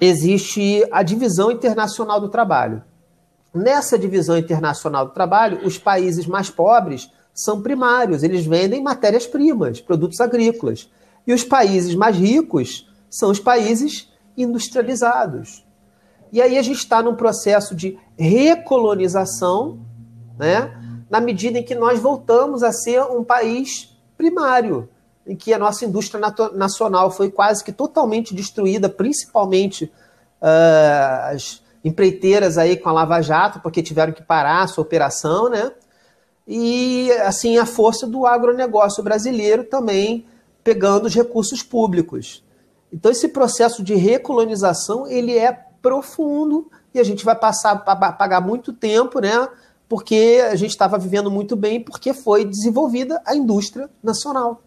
existe 0.00 0.86
a 0.90 1.02
divisão 1.02 1.50
internacional 1.50 2.20
do 2.20 2.28
trabalho. 2.28 2.82
Nessa 3.54 3.98
divisão 3.98 4.36
internacional 4.36 5.06
do 5.06 5.12
trabalho, 5.12 5.64
os 5.64 5.78
países 5.78 6.26
mais 6.26 6.50
pobres 6.50 7.10
são 7.32 7.62
primários, 7.62 8.22
eles 8.22 8.44
vendem 8.44 8.82
matérias-primas, 8.82 9.80
produtos 9.80 10.20
agrícolas. 10.20 10.90
E 11.26 11.32
os 11.32 11.42
países 11.42 11.94
mais 11.94 12.16
ricos 12.16 12.88
são 13.08 13.30
os 13.30 13.40
países 13.40 14.12
industrializados. 14.36 15.64
E 16.32 16.42
aí 16.42 16.58
a 16.58 16.62
gente 16.62 16.78
está 16.78 17.02
num 17.02 17.14
processo 17.14 17.74
de 17.74 17.98
recolonização, 18.18 19.78
né? 20.38 20.80
na 21.08 21.20
medida 21.20 21.58
em 21.58 21.62
que 21.62 21.76
nós 21.76 22.00
voltamos 22.00 22.62
a 22.62 22.72
ser 22.72 23.02
um 23.02 23.22
país 23.22 23.96
primário, 24.16 24.88
em 25.26 25.34
que 25.34 25.52
a 25.52 25.58
nossa 25.58 25.84
indústria 25.84 26.20
nacional 26.52 27.10
foi 27.10 27.30
quase 27.30 27.64
que 27.64 27.72
totalmente 27.72 28.34
destruída, 28.34 28.88
principalmente 28.88 29.84
uh, 30.40 31.32
as 31.32 31.62
empreiteiras 31.84 32.58
aí 32.58 32.76
com 32.76 32.88
a 32.88 32.92
Lava 32.92 33.20
Jato, 33.20 33.60
porque 33.60 33.82
tiveram 33.82 34.12
que 34.12 34.22
parar 34.22 34.62
a 34.62 34.66
sua 34.66 34.82
operação, 34.82 35.48
né? 35.48 35.72
E 36.46 37.10
assim 37.22 37.56
a 37.56 37.64
força 37.64 38.06
do 38.06 38.26
agronegócio 38.26 39.02
brasileiro 39.02 39.64
também 39.64 40.26
pegando 40.62 41.06
os 41.06 41.14
recursos 41.14 41.62
públicos. 41.62 42.44
Então 42.92 43.10
esse 43.10 43.28
processo 43.28 43.82
de 43.82 43.94
recolonização 43.94 45.06
ele 45.06 45.36
é 45.36 45.52
profundo 45.80 46.70
e 46.94 47.00
a 47.00 47.04
gente 47.04 47.24
vai 47.24 47.34
passar 47.34 47.76
pagar 47.76 48.40
muito 48.40 48.72
tempo, 48.72 49.20
né? 49.20 49.48
Porque 49.88 50.42
a 50.50 50.54
gente 50.54 50.70
estava 50.70 50.98
vivendo 50.98 51.30
muito 51.30 51.56
bem 51.56 51.80
porque 51.80 52.14
foi 52.14 52.44
desenvolvida 52.44 53.22
a 53.26 53.34
indústria 53.34 53.90
nacional. 54.02 54.62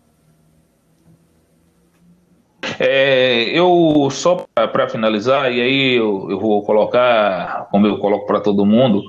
É, 2.79 3.43
eu 3.57 4.07
só 4.11 4.47
para 4.53 4.87
finalizar, 4.87 5.51
e 5.51 5.61
aí 5.61 5.95
eu, 5.95 6.29
eu, 6.29 6.39
vou 6.39 6.63
colocar, 6.63 7.67
como 7.71 7.87
eu 7.87 7.97
coloco 7.97 8.27
para 8.27 8.39
todo 8.39 8.65
mundo, 8.65 9.03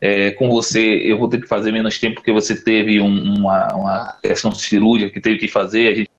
é, 0.00 0.32
com 0.32 0.50
você 0.50 0.80
eu 0.80 1.18
vou 1.18 1.28
ter 1.28 1.40
que 1.40 1.46
fazer 1.46 1.72
menos 1.72 1.98
tempo 1.98 2.16
porque 2.16 2.32
você 2.32 2.54
teve 2.54 3.00
um, 3.00 3.38
uma, 3.38 3.68
uma, 3.74 4.12
questão 4.22 4.52
cirúrgica 4.52 5.10
que 5.10 5.20
teve 5.20 5.38
que 5.38 5.48
fazer. 5.48 5.88
A 5.88 5.94
gente... 5.94 6.10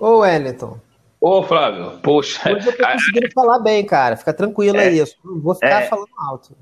Ô, 0.00 0.18
Wellington. 0.18 0.78
Ô, 1.20 1.42
Flávio, 1.42 1.98
poxa. 2.02 2.54
Hoje 2.54 2.68
eu 2.68 2.76
tô 2.76 2.86
conseguindo 2.86 3.32
falar 3.32 3.58
bem, 3.58 3.84
cara. 3.84 4.16
Fica 4.16 4.32
tranquilo 4.32 4.76
é, 4.76 4.88
aí. 4.88 4.98
Eu 4.98 5.06
vou 5.42 5.54
ficar 5.54 5.82
é, 5.82 5.86
falando 5.86 6.10
alto. 6.16 6.56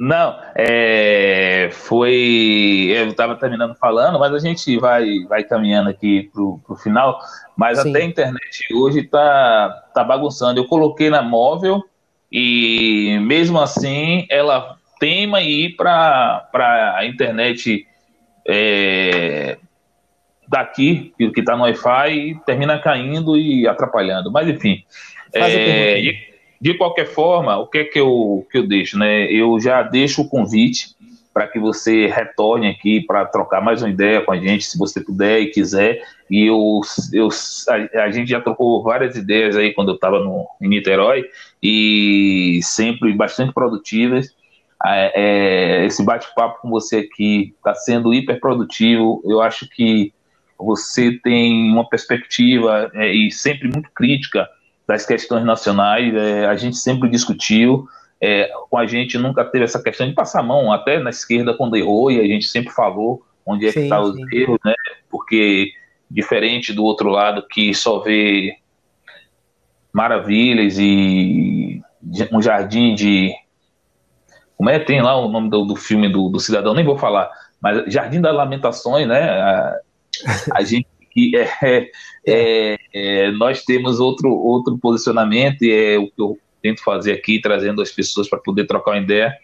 Não, 0.00 0.40
é, 0.54 1.68
foi. 1.72 2.86
Eu 2.88 3.08
estava 3.08 3.36
terminando 3.36 3.74
falando, 3.74 4.18
mas 4.18 4.32
a 4.32 4.38
gente 4.38 4.78
vai, 4.78 5.04
vai 5.28 5.44
caminhando 5.44 5.90
aqui 5.90 6.30
para 6.32 6.42
o 6.42 6.76
final. 6.82 7.18
Mas 7.54 7.78
Sim. 7.78 7.90
até 7.90 8.00
a 8.00 8.06
internet 8.06 8.74
hoje 8.74 9.00
está 9.00 9.68
tá 9.92 10.02
bagunçando. 10.02 10.58
Eu 10.58 10.64
coloquei 10.64 11.10
na 11.10 11.20
móvel 11.20 11.84
e 12.32 13.18
mesmo 13.20 13.60
assim 13.60 14.26
ela 14.30 14.78
teima 14.98 15.42
em 15.42 15.66
ir 15.66 15.76
para 15.76 16.48
a 16.96 17.04
internet 17.04 17.86
é, 18.48 19.58
daqui, 20.48 21.12
que 21.18 21.40
está 21.40 21.54
no 21.54 21.64
Wi-Fi, 21.64 22.10
e 22.10 22.40
termina 22.46 22.78
caindo 22.78 23.36
e 23.36 23.68
atrapalhando. 23.68 24.32
Mas 24.32 24.48
enfim. 24.48 24.82
É, 25.34 26.29
de 26.60 26.74
qualquer 26.74 27.06
forma, 27.06 27.56
o 27.56 27.66
que 27.66 27.78
é 27.78 27.84
que 27.84 27.98
eu, 27.98 28.46
que 28.50 28.58
eu 28.58 28.66
deixo? 28.66 28.98
Né? 28.98 29.24
Eu 29.32 29.58
já 29.58 29.82
deixo 29.82 30.22
o 30.22 30.28
convite 30.28 30.94
para 31.32 31.46
que 31.46 31.58
você 31.58 32.06
retorne 32.06 32.68
aqui 32.68 33.00
para 33.00 33.24
trocar 33.24 33.62
mais 33.62 33.82
uma 33.82 33.88
ideia 33.88 34.20
com 34.20 34.32
a 34.32 34.36
gente, 34.36 34.64
se 34.64 34.76
você 34.76 35.00
puder 35.00 35.40
e 35.40 35.46
quiser. 35.46 36.02
E 36.28 36.46
eu, 36.46 36.80
eu, 37.12 37.28
a, 37.68 38.02
a 38.02 38.10
gente 38.10 38.28
já 38.28 38.40
trocou 38.40 38.82
várias 38.82 39.16
ideias 39.16 39.56
aí 39.56 39.72
quando 39.72 39.88
eu 39.88 39.94
estava 39.94 40.18
em 40.60 40.68
Niterói 40.68 41.24
e 41.62 42.60
sempre 42.62 43.12
bastante 43.14 43.54
produtivas. 43.54 44.34
É, 44.84 45.12
é, 45.82 45.86
esse 45.86 46.04
bate-papo 46.04 46.60
com 46.60 46.70
você 46.70 46.98
aqui 46.98 47.54
está 47.56 47.74
sendo 47.74 48.12
hiper 48.12 48.38
produtivo. 48.38 49.22
Eu 49.24 49.40
acho 49.40 49.68
que 49.68 50.12
você 50.58 51.12
tem 51.22 51.70
uma 51.70 51.88
perspectiva 51.88 52.90
é, 52.94 53.10
e 53.10 53.30
sempre 53.30 53.68
muito 53.68 53.90
crítica 53.94 54.46
das 54.90 55.06
questões 55.06 55.44
nacionais, 55.44 56.12
é, 56.16 56.46
a 56.46 56.56
gente 56.56 56.76
sempre 56.76 57.08
discutiu, 57.08 57.86
é, 58.20 58.50
com 58.68 58.76
a 58.76 58.86
gente 58.86 59.16
nunca 59.16 59.44
teve 59.44 59.62
essa 59.62 59.80
questão 59.80 60.04
de 60.04 60.14
passar 60.14 60.40
a 60.40 60.42
mão, 60.42 60.72
até 60.72 60.98
na 60.98 61.10
esquerda 61.10 61.54
quando 61.54 61.76
errou, 61.76 62.10
e 62.10 62.18
a 62.18 62.24
gente 62.24 62.46
sempre 62.46 62.72
falou 62.72 63.22
onde 63.46 63.68
é 63.68 63.70
sim, 63.70 63.78
que 63.78 63.84
está 63.84 64.00
os 64.00 64.16
erros, 64.32 64.58
né? 64.64 64.74
Porque 65.08 65.70
diferente 66.10 66.72
do 66.72 66.82
outro 66.82 67.08
lado 67.08 67.46
que 67.48 67.72
só 67.72 68.00
vê 68.00 68.56
maravilhas 69.92 70.76
e 70.76 71.80
um 72.32 72.42
jardim 72.42 72.96
de 72.96 73.32
como 74.56 74.70
é? 74.70 74.80
Tem 74.80 75.00
lá 75.00 75.16
o 75.16 75.28
nome 75.28 75.48
do, 75.48 75.64
do 75.64 75.76
filme 75.76 76.08
do, 76.08 76.28
do, 76.28 76.40
cidadão 76.40 76.74
nem 76.74 76.84
vou 76.84 76.98
falar 76.98 77.30
mas 77.60 77.92
Jardim 77.92 78.20
das 78.20 78.34
Lamentações 78.34 79.06
né? 79.06 79.22
A, 79.22 79.80
a 80.52 80.62
gente 80.62 80.88
que 81.10 81.36
é, 81.36 81.90
é, 82.26 82.78
é, 82.92 83.30
nós 83.32 83.64
temos 83.64 84.00
outro, 84.00 84.30
outro 84.30 84.78
posicionamento 84.78 85.62
e 85.62 85.72
é 85.72 85.98
o 85.98 86.06
que 86.06 86.20
eu 86.20 86.38
tento 86.62 86.82
fazer 86.82 87.12
aqui, 87.12 87.40
trazendo 87.40 87.82
as 87.82 87.90
pessoas 87.90 88.28
para 88.28 88.38
poder 88.38 88.66
trocar 88.66 88.92
uma 88.92 89.00
ideia, 89.02 89.34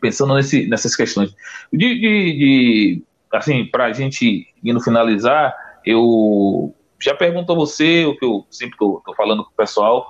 pensando 0.00 0.34
nesse, 0.34 0.66
nessas 0.66 0.96
questões. 0.96 1.34
De, 1.72 1.94
de, 1.94 2.00
de 2.00 3.02
assim, 3.32 3.66
para 3.66 3.86
a 3.86 3.92
gente 3.92 4.46
indo 4.62 4.80
finalizar, 4.80 5.54
eu 5.84 6.74
já 7.00 7.14
pergunto 7.14 7.52
a 7.52 7.54
você, 7.54 8.04
o 8.06 8.16
que 8.16 8.24
eu 8.24 8.46
sempre 8.50 8.74
estou 8.74 9.02
falando 9.16 9.44
com 9.44 9.50
o 9.50 9.56
pessoal, 9.56 10.08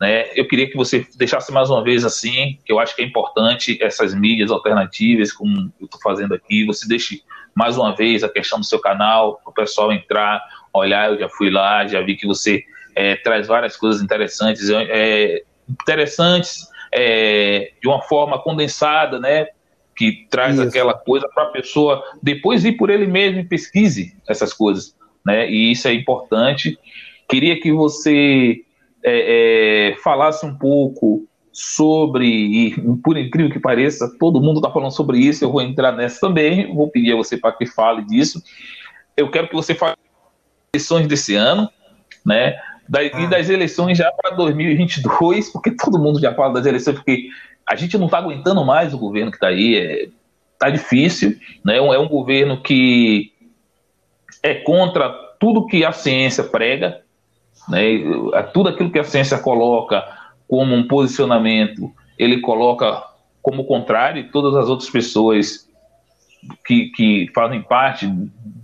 né? 0.00 0.26
Eu 0.34 0.48
queria 0.48 0.68
que 0.68 0.76
você 0.76 1.06
deixasse 1.16 1.52
mais 1.52 1.70
uma 1.70 1.84
vez 1.84 2.04
assim, 2.04 2.58
que 2.64 2.72
eu 2.72 2.80
acho 2.80 2.96
que 2.96 3.02
é 3.02 3.04
importante 3.04 3.78
essas 3.80 4.12
mídias 4.12 4.50
alternativas, 4.50 5.32
como 5.32 5.72
eu 5.78 5.84
estou 5.84 6.00
fazendo 6.00 6.34
aqui, 6.34 6.64
você 6.66 6.88
deixe 6.88 7.22
mais 7.54 7.76
uma 7.76 7.94
vez 7.94 8.24
a 8.24 8.28
questão 8.28 8.58
do 8.58 8.66
seu 8.66 8.80
canal, 8.80 9.40
para 9.42 9.50
o 9.50 9.54
pessoal 9.54 9.92
entrar, 9.92 10.42
olhar, 10.72 11.10
eu 11.10 11.18
já 11.18 11.28
fui 11.28 11.50
lá, 11.50 11.86
já 11.86 12.00
vi 12.00 12.16
que 12.16 12.26
você 12.26 12.64
é, 12.94 13.16
traz 13.16 13.46
várias 13.46 13.76
coisas 13.76 14.02
interessantes, 14.02 14.68
é, 14.70 15.42
interessantes 15.68 16.66
é, 16.92 17.72
de 17.80 17.88
uma 17.88 18.00
forma 18.02 18.38
condensada, 18.38 19.18
né? 19.18 19.46
Que 19.96 20.26
traz 20.30 20.58
Isso. 20.58 20.68
aquela 20.68 20.94
coisa 20.94 21.28
para 21.34 21.44
a 21.44 21.50
pessoa 21.50 22.02
depois 22.22 22.64
ir 22.64 22.72
por 22.72 22.90
ele 22.90 23.06
mesmo 23.06 23.40
e 23.40 23.44
pesquise 23.44 24.16
essas 24.28 24.52
coisas, 24.52 24.94
né? 25.24 25.48
E 25.50 25.70
isso 25.70 25.88
é 25.88 25.92
importante. 25.92 26.78
Queria 27.28 27.58
que 27.60 27.72
você 27.72 28.62
é, 29.04 29.92
é, 29.92 29.96
falasse 30.02 30.44
um 30.46 30.56
pouco 30.56 31.26
sobre, 31.52 32.26
e 32.26 32.96
por 33.02 33.18
incrível 33.18 33.52
que 33.52 33.60
pareça, 33.60 34.10
todo 34.18 34.40
mundo 34.40 34.58
está 34.58 34.70
falando 34.70 34.90
sobre 34.90 35.18
isso, 35.18 35.44
eu 35.44 35.52
vou 35.52 35.60
entrar 35.60 35.92
nessa 35.92 36.20
também, 36.20 36.74
vou 36.74 36.88
pedir 36.88 37.12
a 37.12 37.16
você 37.16 37.36
para 37.36 37.52
que 37.52 37.66
fale 37.66 38.02
disso. 38.06 38.42
Eu 39.14 39.30
quero 39.30 39.48
que 39.48 39.54
você 39.54 39.74
fale 39.74 39.94
das 39.94 40.74
eleições 40.74 41.06
desse 41.06 41.34
ano, 41.34 41.68
né? 42.24 42.54
Da, 42.88 43.00
ah. 43.00 43.04
E 43.04 43.26
das 43.26 43.50
eleições 43.50 43.98
já 43.98 44.10
para 44.12 44.34
2022, 44.34 45.50
porque 45.50 45.70
todo 45.72 45.98
mundo 45.98 46.18
já 46.18 46.34
fala 46.34 46.54
das 46.54 46.64
eleições, 46.64 46.94
porque 46.94 47.28
a 47.68 47.76
gente 47.76 47.98
não 47.98 48.06
está 48.06 48.18
aguentando 48.18 48.64
mais 48.64 48.94
o 48.94 48.98
governo 48.98 49.30
que 49.30 49.36
está 49.36 49.48
aí, 49.48 49.76
é, 49.76 50.08
tá 50.58 50.70
difícil, 50.70 51.36
né? 51.62 51.76
É 51.76 51.98
um 51.98 52.08
governo 52.08 52.62
que 52.62 53.30
é 54.42 54.54
contra 54.54 55.10
tudo 55.38 55.66
que 55.66 55.84
a 55.84 55.92
ciência 55.92 56.44
prega, 56.44 57.02
né? 57.68 57.82
Tudo 58.54 58.70
aquilo 58.70 58.90
que 58.90 58.98
a 58.98 59.04
ciência 59.04 59.38
coloca 59.38 60.21
como 60.48 60.74
um 60.74 60.86
posicionamento, 60.86 61.92
ele 62.18 62.40
coloca 62.40 63.02
como 63.40 63.64
contrário 63.64 64.30
todas 64.30 64.54
as 64.54 64.68
outras 64.68 64.88
pessoas 64.88 65.68
que, 66.66 66.86
que 66.90 67.30
fazem 67.34 67.62
parte 67.62 68.06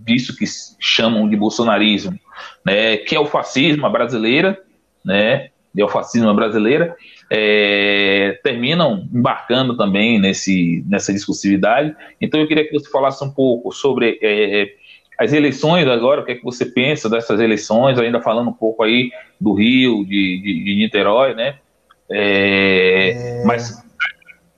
disso 0.04 0.36
que 0.36 0.44
chamam 0.78 1.28
de 1.28 1.36
bolsonarismo, 1.36 2.18
né, 2.64 2.96
que 2.96 3.14
é 3.14 3.20
o 3.20 3.26
fascismo 3.26 3.88
brasileira, 3.90 4.60
né, 5.04 5.50
é 5.76 5.84
o 5.84 5.88
fascismo 5.88 6.32
brasileira, 6.34 6.96
é, 7.30 8.40
terminam 8.42 9.06
embarcando 9.12 9.76
também 9.76 10.18
nesse, 10.18 10.84
nessa 10.88 11.12
discursividade. 11.12 11.94
Então 12.20 12.40
eu 12.40 12.48
queria 12.48 12.64
que 12.66 12.72
você 12.72 12.90
falasse 12.90 13.22
um 13.22 13.30
pouco 13.30 13.70
sobre 13.70 14.18
é, 14.22 14.72
as 15.18 15.32
eleições 15.32 15.86
agora, 15.86 16.20
o 16.20 16.24
que 16.24 16.32
é 16.32 16.34
que 16.36 16.44
você 16.44 16.64
pensa 16.64 17.08
dessas 17.08 17.40
eleições, 17.40 17.98
ainda 17.98 18.20
falando 18.20 18.50
um 18.50 18.52
pouco 18.52 18.82
aí 18.82 19.10
do 19.40 19.52
Rio, 19.52 20.04
de, 20.04 20.40
de, 20.40 20.64
de 20.64 20.74
Niterói, 20.76 21.34
né? 21.34 21.58
É, 22.11 23.11
é... 23.11 23.44
Mas 23.44 23.82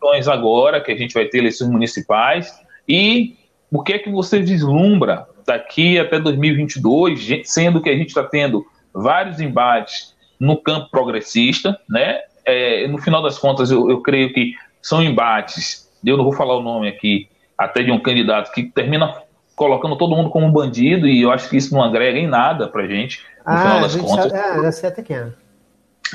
eleições 0.03 0.29
agora, 0.29 0.81
que 0.81 0.91
a 0.91 0.97
gente 0.97 1.15
vai 1.15 1.27
ter 1.27 1.39
eleições 1.39 1.71
municipais, 1.71 2.53
e 2.89 3.37
o 3.71 3.83
que 3.83 3.93
é 3.93 3.99
que 3.99 4.11
você 4.11 4.41
vislumbra 4.41 5.27
daqui 5.47 5.99
até 5.99 6.19
2022, 6.19 7.43
sendo 7.45 7.81
que 7.81 7.91
a 7.91 7.97
gente 7.97 8.09
está 8.09 8.25
tendo 8.25 8.65
vários 8.93 9.41
embates 9.41 10.15
no 10.39 10.57
campo 10.57 10.91
progressista, 10.91 11.79
né? 11.89 12.21
É, 12.45 12.89
no 12.89 12.99
final 12.99 13.23
das 13.23 13.39
contas, 13.39 13.71
eu, 13.71 13.91
eu 13.91 14.01
creio 14.01 14.33
que 14.33 14.55
são 14.83 15.03
embates, 15.03 15.89
eu 16.05 16.17
não 16.17 16.25
vou 16.25 16.33
falar 16.33 16.57
o 16.57 16.63
nome 16.63 16.89
aqui, 16.89 17.29
até 17.57 17.83
de 17.83 17.93
um 17.93 18.01
candidato 18.01 18.51
que 18.53 18.65
termina 18.65 19.15
colocando 19.55 19.97
todo 19.97 20.17
mundo 20.17 20.31
como 20.31 20.51
bandido, 20.51 21.07
e 21.07 21.21
eu 21.21 21.31
acho 21.31 21.49
que 21.51 21.57
isso 21.57 21.75
não 21.75 21.83
agrega 21.83 22.19
em 22.19 22.27
nada 22.27 22.67
pra 22.67 22.87
gente, 22.87 23.21
no 23.47 23.53
ah, 23.53 23.59
final 23.59 23.81
das 23.81 23.97
contas. 23.97 24.33
Sabe, 24.33 24.59
é, 24.59 24.63
já 24.63 24.73
sei 24.73 24.89
até 24.89 25.03
quem 25.03 25.17
é. 25.17 25.29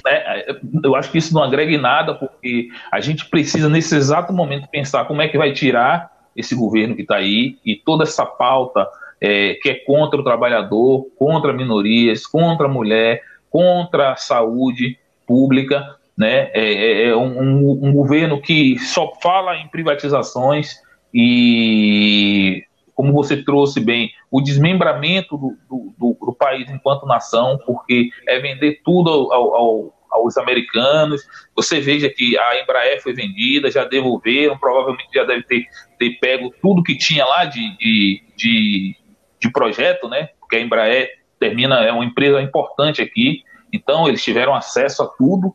É, 0.08 0.56
eu 0.84 0.96
acho 0.96 1.12
que 1.12 1.18
isso 1.18 1.34
não 1.34 1.44
agrega 1.44 1.72
em 1.72 1.78
nada, 1.78 2.14
porque 2.16 2.70
a 2.92 3.00
gente 3.00 3.26
precisa, 3.26 3.70
nesse 3.70 3.96
exato 3.96 4.34
momento, 4.34 4.68
pensar 4.68 5.06
como 5.06 5.22
é 5.22 5.28
que 5.28 5.38
vai 5.38 5.52
tirar 5.52 6.12
esse 6.36 6.56
governo 6.56 6.96
que 6.96 7.02
está 7.02 7.16
aí 7.16 7.58
e 7.66 7.76
toda 7.76 8.04
essa 8.04 8.26
pauta 8.26 8.88
é, 9.22 9.54
que 9.56 9.70
é 9.70 9.76
contra 9.76 10.20
o 10.20 10.24
trabalhador, 10.24 11.08
contra 11.18 11.54
minorias, 11.54 12.28
contra 12.28 12.68
a 12.68 12.70
mulher, 12.70 13.22
contra 13.50 14.12
a 14.12 14.16
saúde 14.16 14.98
pública. 15.26 15.96
Né? 16.18 16.50
É, 16.54 16.74
é, 16.74 17.08
é 17.10 17.16
um, 17.16 17.88
um, 17.88 17.94
governo 17.94 18.42
que 18.42 18.78
só 18.80 19.14
fala 19.22 19.58
em 19.58 19.68
privatizações 19.68 20.76
e, 21.14 22.65
como 22.96 23.12
você 23.12 23.44
trouxe 23.44 23.82
bem, 23.82 24.10
o 24.32 24.42
desmembramento 24.42 25.38
do, 25.38 25.58
do, 25.70 25.94
do, 25.98 26.18
do 26.28 26.34
país 26.34 26.70
enquanto 26.72 27.06
nação, 27.06 27.60
porque 27.66 28.10
é 28.26 28.40
vender 28.40 28.82
tudo 28.86 29.10
ao, 29.10 29.54
ao, 29.54 29.94
aos 30.10 30.38
americanos. 30.38 31.22
Você 31.54 31.82
veja 31.82 32.10
que 32.10 32.38
a 32.38 32.62
Embraer 32.62 33.04
foi 33.04 33.14
vendida, 33.14 33.70
já 33.70 33.84
devolveram, 33.84 34.58
provavelmente 34.58 35.10
já 35.14 35.26
deve 35.26 35.44
ter, 35.44 35.66
ter 36.00 36.12
pego 36.22 36.54
tudo 36.62 36.82
que 36.82 36.98
tinha 36.98 37.26
lá 37.26 37.44
de, 37.44 37.78
de, 37.78 38.24
de, 38.38 38.96
de 39.42 39.52
projeto, 39.52 40.08
né? 40.08 40.30
Porque 40.40 40.56
a 40.56 40.62
Embraer 40.62 41.10
termina, 41.38 41.82
é 41.82 41.92
uma 41.92 42.06
empresa 42.06 42.42
importante 42.42 43.02
aqui, 43.02 43.44
então 43.74 44.08
eles 44.08 44.24
tiveram 44.24 44.56
acesso 44.56 45.04
a 45.04 45.08
tudo 45.08 45.54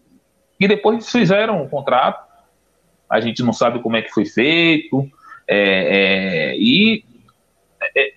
e 0.60 0.68
depois 0.68 1.10
fizeram 1.10 1.62
um 1.62 1.68
contrato. 1.68 2.28
A 3.08 3.18
gente 3.18 3.42
não 3.42 3.52
sabe 3.52 3.80
como 3.80 3.96
é 3.96 4.02
que 4.02 4.10
foi 4.10 4.26
feito, 4.26 5.10
é, 5.48 6.52
é, 6.52 6.56
e 6.58 7.02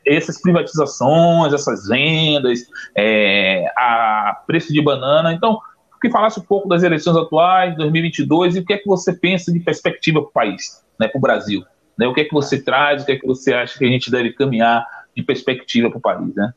essas 0.05 0.41
privatizações, 0.41 1.53
essas 1.53 1.87
vendas, 1.87 2.59
é, 2.95 3.65
a 3.77 4.43
preço 4.45 4.73
de 4.73 4.81
banana. 4.81 5.33
Então, 5.33 5.59
que 6.03 6.09
falasse 6.09 6.37
um 6.37 6.43
pouco 6.43 6.67
das 6.67 6.83
eleições 6.83 7.15
atuais, 7.15 7.77
2022, 7.77 8.57
e 8.57 8.59
o 8.59 8.65
que 8.65 8.73
é 8.73 8.77
que 8.77 8.85
você 8.85 9.13
pensa 9.13 9.53
de 9.53 9.59
perspectiva 9.61 10.19
para 10.19 10.27
o 10.27 10.33
país, 10.33 10.83
né, 10.99 11.07
para 11.07 11.17
o 11.17 11.21
Brasil. 11.21 11.63
Né, 11.97 12.05
o 12.05 12.13
que 12.13 12.21
é 12.21 12.25
que 12.25 12.33
você 12.33 12.61
traz, 12.61 13.01
o 13.01 13.05
que 13.05 13.13
é 13.13 13.17
que 13.17 13.25
você 13.25 13.53
acha 13.53 13.79
que 13.79 13.85
a 13.85 13.87
gente 13.87 14.11
deve 14.11 14.33
caminhar 14.33 14.85
de 15.15 15.23
perspectiva 15.23 15.89
para 15.89 15.97
o 15.97 16.01
país, 16.01 16.35
né? 16.35 16.53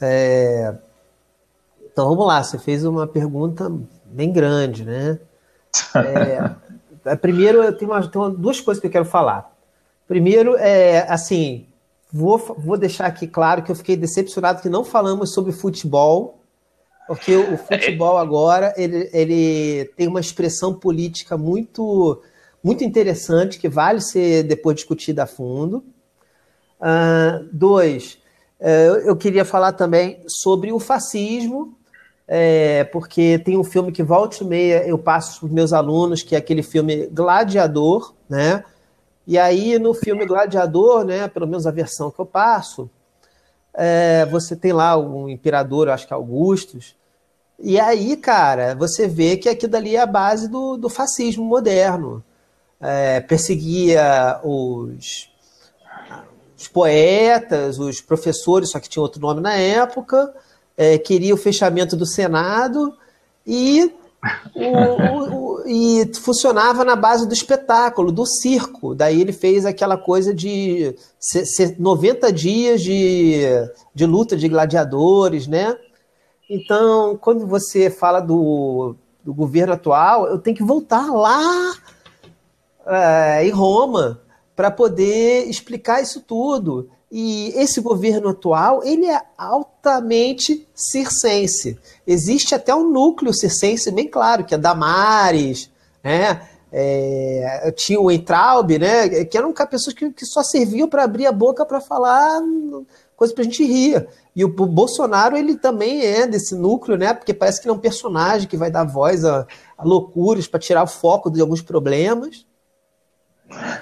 É... 0.00 0.74
Então 1.92 2.08
vamos 2.08 2.24
lá, 2.24 2.40
você 2.40 2.56
fez 2.56 2.84
uma 2.84 3.06
pergunta 3.06 3.68
bem 4.06 4.32
grande, 4.32 4.84
né? 4.84 5.18
É... 5.96 7.12
é, 7.12 7.16
primeiro, 7.16 7.62
eu 7.62 7.76
tenho, 7.76 7.90
uma, 7.90 8.06
tenho 8.06 8.30
duas 8.30 8.60
coisas 8.60 8.80
que 8.80 8.86
eu 8.86 8.92
quero 8.92 9.04
falar. 9.04 9.50
Primeiro, 10.06 10.56
é 10.56 11.06
assim, 11.10 11.66
vou, 12.12 12.38
vou 12.58 12.76
deixar 12.76 13.06
aqui 13.06 13.26
claro 13.26 13.62
que 13.62 13.70
eu 13.70 13.76
fiquei 13.76 13.96
decepcionado 13.96 14.62
que 14.62 14.68
não 14.68 14.84
falamos 14.84 15.32
sobre 15.32 15.52
futebol, 15.52 16.40
porque 17.06 17.34
o 17.34 17.56
futebol 17.56 18.18
agora 18.18 18.72
ele, 18.76 19.10
ele 19.12 19.84
tem 19.96 20.06
uma 20.06 20.20
expressão 20.20 20.74
política 20.74 21.36
muito, 21.36 22.22
muito 22.62 22.84
interessante 22.84 23.58
que 23.58 23.68
vale 23.68 24.00
ser 24.00 24.44
depois 24.44 24.76
discutida 24.76 25.24
a 25.24 25.26
fundo. 25.26 25.84
Uh, 26.80 27.48
dois, 27.52 28.18
uh, 28.60 28.96
eu 29.04 29.16
queria 29.16 29.44
falar 29.44 29.72
também 29.72 30.22
sobre 30.26 30.72
o 30.72 30.78
fascismo, 30.78 31.76
é, 32.32 32.84
porque 32.84 33.40
tem 33.40 33.58
um 33.58 33.64
filme 33.64 33.90
que 33.90 34.04
volta 34.04 34.44
e 34.44 34.46
meia 34.46 34.86
eu 34.86 34.96
passo 34.96 35.40
para 35.40 35.46
os 35.46 35.52
meus 35.52 35.72
alunos, 35.72 36.22
que 36.22 36.36
é 36.36 36.38
aquele 36.38 36.62
filme 36.62 37.08
Gladiador, 37.08 38.14
né? 38.28 38.62
E 39.26 39.38
aí 39.38 39.78
no 39.78 39.94
filme 39.94 40.26
Gladiador, 40.26 41.04
né, 41.04 41.28
pelo 41.28 41.46
menos 41.46 41.66
a 41.66 41.70
versão 41.70 42.10
que 42.10 42.20
eu 42.20 42.26
passo, 42.26 42.90
é, 43.74 44.26
você 44.26 44.56
tem 44.56 44.72
lá 44.72 44.96
um 44.96 45.28
imperador, 45.28 45.88
acho 45.88 46.06
que 46.06 46.12
é 46.12 46.16
Augustus, 46.16 46.96
e 47.62 47.78
aí, 47.78 48.16
cara, 48.16 48.74
você 48.74 49.06
vê 49.06 49.36
que 49.36 49.48
aquilo 49.48 49.72
dali 49.72 49.94
é 49.94 50.00
a 50.00 50.06
base 50.06 50.48
do, 50.48 50.78
do 50.78 50.88
fascismo 50.88 51.44
moderno. 51.44 52.24
É, 52.80 53.20
perseguia 53.20 54.40
os, 54.42 55.30
os 56.56 56.66
poetas, 56.68 57.78
os 57.78 58.00
professores, 58.00 58.70
só 58.70 58.80
que 58.80 58.88
tinha 58.88 59.02
outro 59.02 59.20
nome 59.20 59.42
na 59.42 59.54
época, 59.54 60.34
é, 60.76 60.96
queria 60.96 61.34
o 61.34 61.36
fechamento 61.36 61.94
do 61.94 62.06
Senado 62.06 62.96
e, 63.46 63.92
o, 64.54 65.49
o, 65.49 65.49
e 65.66 66.10
funcionava 66.14 66.84
na 66.84 66.96
base 66.96 67.26
do 67.26 67.34
espetáculo, 67.34 68.12
do 68.12 68.26
circo. 68.26 68.94
Daí 68.94 69.20
ele 69.20 69.32
fez 69.32 69.64
aquela 69.64 69.96
coisa 69.96 70.34
de 70.34 70.94
90 71.78 72.32
dias 72.32 72.82
de, 72.82 73.42
de 73.94 74.06
luta 74.06 74.36
de 74.36 74.48
gladiadores, 74.48 75.46
né? 75.46 75.76
Então, 76.48 77.16
quando 77.16 77.46
você 77.46 77.88
fala 77.88 78.20
do, 78.20 78.96
do 79.24 79.32
governo 79.32 79.74
atual, 79.74 80.26
eu 80.26 80.38
tenho 80.38 80.56
que 80.56 80.64
voltar 80.64 81.06
lá 81.12 81.74
é, 82.86 83.46
em 83.46 83.50
Roma 83.50 84.20
para 84.56 84.70
poder 84.70 85.48
explicar 85.48 86.02
isso 86.02 86.20
tudo. 86.20 86.90
E 87.10 87.52
esse 87.56 87.80
governo 87.80 88.28
atual, 88.28 88.84
ele 88.84 89.06
é 89.06 89.20
altamente 89.36 90.68
circense. 90.72 91.76
Existe 92.06 92.54
até 92.54 92.72
um 92.74 92.88
núcleo 92.88 93.34
circense 93.34 93.90
bem 93.90 94.06
claro, 94.06 94.44
que 94.44 94.54
é 94.54 94.58
Damares, 94.58 95.70
né? 96.04 96.48
É, 96.72 97.72
tinha 97.76 98.00
o 98.00 98.12
Entraub, 98.12 98.78
né? 98.78 99.24
Que 99.24 99.36
eram 99.36 99.52
pessoas 99.52 99.92
que, 99.92 100.10
que 100.12 100.24
só 100.24 100.42
serviam 100.44 100.88
para 100.88 101.02
abrir 101.02 101.26
a 101.26 101.32
boca 101.32 101.66
para 101.66 101.80
falar 101.80 102.40
coisa 103.16 103.34
para 103.34 103.42
a 103.42 103.44
gente 103.44 103.64
rir. 103.64 104.08
E 104.34 104.42
o 104.44 104.48
Bolsonaro, 104.48 105.36
ele 105.36 105.56
também 105.56 106.02
é 106.02 106.26
desse 106.26 106.54
núcleo, 106.54 106.96
né? 106.96 107.12
Porque 107.12 107.34
parece 107.34 107.60
que 107.60 107.66
ele 107.66 107.74
é 107.74 107.76
um 107.76 107.80
personagem 107.80 108.48
que 108.48 108.56
vai 108.56 108.70
dar 108.70 108.84
voz 108.84 109.24
a, 109.24 109.46
a 109.76 109.84
loucuras 109.84 110.46
para 110.46 110.58
tirar 110.58 110.84
o 110.84 110.86
foco 110.86 111.30
de 111.30 111.40
alguns 111.40 111.60
problemas. 111.60 112.46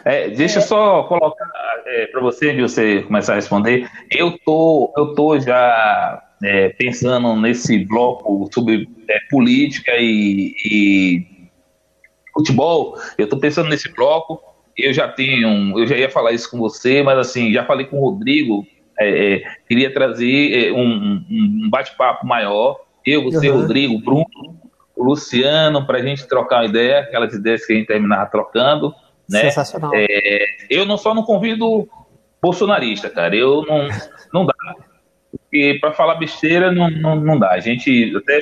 É, 0.05 0.31
deixa 0.31 0.59
é. 0.59 0.63
eu 0.63 0.67
só 0.67 1.05
colocar 1.05 1.45
é, 1.99 2.07
para 2.07 2.21
você, 2.21 2.55
de 2.55 2.63
você 2.63 3.03
começar 3.03 3.33
a 3.33 3.37
responder. 3.37 3.89
Eu 4.11 4.39
tô, 4.45 4.93
eu 4.97 5.15
tô 5.15 5.39
já 5.41 6.23
é, 6.43 6.69
pensando 6.71 7.35
nesse 7.37 7.85
bloco 7.85 8.49
sobre 8.53 8.89
é, 9.09 9.19
política 9.31 9.93
e, 9.99 10.55
e, 10.65 11.27
futebol. 12.33 12.97
Eu 13.17 13.29
tô 13.29 13.37
pensando 13.39 13.69
nesse 13.69 13.93
bloco. 13.93 14.41
Eu 14.77 14.93
já 14.93 15.09
tenho, 15.09 15.77
eu 15.77 15.87
já 15.87 15.97
ia 15.97 16.09
falar 16.09 16.33
isso 16.33 16.49
com 16.49 16.59
você, 16.59 17.03
mas 17.03 17.19
assim, 17.19 17.53
já 17.53 17.65
falei 17.65 17.87
com 17.87 17.99
o 17.99 18.11
Rodrigo 18.11 18.65
é, 19.01 19.35
é, 19.35 19.43
queria 19.69 19.93
trazer 19.93 20.73
um, 20.73 21.25
um 21.29 21.69
bate-papo 21.71 22.27
maior. 22.27 22.81
Eu, 23.05 23.25
você, 23.25 23.49
uhum. 23.49 23.61
Rodrigo, 23.61 23.99
Bruno, 23.99 24.27
o 24.97 25.05
Luciano, 25.05 25.87
para 25.87 25.99
a 25.99 26.03
gente 26.03 26.27
trocar 26.29 26.59
uma 26.59 26.67
ideia, 26.67 27.01
aquelas 27.01 27.33
ideias 27.33 27.65
que 27.65 27.73
a 27.73 27.77
gente 27.77 27.87
terminava 27.87 28.29
trocando. 28.31 28.95
Né? 29.29 29.43
Sensacional. 29.43 29.91
É, 29.95 30.45
eu 30.71 30.87
não 30.87 30.97
só 30.97 31.15
não 31.15 31.23
convido 31.23 31.89
bolsonarista, 32.41 33.11
cara. 33.11 33.35
Eu 33.35 33.65
não, 33.67 33.89
não 34.33 34.47
dá. 34.47 34.55
Porque 35.31 35.79
para 35.81 35.93
falar 35.93 36.15
besteira 36.15 36.73
não, 36.73 36.91
não, 36.91 37.17
não 37.17 37.39
dá. 37.39 37.51
A 37.51 37.61
gente 37.61 38.15
até 38.17 38.41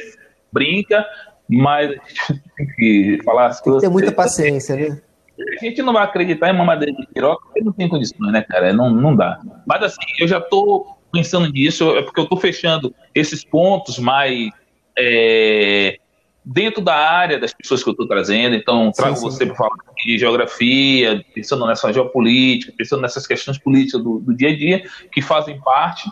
brinca, 0.52 1.04
mas 1.48 1.90
tem 2.56 2.66
que 2.76 3.18
falar 3.24 3.46
as 3.46 3.60
tem 3.60 3.72
coisas. 3.72 3.82
Tem 3.82 3.90
muita 3.90 4.12
paciência, 4.12 4.76
né? 4.76 5.00
A 5.38 5.64
gente 5.64 5.82
não 5.82 5.92
vai 5.92 6.02
acreditar 6.02 6.48
em 6.48 6.56
mamadeira 6.56 6.96
de 6.96 7.06
piroca 7.08 7.44
porque 7.44 7.62
não 7.62 7.72
tem 7.72 7.88
condições, 7.88 8.32
né, 8.32 8.42
cara? 8.42 8.72
Não, 8.72 8.90
não 8.90 9.14
dá. 9.14 9.38
Mas 9.66 9.82
assim, 9.82 10.06
eu 10.18 10.26
já 10.26 10.40
tô 10.40 10.96
pensando 11.12 11.50
nisso, 11.50 11.96
é 11.96 12.02
porque 12.02 12.20
eu 12.20 12.26
tô 12.26 12.36
fechando 12.36 12.94
esses 13.14 13.44
pontos 13.44 13.98
mais 13.98 14.50
é, 14.98 15.98
dentro 16.46 16.80
da 16.80 16.94
área 16.94 17.40
das 17.40 17.52
pessoas 17.52 17.82
que 17.82 17.88
eu 17.88 17.92
estou 17.92 18.06
trazendo. 18.06 18.54
Então, 18.54 18.92
trago 18.92 19.16
sim, 19.16 19.22
sim. 19.22 19.30
você 19.30 19.46
para 19.46 19.56
falar 19.56 19.74
de 19.96 20.16
geografia, 20.16 21.24
pensando 21.34 21.66
nessa 21.66 21.92
geopolítica, 21.92 22.72
pensando 22.76 23.02
nessas 23.02 23.26
questões 23.26 23.58
políticas 23.58 24.00
do, 24.00 24.20
do 24.20 24.32
dia 24.32 24.50
a 24.50 24.56
dia, 24.56 24.84
que 25.10 25.20
fazem 25.20 25.60
parte. 25.60 26.08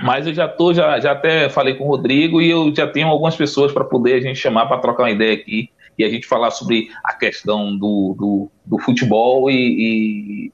Mas 0.00 0.26
eu 0.26 0.32
já 0.32 0.48
tô, 0.48 0.72
já, 0.72 0.98
já 0.98 1.12
até 1.12 1.50
falei 1.50 1.74
com 1.74 1.84
o 1.84 1.88
Rodrigo 1.88 2.40
e 2.40 2.50
eu 2.50 2.74
já 2.74 2.86
tenho 2.86 3.08
algumas 3.08 3.36
pessoas 3.36 3.72
para 3.72 3.84
poder 3.84 4.14
a 4.14 4.20
gente 4.20 4.38
chamar 4.38 4.66
para 4.66 4.78
trocar 4.78 5.04
uma 5.04 5.10
ideia 5.10 5.34
aqui 5.34 5.70
e 5.98 6.04
a 6.04 6.08
gente 6.08 6.26
falar 6.26 6.50
sobre 6.50 6.90
a 7.02 7.14
questão 7.14 7.76
do, 7.76 8.14
do, 8.18 8.50
do 8.64 8.78
futebol 8.78 9.50
e, 9.50 9.54
e, 9.54 10.52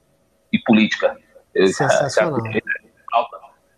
e 0.51 0.59
política. 0.59 1.17
Sensacional. 1.55 2.39
Já, 2.45 2.51
já, 2.51 2.59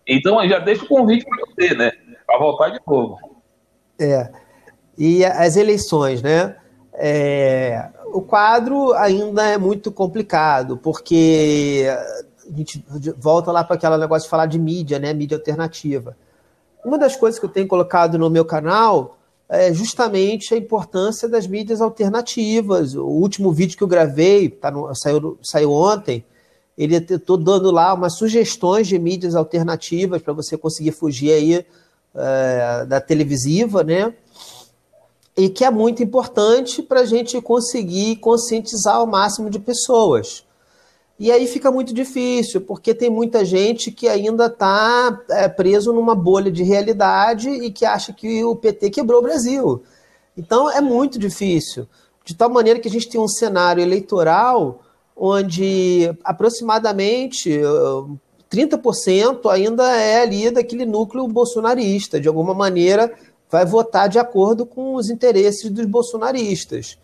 então, 0.08 0.41
eu 0.41 0.49
já 0.49 0.60
deixo 0.60 0.86
o 0.86 0.88
convite 0.88 1.26
para 1.26 1.45
você, 1.47 1.74
né? 1.74 1.91
Para 2.28 2.38
voltar 2.38 2.70
de 2.70 2.80
novo. 2.86 3.18
É. 3.99 4.44
E 4.97 5.25
as 5.25 5.55
eleições, 5.55 6.21
né? 6.21 6.55
É, 6.93 7.89
o 8.13 8.21
quadro 8.21 8.93
ainda 8.93 9.45
é 9.45 9.57
muito 9.57 9.91
complicado, 9.91 10.77
porque 10.77 11.85
a 12.49 12.57
gente 12.57 12.83
volta 13.17 13.51
lá 13.51 13.63
para 13.63 13.75
aquele 13.75 13.97
negócio 13.97 14.25
de 14.25 14.29
falar 14.29 14.45
de 14.45 14.57
mídia, 14.57 14.99
né? 14.99 15.13
Mídia 15.13 15.37
alternativa. 15.37 16.15
Uma 16.83 16.97
das 16.97 17.15
coisas 17.15 17.39
que 17.39 17.45
eu 17.45 17.49
tenho 17.49 17.67
colocado 17.67 18.17
no 18.17 18.29
meu 18.29 18.45
canal 18.45 19.17
é 19.49 19.73
justamente 19.73 20.53
a 20.53 20.57
importância 20.57 21.27
das 21.27 21.45
mídias 21.45 21.81
alternativas. 21.81 22.95
O 22.95 23.05
último 23.05 23.51
vídeo 23.51 23.77
que 23.77 23.83
eu 23.83 23.87
gravei, 23.87 24.49
tá 24.49 24.71
no, 24.71 24.93
saiu, 24.95 25.37
saiu 25.43 25.71
ontem, 25.71 26.23
ele 26.77 26.95
estou 26.95 27.37
dando 27.37 27.71
lá 27.71 27.93
umas 27.93 28.13
sugestões 28.13 28.87
de 28.87 28.99
mídias 28.99 29.35
alternativas 29.35 30.21
para 30.21 30.33
você 30.33 30.57
conseguir 30.57 30.91
fugir 30.91 31.31
aí 31.31 31.65
é, 32.15 32.85
da 32.85 32.99
televisiva, 32.99 33.83
né? 33.83 34.13
E 35.38 35.49
que 35.49 35.65
é 35.65 35.69
muito 35.69 36.01
importante 36.01 36.81
para 36.81 37.01
a 37.01 37.05
gente 37.05 37.41
conseguir 37.41 38.17
conscientizar 38.17 39.03
o 39.03 39.07
máximo 39.07 39.49
de 39.49 39.59
pessoas. 39.59 40.45
E 41.17 41.31
aí 41.31 41.47
fica 41.47 41.71
muito 41.71 41.93
difícil, 41.93 42.61
porque 42.61 42.93
tem 42.93 43.09
muita 43.09 43.45
gente 43.45 43.89
que 43.89 44.07
ainda 44.07 44.47
está 44.47 45.21
é, 45.29 45.47
preso 45.47 45.93
numa 45.93 46.13
bolha 46.13 46.51
de 46.51 46.61
realidade 46.61 47.49
e 47.49 47.71
que 47.71 47.86
acha 47.86 48.11
que 48.11 48.43
o 48.43 48.55
PT 48.55 48.89
quebrou 48.89 49.19
o 49.19 49.23
Brasil. 49.23 49.81
Então 50.38 50.69
é 50.69 50.81
muito 50.81 51.17
difícil. 51.17 51.88
De 52.25 52.36
tal 52.36 52.49
maneira 52.49 52.79
que 52.79 52.88
a 52.88 52.91
gente 52.91 53.07
tem 53.07 53.19
um 53.19 53.27
cenário 53.27 53.81
eleitoral 53.81 54.81
onde 55.15 56.13
aproximadamente 56.23 57.61
30% 58.51 59.49
ainda 59.49 59.95
é 59.95 60.21
ali 60.21 60.51
daquele 60.51 60.86
núcleo 60.86 61.25
bolsonarista. 61.29 62.19
De 62.19 62.27
alguma 62.27 62.53
maneira 62.53 63.13
vai 63.49 63.65
votar 63.65 64.09
de 64.09 64.19
acordo 64.19 64.65
com 64.65 64.95
os 64.95 65.09
interesses 65.09 65.69
dos 65.69 65.85
bolsonaristas. 65.85 66.97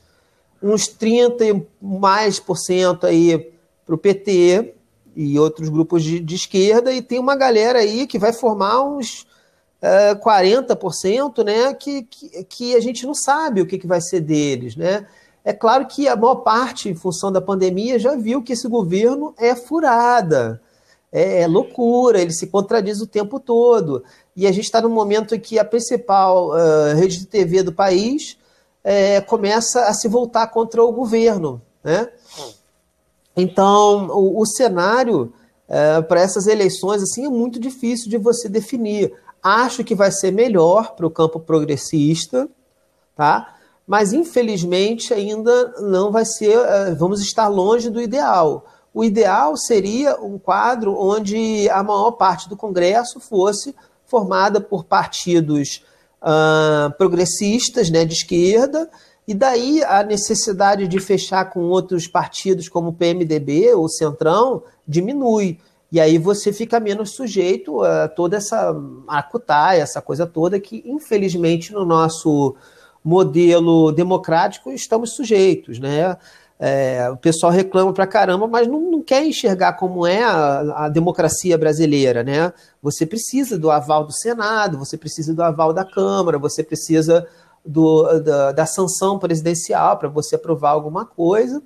Uns 0.62 0.88
30 0.88 1.46
e 1.46 1.68
mais 1.82 2.40
por 2.40 2.58
cento 2.58 3.06
aí 3.06 3.52
para 3.86 3.96
o 3.96 3.98
PT 3.98 4.76
e 5.16 5.38
outros 5.40 5.70
grupos 5.70 6.04
de, 6.04 6.20
de, 6.20 6.36
esquerda, 6.36 6.94
e 6.94 7.02
tem 7.02 7.20
uma 7.20 7.36
galera 7.36 7.80
aí 7.80 8.08
que 8.08 8.18
vai 8.18 8.32
formar 8.32 8.82
uns 8.84 9.28
uh, 9.82 10.16
40%, 10.24 11.44
né, 11.44 11.74
que, 11.74 12.04
que, 12.04 12.44
que, 12.46 12.76
a 12.76 12.80
gente 12.80 13.06
não 13.06 13.14
sabe 13.14 13.62
o 13.62 13.66
que, 13.66 13.78
que 13.78 13.88
vai 13.88 14.00
ser 14.00 14.22
deles. 14.22 14.76
Né? 14.76 15.06
É 15.44 15.52
claro 15.52 15.86
que 15.88 16.08
a 16.08 16.16
maior 16.16 16.36
parte, 16.36 16.88
em 16.88 16.96
função 16.96 17.32
da 17.32 17.42
pandemia, 17.42 18.00
já 18.00 18.16
viu 18.16 18.42
que 18.42 18.54
esse 18.54 18.68
governo 18.68 19.34
é 19.38 19.56
furada, 19.56 20.62
é, 21.12 21.42
é 21.42 21.48
loucura, 21.48 22.22
ele 22.22 22.32
se 22.32 22.48
contradiz 22.48 23.02
o 23.02 23.08
tempo 23.08 23.40
todo. 23.40 24.04
E 24.36 24.48
a 24.48 24.52
gente 24.52 24.66
está 24.66 24.82
num 24.82 24.90
momento 24.90 25.36
em 25.36 25.40
que 25.40 25.60
a 25.60 25.66
principal 25.66 26.50
uh, 26.50 26.96
rede 26.96 27.20
de 27.20 27.26
TV 27.26 27.64
do 27.64 27.74
país 27.74 28.38
é, 28.84 29.22
começa 29.22 29.86
a 29.86 29.94
se 29.94 30.08
voltar 30.08 30.48
contra 30.48 30.84
o 30.84 30.92
governo. 30.92 31.62
Né? 31.84 32.08
Então, 33.36 34.08
o, 34.10 34.40
o 34.40 34.46
cenário 34.46 35.34
é, 35.68 36.02
para 36.02 36.20
essas 36.20 36.48
eleições 36.48 37.02
assim 37.02 37.26
é 37.26 37.30
muito 37.30 37.60
difícil 37.60 38.10
de 38.10 38.18
você 38.18 38.50
definir. 38.50 39.14
Acho 39.42 39.84
que 39.84 39.96
vai 39.96 40.12
ser 40.12 40.32
melhor 40.32 40.96
para 40.96 41.08
o 41.08 41.12
campo 41.12 41.40
progressista, 41.40 42.50
tá? 43.16 43.56
mas 43.88 44.14
infelizmente 44.14 45.14
ainda 45.14 45.74
não 45.82 46.12
vai 46.12 46.26
ser, 46.26 46.58
eh, 46.58 46.96
vamos 46.96 47.22
estar 47.22 47.48
longe 47.48 47.90
do 47.90 48.02
ideal. 48.02 48.66
O 48.94 49.04
ideal 49.04 49.58
seria 49.58 50.16
um 50.22 50.38
quadro 50.38 50.96
onde 50.98 51.70
a 51.70 51.82
maior 51.82 52.12
parte 52.12 52.48
do 52.48 52.56
Congresso 52.56 53.20
fosse 53.20 53.76
formada 54.12 54.60
por 54.60 54.84
partidos 54.84 55.86
uh, 56.22 56.92
progressistas, 56.98 57.90
né, 57.90 58.04
de 58.04 58.14
esquerda, 58.14 58.90
e 59.26 59.34
daí 59.34 59.82
a 59.86 60.04
necessidade 60.04 60.90
de 60.90 61.00
fechar 61.00 61.50
com 61.50 61.62
outros 61.62 62.06
partidos 62.08 62.68
como 62.68 62.90
o 62.90 62.94
PMDB 62.94 63.74
ou 63.74 63.88
Centrão 63.88 64.64
diminui. 64.86 65.58
E 65.90 66.00
aí 66.00 66.18
você 66.18 66.52
fica 66.52 66.80
menos 66.80 67.12
sujeito 67.12 67.82
a 67.82 68.10
toda 68.10 68.36
essa 68.38 68.76
acutaia, 69.08 69.82
essa 69.82 70.02
coisa 70.02 70.28
toda 70.28 70.60
que, 70.60 70.84
infelizmente, 70.86 71.72
no 71.72 71.86
nosso 71.86 72.56
modelo 73.04 73.92
democrático 73.92 74.72
estamos 74.72 75.14
sujeitos, 75.16 75.80
né? 75.80 76.18
É, 76.64 77.10
o 77.10 77.18
pessoal 77.18 77.52
reclama 77.52 77.92
pra 77.92 78.06
caramba, 78.06 78.46
mas 78.46 78.68
não, 78.68 78.80
não 78.92 79.02
quer 79.02 79.26
enxergar 79.26 79.74
como 79.74 80.06
é 80.06 80.24
a, 80.24 80.86
a, 80.86 80.90
democracia 80.90 81.58
brasileira, 81.58 82.24
né? 82.24 82.54
Você 82.84 83.04
precisa 83.04 83.58
do 83.58 83.72
aval 83.72 84.06
do 84.06 84.14
Senado, 84.14 84.78
você 84.78 84.96
precisa 84.96 85.34
do 85.34 85.42
aval 85.42 85.74
da 85.74 85.84
Câmara, 85.84 86.38
você 86.38 86.64
precisa 86.64 87.28
do, 87.66 88.20
da, 88.20 88.52
da 88.52 88.66
sanção 88.68 89.18
presidencial 89.18 89.98
para 89.98 90.08
você 90.08 90.36
aprovar 90.36 90.70
alguma 90.70 91.04
coisa. 91.04 91.64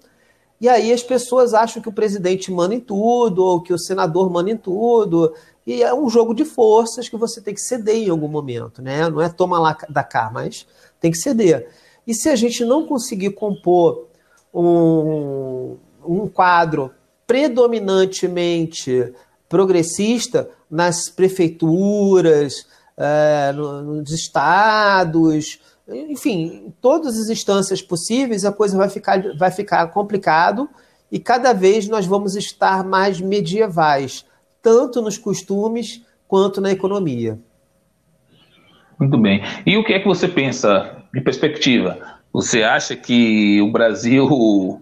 E 0.61 0.69
aí 0.69 0.93
as 0.93 1.03
pessoas 1.03 1.53
acham 1.53 1.81
que 1.81 1.89
o 1.89 1.93
presidente 1.93 2.49
manda 2.49 2.73
em 2.73 2.79
tudo, 2.79 3.43
ou 3.43 3.61
que 3.61 3.73
o 3.73 3.77
senador 3.77 4.31
manda 4.31 4.49
em 4.49 4.55
tudo. 4.55 5.33
E 5.67 5.83
é 5.83 5.93
um 5.93 6.07
jogo 6.09 6.33
de 6.33 6.45
forças 6.45 7.09
que 7.09 7.17
você 7.17 7.41
tem 7.41 7.53
que 7.53 7.59
ceder 7.59 7.97
em 7.97 8.09
algum 8.09 8.29
momento, 8.29 8.81
né? 8.81 9.09
Não 9.09 9.21
é 9.21 9.27
toma 9.27 9.59
lá 9.59 9.75
da 9.89 10.05
cá, 10.05 10.31
mas 10.33 10.65
tem 11.01 11.11
que 11.11 11.17
ceder. 11.17 11.67
E 12.07 12.13
se 12.13 12.29
a 12.29 12.35
gente 12.37 12.63
não 12.63 12.87
conseguir 12.87 13.31
compor 13.31 14.14
um, 14.61 15.77
um 16.05 16.27
quadro 16.27 16.91
predominantemente 17.27 19.13
progressista 19.49 20.49
nas 20.69 21.09
prefeituras, 21.09 22.67
é, 22.97 23.51
nos 23.51 24.11
estados, 24.11 25.59
enfim, 25.87 26.65
em 26.67 26.73
todas 26.81 27.17
as 27.17 27.29
instâncias 27.29 27.81
possíveis, 27.81 28.45
a 28.45 28.51
coisa 28.51 28.77
vai 28.77 28.89
ficar, 28.89 29.21
vai 29.37 29.51
ficar 29.51 29.87
complicado 29.87 30.69
e 31.11 31.19
cada 31.19 31.53
vez 31.53 31.87
nós 31.87 32.05
vamos 32.05 32.35
estar 32.35 32.83
mais 32.83 33.21
medievais, 33.21 34.25
tanto 34.61 35.01
nos 35.01 35.17
costumes 35.17 36.03
quanto 36.27 36.59
na 36.59 36.71
economia. 36.71 37.39
Muito 38.99 39.17
bem. 39.17 39.43
E 39.65 39.77
o 39.77 39.83
que 39.83 39.93
é 39.93 39.99
que 39.99 40.07
você 40.07 40.27
pensa 40.27 41.03
de 41.13 41.21
perspectiva? 41.21 42.14
Você 42.35 42.63
acha 42.63 42.97
que 42.97 43.61
o 43.61 43.71
Brasil. 43.71 44.81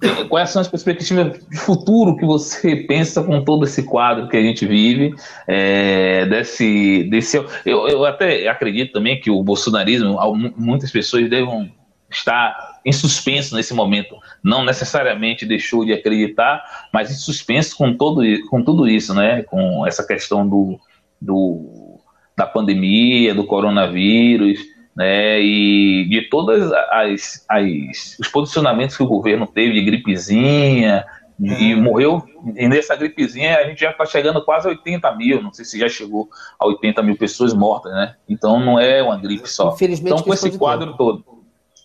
Quais 0.28 0.50
são 0.50 0.62
as 0.62 0.68
perspectivas 0.68 1.44
de 1.48 1.56
futuro 1.56 2.16
que 2.16 2.24
você 2.24 2.76
pensa 2.76 3.22
com 3.24 3.44
todo 3.44 3.64
esse 3.64 3.82
quadro 3.84 4.28
que 4.28 4.36
a 4.36 4.40
gente 4.40 4.64
vive? 4.64 5.14
É, 5.48 6.24
desse, 6.26 7.04
desse, 7.10 7.36
eu, 7.64 7.88
eu 7.88 8.04
até 8.04 8.48
acredito 8.48 8.92
também 8.92 9.20
que 9.20 9.30
o 9.30 9.42
bolsonarismo, 9.42 10.16
muitas 10.56 10.92
pessoas 10.92 11.28
devam 11.28 11.70
estar 12.10 12.80
em 12.84 12.92
suspenso 12.92 13.56
nesse 13.56 13.74
momento. 13.74 14.16
Não 14.44 14.64
necessariamente 14.64 15.44
deixou 15.44 15.84
de 15.84 15.92
acreditar, 15.92 16.88
mas 16.92 17.10
em 17.10 17.14
suspenso 17.14 17.76
com, 17.76 17.96
todo, 17.96 18.22
com 18.48 18.62
tudo 18.62 18.88
isso, 18.88 19.12
né? 19.12 19.42
com 19.42 19.84
essa 19.86 20.06
questão 20.06 20.48
do, 20.48 20.78
do, 21.20 22.00
da 22.36 22.46
pandemia, 22.46 23.34
do 23.34 23.44
coronavírus 23.44 24.71
né, 24.94 25.40
e 25.40 26.06
de 26.08 26.28
todas 26.28 26.70
as, 26.90 27.44
as 27.48 28.18
os 28.20 28.28
posicionamentos 28.28 28.96
que 28.96 29.02
o 29.02 29.08
governo 29.08 29.46
teve 29.46 29.72
de 29.72 29.84
gripezinha 29.84 31.04
e 31.40 31.74
uhum. 31.74 31.82
morreu 31.82 32.22
e 32.56 32.68
nessa 32.68 32.94
gripezinha 32.94 33.58
a 33.58 33.64
gente 33.64 33.80
já 33.80 33.90
está 33.90 34.04
chegando 34.04 34.44
quase 34.44 34.66
a 34.68 34.70
80 34.70 35.16
mil, 35.16 35.42
não 35.42 35.52
sei 35.52 35.64
se 35.64 35.78
já 35.78 35.88
chegou 35.88 36.28
a 36.58 36.66
80 36.66 37.02
mil 37.02 37.16
pessoas 37.16 37.54
mortas, 37.54 37.92
né? 37.92 38.14
Então 38.28 38.60
não 38.60 38.78
é 38.78 39.02
uma 39.02 39.16
gripe 39.16 39.48
só. 39.48 39.70
Então 40.14 40.22
com 40.22 40.34
esse 40.34 40.58
quadro 40.58 40.96
todo 40.96 41.24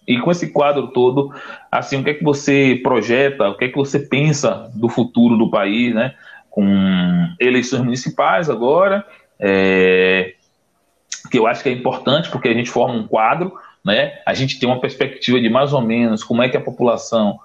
e 0.07 0.19
com 0.19 0.31
esse 0.31 0.47
quadro 0.51 0.87
todo, 0.87 1.33
assim, 1.69 1.99
o 1.99 2.03
que 2.03 2.11
é 2.11 2.13
que 2.13 2.23
você 2.23 2.79
projeta, 2.81 3.49
o 3.49 3.57
que 3.57 3.65
é 3.65 3.67
que 3.67 3.75
você 3.75 3.99
pensa 3.99 4.71
do 4.73 4.87
futuro 4.87 5.37
do 5.37 5.51
país, 5.51 5.93
né? 5.93 6.13
Com 6.49 6.65
eleições 7.39 7.81
municipais 7.81 8.49
agora, 8.49 9.05
é, 9.37 10.33
que 11.29 11.37
eu 11.37 11.47
acho 11.47 11.63
que 11.63 11.69
é 11.69 11.71
importante 11.71 12.29
porque 12.29 12.47
a 12.47 12.53
gente 12.53 12.69
forma 12.69 12.95
um 12.95 13.07
quadro, 13.07 13.53
né? 13.83 14.19
A 14.25 14.33
gente 14.33 14.59
tem 14.59 14.67
uma 14.67 14.79
perspectiva 14.79 15.39
de 15.39 15.49
mais 15.49 15.73
ou 15.73 15.81
menos 15.81 16.23
como 16.23 16.41
é 16.41 16.49
que 16.49 16.57
a 16.57 16.61
população 16.61 17.39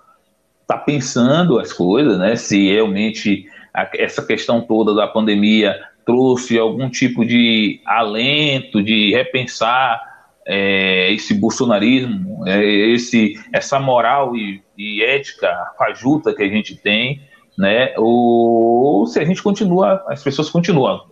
está 0.63 0.77
pensando 0.77 1.59
as 1.59 1.73
coisas, 1.73 2.19
né? 2.19 2.37
Se 2.37 2.71
realmente 2.71 3.47
a, 3.75 3.89
essa 3.97 4.25
questão 4.25 4.61
toda 4.61 4.95
da 4.95 5.07
pandemia 5.07 5.79
trouxe 6.05 6.59
algum 6.59 6.89
tipo 6.89 7.25
de 7.25 7.81
alento, 7.87 8.83
de 8.83 9.13
repensar 9.13 10.01
é, 10.47 11.13
esse 11.13 11.35
bolsonarismo, 11.35 12.47
é, 12.47 12.65
esse, 12.65 13.35
essa 13.53 13.79
moral 13.79 14.37
e, 14.37 14.63
e 14.77 15.03
ética 15.03 15.73
fajuta 15.79 16.35
que 16.35 16.43
a 16.43 16.49
gente 16.49 16.75
tem, 16.75 17.23
né? 17.57 17.93
Ou 17.97 19.07
se 19.07 19.19
a 19.21 19.25
gente 19.25 19.43
continua, 19.43 20.05
as 20.09 20.23
pessoas 20.23 20.49
continuam. 20.51 21.03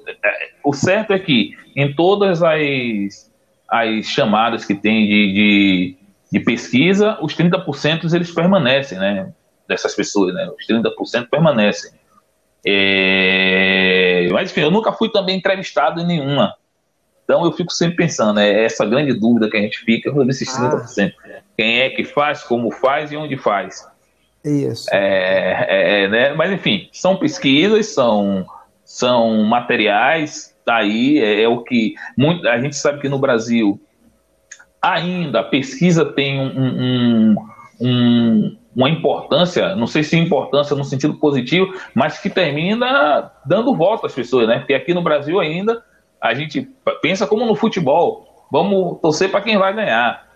O 0.64 0.72
certo 0.72 1.12
é 1.12 1.18
que 1.18 1.56
em 1.76 1.94
todas 1.94 2.42
as, 2.42 3.30
as 3.68 4.06
chamadas 4.06 4.64
que 4.64 4.74
tem 4.74 5.06
de, 5.06 5.32
de, 5.32 5.96
de 6.32 6.40
pesquisa, 6.40 7.18
os 7.20 7.36
30% 7.36 8.12
eles 8.14 8.30
permanecem, 8.30 8.98
né? 8.98 9.32
Dessas 9.68 9.94
pessoas, 9.94 10.34
né? 10.34 10.48
Os 10.58 10.66
30% 10.66 11.28
permanecem. 11.28 11.92
É... 12.66 14.28
Mas 14.32 14.50
enfim, 14.50 14.62
eu 14.62 14.70
nunca 14.70 14.92
fui 14.92 15.10
também 15.10 15.36
entrevistado 15.36 16.00
em 16.00 16.06
nenhuma. 16.06 16.54
Então 17.24 17.44
eu 17.44 17.52
fico 17.52 17.72
sempre 17.72 17.96
pensando, 17.96 18.40
é 18.40 18.64
essa 18.64 18.84
grande 18.84 19.14
dúvida 19.14 19.48
que 19.48 19.56
a 19.56 19.60
gente 19.60 19.78
fica 19.78 20.10
desses 20.24 20.48
30%. 20.48 21.12
Ah. 21.24 21.40
Quem 21.56 21.80
é 21.80 21.90
que 21.90 22.02
faz, 22.02 22.42
como 22.42 22.72
faz 22.72 23.12
e 23.12 23.16
onde 23.16 23.36
faz. 23.36 23.88
Isso. 24.44 24.88
É, 24.92 25.66
é, 25.68 26.02
é, 26.04 26.08
né? 26.08 26.32
Mas 26.32 26.50
enfim, 26.50 26.88
são 26.92 27.16
pesquisas, 27.16 27.86
são, 27.86 28.46
são 28.84 29.44
materiais, 29.44 30.56
tá 30.64 30.76
aí, 30.76 31.18
é, 31.18 31.42
é, 31.42 31.48
o 31.48 31.62
que 31.62 31.94
muito, 32.16 32.46
a 32.48 32.58
gente 32.60 32.76
sabe 32.76 33.00
que 33.00 33.08
no 33.08 33.18
Brasil 33.18 33.80
ainda 34.80 35.40
a 35.40 35.44
pesquisa 35.44 36.06
tem 36.06 36.40
um, 36.40 36.46
um, 36.56 37.36
um, 37.80 38.56
uma 38.74 38.88
importância, 38.88 39.76
não 39.76 39.86
sei 39.86 40.02
se 40.02 40.16
importância 40.16 40.74
no 40.74 40.84
sentido 40.84 41.14
positivo, 41.14 41.74
mas 41.94 42.18
que 42.18 42.30
termina 42.30 43.30
dando 43.44 43.76
voto 43.76 44.06
às 44.06 44.14
pessoas, 44.14 44.48
né? 44.48 44.58
Porque 44.58 44.72
aqui 44.72 44.94
no 44.94 45.02
Brasil 45.02 45.38
ainda 45.38 45.84
a 46.18 46.32
gente 46.34 46.66
pensa 47.02 47.26
como 47.26 47.44
no 47.44 47.54
futebol, 47.54 48.46
vamos 48.50 49.00
torcer 49.00 49.30
para 49.30 49.42
quem 49.42 49.58
vai 49.58 49.74
ganhar, 49.74 50.26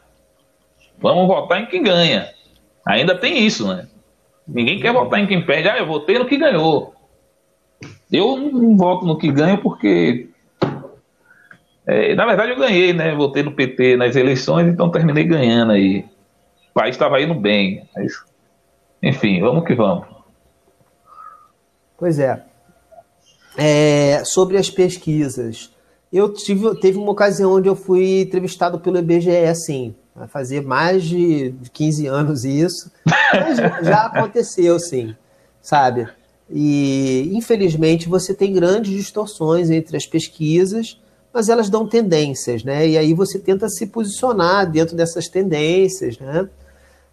vamos 0.99 1.27
votar 1.27 1.63
em 1.63 1.67
quem 1.67 1.83
ganha. 1.83 2.29
Ainda 2.87 3.17
tem 3.17 3.47
isso, 3.47 3.67
né? 3.67 3.89
Ninguém 4.47 4.79
quer 4.79 4.93
votar 4.93 5.21
em 5.21 5.27
quem 5.27 5.45
perde. 5.45 5.69
Ah, 5.69 5.79
eu 5.79 5.87
votei 5.87 6.19
no 6.19 6.27
que 6.27 6.37
ganhou. 6.37 6.95
Eu 8.13 8.37
não 8.37 8.77
voto 8.77 9.07
no 9.07 9.19
que 9.19 9.31
ganho 9.31 9.59
porque. 9.59 10.29
É, 11.87 12.15
na 12.15 12.27
verdade, 12.27 12.53
eu 12.53 12.59
ganhei, 12.59 12.93
né? 12.93 13.15
Votei 13.15 13.43
no 13.43 13.53
PT 13.53 13.97
nas 13.97 14.17
eleições, 14.17 14.69
então 14.69 14.91
terminei 14.91 15.25
ganhando 15.25 15.73
aí. 15.73 16.05
O 16.71 16.75
país 16.75 16.95
estava 16.95 17.21
indo 17.21 17.35
bem. 17.35 17.89
Mas, 17.95 18.13
enfim, 19.03 19.41
vamos 19.41 19.65
que 19.65 19.75
vamos. 19.75 20.07
Pois 21.99 22.19
é. 22.19 22.43
é. 23.57 24.23
Sobre 24.25 24.59
as 24.59 24.71
pesquisas. 24.71 25.73
Eu 26.13 26.33
tive, 26.33 26.79
teve 26.81 26.97
uma 26.97 27.11
ocasião 27.11 27.55
onde 27.55 27.69
eu 27.69 27.75
fui 27.75 28.21
entrevistado 28.21 28.79
pelo 28.79 28.99
IBGE, 28.99 29.47
assim. 29.47 29.95
Vai 30.15 30.29
fazer 30.29 30.63
mais 30.63 31.03
de 31.05 31.55
15 31.73 32.07
anos 32.07 32.45
isso. 32.45 32.91
Mas 33.05 33.59
já 33.85 34.07
aconteceu, 34.07 34.79
sim, 34.79 35.15
sabe? 35.61 36.09
E, 36.49 37.31
infelizmente, 37.33 38.09
você 38.09 38.33
tem 38.33 38.53
grandes 38.53 38.93
distorções 38.93 39.71
entre 39.71 39.97
as 39.97 40.07
pesquisas, 40.07 41.01
mas 41.33 41.49
elas 41.49 41.69
dão 41.69 41.89
tendências, 41.89 42.63
né? 42.63 42.87
E 42.87 42.97
aí 42.97 43.13
você 43.13 43.41
tenta 43.41 43.69
se 43.69 43.89
posicionar 43.89 44.71
dentro 44.71 44.95
dessas 44.95 45.27
tendências, 45.27 46.17
né? 46.19 46.49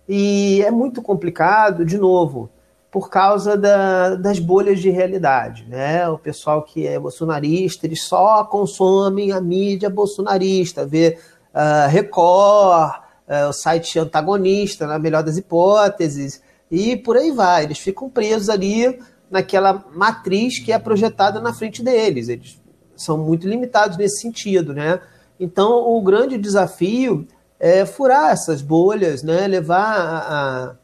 E 0.08 0.62
é 0.64 0.70
muito 0.70 1.02
complicado, 1.02 1.84
de 1.84 1.98
novo, 1.98 2.50
por 2.92 3.10
causa 3.10 3.58
da, 3.58 4.16
das 4.16 4.38
bolhas 4.38 4.80
de 4.80 4.90
realidade, 4.90 5.66
né? 5.68 6.08
O 6.10 6.20
pessoal 6.20 6.62
que 6.62 6.86
é 6.86 7.00
bolsonarista, 7.00 7.88
eles 7.88 8.04
só 8.04 8.44
consomem 8.44 9.32
a 9.32 9.40
mídia 9.40 9.90
bolsonarista, 9.90 10.86
vê 10.86 11.18
uh, 11.54 11.90
Record, 11.90 13.02
uh, 13.28 13.50
o 13.50 13.54
site 13.54 14.00
antagonista, 14.00 14.88
na 14.88 15.00
melhor 15.00 15.24
das 15.24 15.38
hipóteses, 15.38 16.42
e 16.70 16.96
por 16.96 17.18
aí 17.18 17.32
vai. 17.32 17.64
Eles 17.64 17.80
ficam 17.80 18.10
presos 18.10 18.50
ali 18.50 19.00
naquela 19.30 19.86
matriz 19.94 20.60
que 20.60 20.72
é 20.72 20.80
projetada 20.80 21.40
na 21.40 21.54
frente 21.54 21.84
deles. 21.84 22.30
Eles 22.30 22.62
são 22.96 23.18
muito 23.18 23.48
limitados 23.48 23.98
nesse 23.98 24.22
sentido, 24.22 24.74
né? 24.74 25.00
Então, 25.40 25.90
o 25.90 26.02
grande 26.02 26.38
desafio 26.38 27.28
é, 27.60 27.86
furar 27.86 28.32
essas 28.32 28.62
bolhas, 28.62 29.24
né? 29.24 29.48
levar 29.48 29.96
a, 29.96 30.76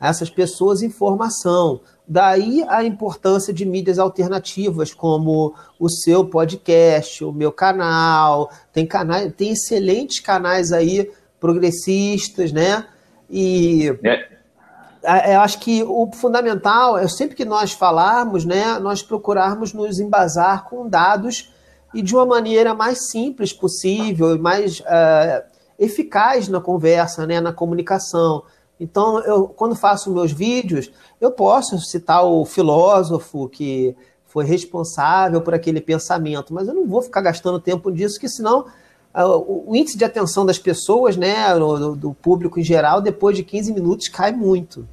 a 0.00 0.08
essas 0.08 0.30
pessoas 0.30 0.82
informação. 0.82 1.80
Daí 2.10 2.64
a 2.68 2.82
importância 2.82 3.52
de 3.52 3.66
mídias 3.66 3.98
alternativas, 3.98 4.94
como 4.94 5.54
o 5.78 5.90
seu 5.90 6.24
podcast, 6.24 7.22
o 7.22 7.30
meu 7.30 7.52
canal. 7.52 8.50
Tem 8.72 8.86
canais, 8.86 9.30
tem 9.36 9.52
excelentes 9.52 10.18
canais 10.18 10.72
aí 10.72 11.10
progressistas, 11.38 12.50
né? 12.50 12.86
E 13.28 13.92
é. 14.02 15.34
eu 15.34 15.40
acho 15.40 15.58
que 15.58 15.82
o 15.82 16.10
fundamental 16.14 16.96
é 16.96 17.06
sempre 17.06 17.36
que 17.36 17.44
nós 17.44 17.72
falarmos, 17.72 18.46
né, 18.46 18.78
nós 18.78 19.02
procurarmos 19.02 19.74
nos 19.74 20.00
embasar 20.00 20.64
com 20.64 20.88
dados 20.88 21.52
e 21.92 22.00
de 22.00 22.14
uma 22.14 22.24
maneira 22.24 22.74
mais 22.74 23.10
simples 23.10 23.52
possível 23.52 24.34
e 24.34 24.38
mais 24.38 24.80
uh, 24.80 25.42
eficaz 25.78 26.48
na 26.48 26.58
conversa, 26.60 27.26
né, 27.26 27.38
na 27.38 27.52
comunicação. 27.52 28.44
Então, 28.80 29.18
eu, 29.20 29.48
quando 29.48 29.74
faço 29.74 30.12
meus 30.12 30.30
vídeos, 30.30 30.90
eu 31.20 31.30
posso 31.30 31.78
citar 31.80 32.24
o 32.24 32.44
filósofo 32.44 33.48
que 33.48 33.96
foi 34.26 34.44
responsável 34.44 35.40
por 35.40 35.54
aquele 35.54 35.80
pensamento, 35.80 36.54
mas 36.54 36.68
eu 36.68 36.74
não 36.74 36.86
vou 36.86 37.02
ficar 37.02 37.20
gastando 37.22 37.58
tempo 37.58 37.90
disso, 37.90 38.20
que 38.20 38.28
senão 38.28 38.66
uh, 39.14 39.70
o 39.70 39.74
índice 39.74 39.96
de 39.96 40.04
atenção 40.04 40.46
das 40.46 40.58
pessoas, 40.58 41.16
né, 41.16 41.54
do, 41.54 41.96
do, 41.96 42.14
público 42.14 42.60
em 42.60 42.64
geral, 42.64 43.00
depois 43.00 43.36
de 43.36 43.42
15 43.42 43.72
minutos 43.72 44.08
cai 44.08 44.32
muito. 44.32 44.86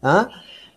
Tá? 0.00 0.28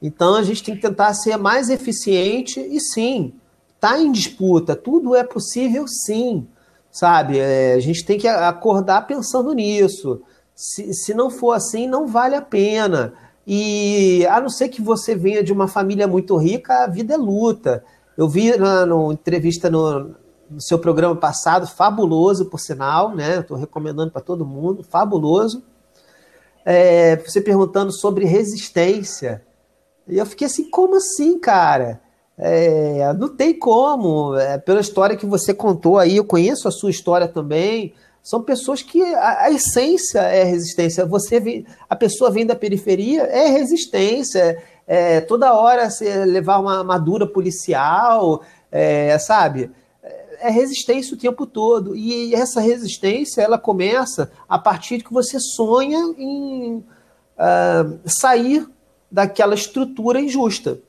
Então, 0.02 0.36
a 0.36 0.44
gente 0.44 0.64
tem 0.64 0.76
que 0.76 0.82
tentar 0.82 1.14
ser 1.16 1.38
mais 1.38 1.70
eficiente 1.70 2.60
e 2.60 2.80
sim, 2.80 3.34
está 3.76 4.00
em 4.00 4.12
disputa, 4.12 4.76
tudo 4.76 5.16
é 5.16 5.24
possível 5.24 5.86
sim, 5.88 6.48
sabe? 6.92 7.40
É, 7.40 7.74
a 7.74 7.80
gente 7.80 8.06
tem 8.06 8.18
que 8.18 8.28
acordar 8.28 9.08
pensando 9.08 9.52
nisso. 9.54 10.22
Se, 10.56 10.94
se 10.94 11.14
não 11.14 11.30
for 11.30 11.54
assim, 11.54 11.88
não 11.88 12.08
vale 12.08 12.36
a 12.36 12.42
pena. 12.42 13.14
E 13.46 14.26
a 14.30 14.40
não 14.40 14.50
ser 14.50 14.70
que 14.70 14.82
você 14.82 15.16
venha 15.16 15.44
de 15.44 15.52
uma 15.52 15.68
família 15.68 16.08
muito 16.08 16.38
rica, 16.38 16.84
a 16.84 16.88
vida 16.88 17.14
é 17.14 17.18
luta. 17.18 17.84
Eu 18.18 18.30
vi 18.30 18.56
na 18.58 18.86
no, 18.86 19.12
entrevista 19.12 19.70
no, 19.70 20.16
no, 20.50 20.62
seu 20.62 20.80
programa 20.80 21.16
passado, 21.16 21.68
fabuloso, 21.68 22.46
por 22.46 22.60
sinal, 22.60 23.14
né? 23.14 23.40
Estou 23.40 23.58
recomendando 23.58 24.12
para 24.12 24.22
todo 24.22 24.46
mundo, 24.46 24.84
fabuloso. 24.84 25.64
É, 26.66 27.18
você 27.18 27.42
perguntando 27.42 27.92
sobre 27.92 28.26
resistência. 28.26 29.44
E 30.08 30.18
eu 30.18 30.26
fiquei 30.26 30.48
assim, 30.48 30.70
como 30.70 30.96
assim, 30.96 31.38
cara? 31.38 32.00
É, 32.38 33.14
não 33.14 33.28
tem 33.28 33.58
como. 33.58 34.36
É, 34.36 34.58
pela 34.58 34.80
história 34.80 35.18
que 35.18 35.26
você 35.26 35.54
contou 35.54 35.98
aí, 35.98 36.18
eu 36.18 36.26
conheço 36.26 36.68
a 36.68 36.72
sua 36.72 36.92
história 36.92 37.28
também 37.28 37.94
são 38.24 38.42
pessoas 38.42 38.82
que 38.82 39.04
a, 39.04 39.42
a, 39.42 39.52
essência 39.52 40.22
é 40.22 40.44
resistência. 40.44 41.06
Você 41.06 41.42
vem, 41.42 41.66
a 41.90 41.96
pessoa 41.96 42.32
vem 42.32 42.46
da 42.46 42.56
periferia, 42.56 43.24
é 43.24 43.50
resistência. 43.50 44.64
É, 44.88 45.20
toda 45.20 45.54
hora 45.54 45.90
você 45.90 46.24
levar 46.24 46.60
uma 46.60 46.80
armadura 46.80 47.28
policial, 47.28 48.42
é, 48.72 49.18
sabe? 49.20 49.70
É 50.40 50.50
resistência 50.50 51.16
o 51.16 51.20
tempo 51.20 51.46
todo. 51.46 51.98
E 51.98 52.34
essa 52.34 52.62
resistência 52.62 53.42
ela 53.42 53.58
começa 53.58 54.32
a 54.48 54.58
partir 54.58 55.00
de 55.00 55.04
que 55.04 55.14
você 55.14 55.38
sonha 55.38 56.00
em 56.18 56.78
uh, 56.78 58.00
sair 58.06 58.66
daquela 59.12 59.54
estrutura 59.54 60.20
injusta, 60.20 60.80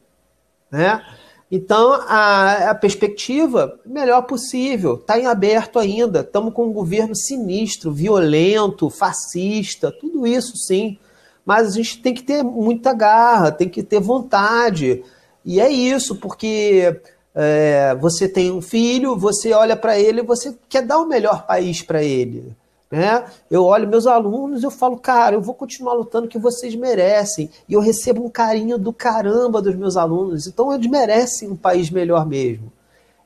né? 0.71 1.05
Então, 1.51 1.93
a, 1.93 2.71
a 2.71 2.75
perspectiva, 2.75 3.79
melhor 3.85 4.23
possível, 4.23 4.95
está 4.95 5.19
em 5.19 5.27
aberto 5.27 5.79
ainda. 5.79 6.21
Estamos 6.21 6.53
com 6.53 6.67
um 6.67 6.73
governo 6.73 7.15
sinistro, 7.15 7.93
violento, 7.93 8.91
fascista, 8.91 9.93
tudo 9.93 10.27
isso 10.27 10.57
sim. 10.57 10.99
Mas 11.45 11.69
a 11.69 11.71
gente 11.71 12.01
tem 12.01 12.15
que 12.15 12.23
ter 12.23 12.43
muita 12.43 12.93
garra, 12.93 13.53
tem 13.53 13.69
que 13.69 13.83
ter 13.83 14.01
vontade. 14.01 15.05
E 15.45 15.61
é 15.61 15.71
isso, 15.71 16.17
porque 16.17 17.01
é, 17.35 17.95
você 18.01 18.29
tem 18.29 18.51
um 18.51 18.63
filho, 18.63 19.17
você 19.17 19.53
olha 19.53 19.77
para 19.77 19.99
ele 19.99 20.23
você 20.23 20.57
quer 20.69 20.83
dar 20.83 20.99
o 20.99 21.07
melhor 21.07 21.47
país 21.47 21.83
para 21.83 22.03
ele. 22.03 22.57
Né? 22.91 23.25
Eu 23.51 23.65
olho 23.65 23.89
meus 23.89 24.07
alunos 24.07 24.63
eu 24.63 24.71
falo, 24.71 24.97
cara, 24.97 25.35
eu 25.35 25.41
vou 25.41 25.55
continuar 25.55 25.95
lutando 25.95 26.29
que 26.29 26.39
vocês 26.39 26.75
merecem. 26.75 27.51
E 27.69 27.73
eu 27.73 27.81
recebo 27.81 28.25
um 28.25 28.31
carinho 28.31 28.79
do 28.79 28.93
caramba 28.93 29.61
dos 29.61 29.75
meus 29.75 29.97
alunos. 29.97 30.47
Então 30.47 30.73
eles 30.73 30.87
merecem 30.89 31.51
um 31.51 31.57
país 31.57 31.91
melhor 31.91 32.27
mesmo. 32.27 32.73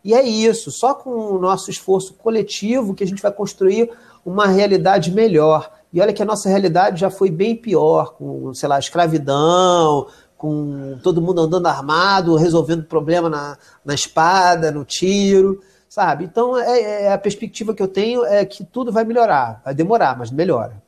E 0.04 0.14
é 0.14 0.22
isso, 0.22 0.70
só 0.70 0.94
com 0.94 1.10
o 1.10 1.38
nosso 1.38 1.70
esforço 1.70 2.14
coletivo 2.14 2.94
que 2.94 3.04
a 3.04 3.06
gente 3.06 3.20
vai 3.20 3.32
construir 3.32 3.90
uma 4.24 4.46
realidade 4.46 5.12
melhor. 5.12 5.70
E 5.92 6.00
olha 6.00 6.12
que 6.12 6.22
a 6.22 6.26
nossa 6.26 6.48
realidade 6.48 7.00
já 7.00 7.10
foi 7.10 7.30
bem 7.30 7.56
pior, 7.56 8.14
com, 8.14 8.54
sei 8.54 8.68
lá, 8.68 8.78
escravidão, 8.78 10.06
com 10.36 10.98
todo 11.02 11.20
mundo 11.20 11.40
andando 11.40 11.66
armado, 11.66 12.36
resolvendo 12.36 12.84
problema 12.84 13.28
na, 13.28 13.58
na 13.84 13.94
espada, 13.94 14.70
no 14.70 14.84
tiro 14.84 15.60
sabe? 15.98 16.24
Então, 16.24 16.56
é, 16.56 17.06
é, 17.06 17.12
a 17.12 17.18
perspectiva 17.18 17.74
que 17.74 17.82
eu 17.82 17.88
tenho 17.88 18.24
é 18.24 18.44
que 18.44 18.64
tudo 18.64 18.92
vai 18.92 19.02
melhorar. 19.02 19.60
Vai 19.64 19.74
demorar, 19.74 20.16
mas 20.16 20.30
melhora. 20.30 20.80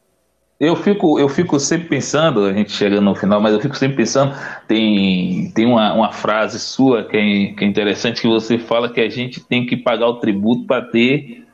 Eu 0.61 0.77
fico, 0.77 1.19
eu 1.19 1.29
fico 1.29 1.59
sempre 1.59 1.89
pensando, 1.89 2.45
a 2.45 2.53
gente 2.53 2.71
chegando 2.71 3.07
no 3.07 3.15
final, 3.17 3.41
mas 3.41 3.53
eu 3.53 3.61
fico 3.61 3.77
sempre 3.77 3.97
pensando, 3.97 4.37
tem, 4.69 5.51
tem 5.53 5.67
uma, 5.67 5.93
uma 5.95 6.13
frase 6.13 6.61
sua 6.61 7.03
que 7.03 7.17
é, 7.17 7.55
que 7.55 7.65
é 7.65 7.67
interessante, 7.67 8.21
que 8.21 8.29
você 8.29 8.57
fala 8.57 8.93
que 8.93 9.01
a 9.01 9.09
gente 9.09 9.41
tem 9.41 9.67
que 9.67 9.77
pagar 9.77 10.07
o 10.07 10.21
tributo 10.21 10.65
para 10.65 10.83
ter 10.83 11.45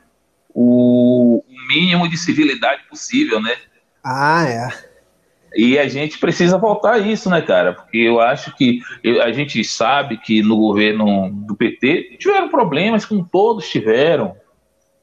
o 0.53 1.41
mínimo 1.67 2.07
de 2.07 2.17
civilidade 2.17 2.83
possível, 2.87 3.41
né? 3.41 3.55
Ah, 4.03 4.43
é. 4.47 4.67
E 5.55 5.77
a 5.79 5.87
gente 5.87 6.19
precisa 6.19 6.57
voltar 6.57 6.93
a 6.93 6.99
isso, 6.99 7.29
né, 7.29 7.41
cara? 7.41 7.73
Porque 7.73 7.97
eu 7.97 8.19
acho 8.19 8.55
que 8.55 8.81
a 9.23 9.31
gente 9.31 9.63
sabe 9.63 10.17
que 10.17 10.41
no 10.41 10.57
governo 10.57 11.31
do 11.31 11.55
PT 11.55 12.17
tiveram 12.19 12.49
problemas, 12.49 13.05
como 13.05 13.27
todos 13.31 13.69
tiveram. 13.69 14.35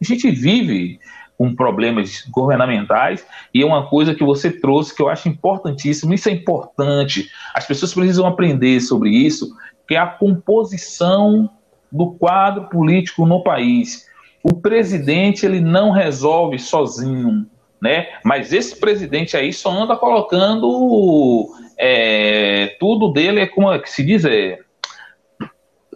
A 0.01 0.05
gente 0.05 0.31
vive 0.31 0.99
com 1.37 1.55
problemas 1.55 2.25
governamentais 2.31 3.27
e 3.53 3.63
é 3.63 3.67
uma 3.67 3.87
coisa 3.87 4.15
que 4.15 4.23
você 4.23 4.51
trouxe 4.51 4.95
que 4.95 5.03
eu 5.03 5.09
acho 5.09 5.29
importantíssimo. 5.29 6.15
Isso 6.15 6.29
é 6.29 6.33
importante. 6.33 7.29
As 7.55 7.67
pessoas 7.67 7.93
precisam 7.93 8.27
aprender 8.27 8.81
sobre 8.81 9.11
isso, 9.11 9.51
que 9.89 9.95
é 9.95 9.99
a 9.99 10.07
composição 10.07 11.51
do 11.91 12.13
quadro 12.13 12.69
político 12.69 13.27
no 13.27 13.43
país. 13.43 14.07
O 14.43 14.55
presidente 14.55 15.47
ele 15.47 15.61
não 15.61 15.91
resolve 15.91 16.59
sozinho 16.59 17.47
né? 17.85 18.09
Mas 18.25 18.51
esse 18.51 18.81
presidente 18.81 19.37
aí 19.37 19.53
só 19.53 19.71
anda 19.71 19.95
colocando 19.95 21.47
é, 21.77 22.75
tudo 22.81 23.13
dele 23.13 23.41
é 23.41 23.47
como 23.47 23.71
é 23.71 23.79
que 23.79 23.91
se 23.91 24.03
diz 24.03 24.25
é 24.25 24.59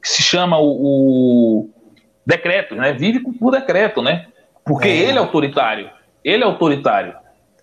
que 0.01 0.07
se 0.09 0.23
chama 0.23 0.59
o, 0.59 0.67
o 0.67 1.71
decreto, 2.27 2.75
né? 2.75 2.93
Vive 2.93 3.21
por 3.21 3.53
decreto, 3.53 4.03
né? 4.03 4.27
Porque 4.67 4.87
é. 4.87 4.97
ele 4.97 5.17
é 5.17 5.19
autoritário, 5.19 5.89
ele 6.23 6.43
é 6.43 6.47
autoritário. 6.47 7.15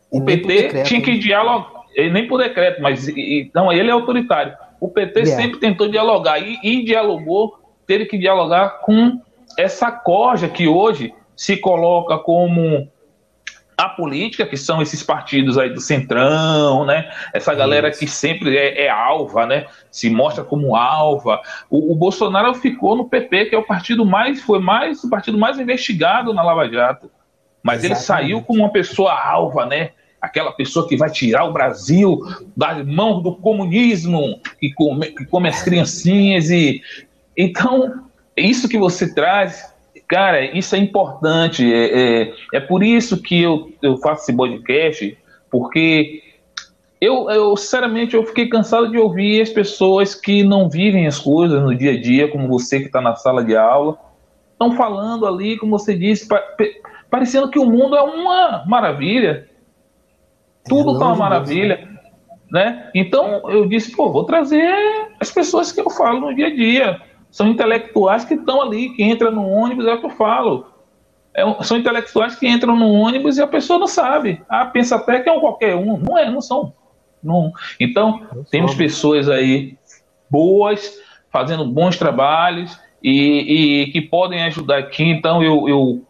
O 0.09 0.19
PT 0.21 0.81
tinha 0.85 1.01
que 1.01 1.19
dialogar, 1.19 1.83
nem 1.95 2.27
por 2.27 2.39
decreto, 2.39 2.81
mas 2.81 3.07
então 3.07 3.71
ele 3.71 3.89
é 3.89 3.93
autoritário. 3.93 4.57
O 4.81 4.89
PT 4.89 5.19
yeah. 5.19 5.43
sempre 5.43 5.59
tentou 5.59 5.87
dialogar 5.87 6.39
e, 6.39 6.57
e 6.63 6.83
dialogou, 6.83 7.59
teve 7.85 8.05
que 8.05 8.17
dialogar 8.17 8.81
com 8.81 9.21
essa 9.55 9.91
corja 9.91 10.49
que 10.49 10.67
hoje 10.67 11.13
se 11.35 11.57
coloca 11.57 12.17
como 12.17 12.89
a 13.77 13.89
política, 13.89 14.45
que 14.45 14.55
são 14.55 14.81
esses 14.81 15.03
partidos 15.03 15.57
aí 15.57 15.69
do 15.69 15.81
centrão, 15.81 16.85
né? 16.85 17.11
Essa 17.33 17.53
galera 17.53 17.91
que 17.91 18.07
sempre 18.07 18.57
é, 18.57 18.85
é, 18.85 18.89
alva, 18.89 19.45
né? 19.45 19.65
Se 19.91 20.09
mostra 20.09 20.43
como 20.43 20.75
alva. 20.75 21.41
O, 21.69 21.91
o, 21.91 21.95
Bolsonaro 21.95 22.53
ficou 22.53 22.95
no 22.95 23.09
PP, 23.09 23.45
que 23.45 23.55
é 23.55 23.57
o 23.57 23.65
partido 23.65 24.05
mais, 24.05 24.41
foi 24.41 24.59
mais, 24.59 25.03
o 25.03 25.09
partido 25.09 25.37
mais 25.37 25.59
investigado 25.59 26.33
na 26.33 26.41
Lava 26.41 26.69
Jato. 26.69 27.11
Mas 27.61 27.83
Exatamente. 27.83 27.85
ele 27.85 28.05
saiu 28.05 28.41
como 28.43 28.59
uma 28.59 28.71
pessoa 28.71 29.13
alva, 29.13 29.65
né? 29.65 29.89
Aquela 30.21 30.53
pessoa 30.53 30.87
que 30.87 30.95
vai 30.95 31.09
tirar 31.09 31.43
o 31.43 31.53
Brasil 31.53 32.19
das 32.55 32.85
mãos 32.85 33.21
do 33.21 33.35
comunismo, 33.35 34.39
que 34.59 34.71
come, 34.73 35.07
que 35.07 35.25
come 35.25 35.49
as 35.49 35.61
criancinhas 35.61 36.49
e. 36.49 36.81
Então, 37.37 38.05
isso 38.37 38.69
que 38.69 38.77
você 38.77 39.13
traz 39.13 39.74
Cara, 40.07 40.43
isso 40.55 40.75
é 40.75 40.79
importante. 40.79 41.71
É, 41.73 42.21
é, 42.21 42.33
é 42.53 42.59
por 42.59 42.83
isso 42.83 43.21
que 43.21 43.41
eu, 43.41 43.71
eu 43.81 43.97
faço 43.97 44.23
esse 44.23 44.33
podcast, 44.35 45.17
porque 45.49 46.21
eu, 47.01 47.29
eu, 47.29 47.57
sinceramente, 47.57 48.15
eu 48.15 48.23
fiquei 48.25 48.47
cansado 48.47 48.89
de 48.89 48.97
ouvir 48.97 49.41
as 49.41 49.49
pessoas 49.49 50.13
que 50.15 50.43
não 50.43 50.69
vivem 50.69 51.07
as 51.07 51.19
coisas 51.19 51.61
no 51.61 51.75
dia 51.75 51.91
a 51.91 52.01
dia, 52.01 52.27
como 52.27 52.47
você 52.47 52.79
que 52.79 52.85
está 52.85 53.01
na 53.01 53.15
sala 53.15 53.43
de 53.43 53.55
aula, 53.55 53.97
estão 54.51 54.71
falando 54.75 55.27
ali, 55.27 55.57
como 55.57 55.77
você 55.77 55.95
disse, 55.95 56.27
parecendo 57.09 57.49
que 57.49 57.59
o 57.59 57.65
mundo 57.65 57.95
é 57.95 58.01
uma 58.01 58.63
maravilha. 58.65 59.49
Tudo 60.67 60.93
está 60.93 61.07
uma 61.07 61.15
maravilha. 61.15 61.87
Né? 62.49 62.89
Então 62.93 63.49
eu 63.49 63.67
disse, 63.67 63.95
pô, 63.95 64.11
vou 64.11 64.23
trazer 64.23 64.73
as 65.19 65.31
pessoas 65.31 65.71
que 65.71 65.81
eu 65.81 65.89
falo 65.89 66.21
no 66.21 66.35
dia 66.35 66.47
a 66.47 66.55
dia 66.55 67.01
são 67.35 67.49
intelectuais 67.49 68.23
que 68.23 68.35
estão 68.35 68.61
ali, 68.61 68.91
que 68.91 69.03
entram 69.03 69.29
no 69.29 69.45
ônibus, 69.45 69.85
é 69.85 69.93
o 69.93 69.99
que 69.99 70.05
eu 70.05 70.11
falo. 70.11 70.67
é, 71.33 71.63
são 71.63 71.75
intelectuais 71.75 72.33
que 72.37 72.47
entram 72.47 72.77
no 72.77 72.89
ônibus 72.93 73.37
e 73.37 73.41
a 73.41 73.47
pessoa 73.47 73.77
não 73.77 73.87
sabe. 73.87 74.41
Ah, 74.47 74.65
pensa 74.65 74.95
até 74.95 75.19
que 75.19 75.27
é 75.27 75.33
um 75.33 75.41
qualquer 75.41 75.75
um. 75.75 75.97
Não 75.97 76.17
é, 76.17 76.31
não 76.31 76.39
são. 76.39 76.73
Não. 77.21 77.51
Então, 77.77 78.21
temos 78.49 78.73
pessoas 78.73 79.27
aí 79.27 79.77
boas, 80.29 80.97
fazendo 81.29 81.65
bons 81.65 81.97
trabalhos 81.97 82.79
e, 83.03 83.81
e 83.81 83.91
que 83.91 83.99
podem 83.99 84.41
ajudar 84.43 84.77
aqui. 84.77 85.03
Então, 85.03 85.43
eu, 85.43 85.67
eu 85.67 86.05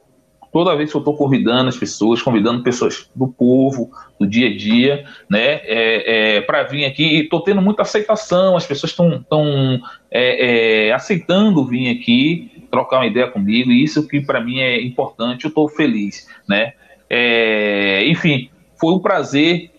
toda 0.55 0.73
vez 0.73 0.89
que 0.89 0.95
eu 0.95 0.99
estou 0.99 1.17
convidando 1.17 1.67
as 1.67 1.75
pessoas, 1.75 2.21
convidando 2.21 2.63
pessoas 2.63 3.11
do 3.13 3.27
povo, 3.27 3.91
do 4.17 4.25
dia 4.25 4.47
a 4.47 4.55
dia, 4.55 5.05
né, 5.29 5.59
é, 5.65 6.37
é, 6.37 6.41
para 6.43 6.63
vir 6.63 6.85
aqui, 6.85 7.23
estou 7.23 7.41
tendo 7.41 7.61
muita 7.61 7.81
aceitação, 7.81 8.55
as 8.55 8.65
pessoas 8.65 8.91
estão 8.93 9.81
é, 10.09 10.87
é, 10.87 10.93
aceitando 10.93 11.67
vir 11.67 11.89
aqui, 11.89 12.65
trocar 12.71 12.99
uma 12.99 13.05
ideia 13.05 13.27
comigo, 13.27 13.69
e 13.69 13.83
isso 13.83 14.07
que 14.07 14.21
para 14.21 14.39
mim 14.39 14.59
é 14.59 14.81
importante, 14.81 15.43
eu 15.43 15.49
estou 15.49 15.67
feliz, 15.67 16.25
né. 16.47 16.71
É, 17.09 18.07
enfim, 18.07 18.49
foi 18.79 18.93
um 18.93 18.99
prazer 18.99 19.71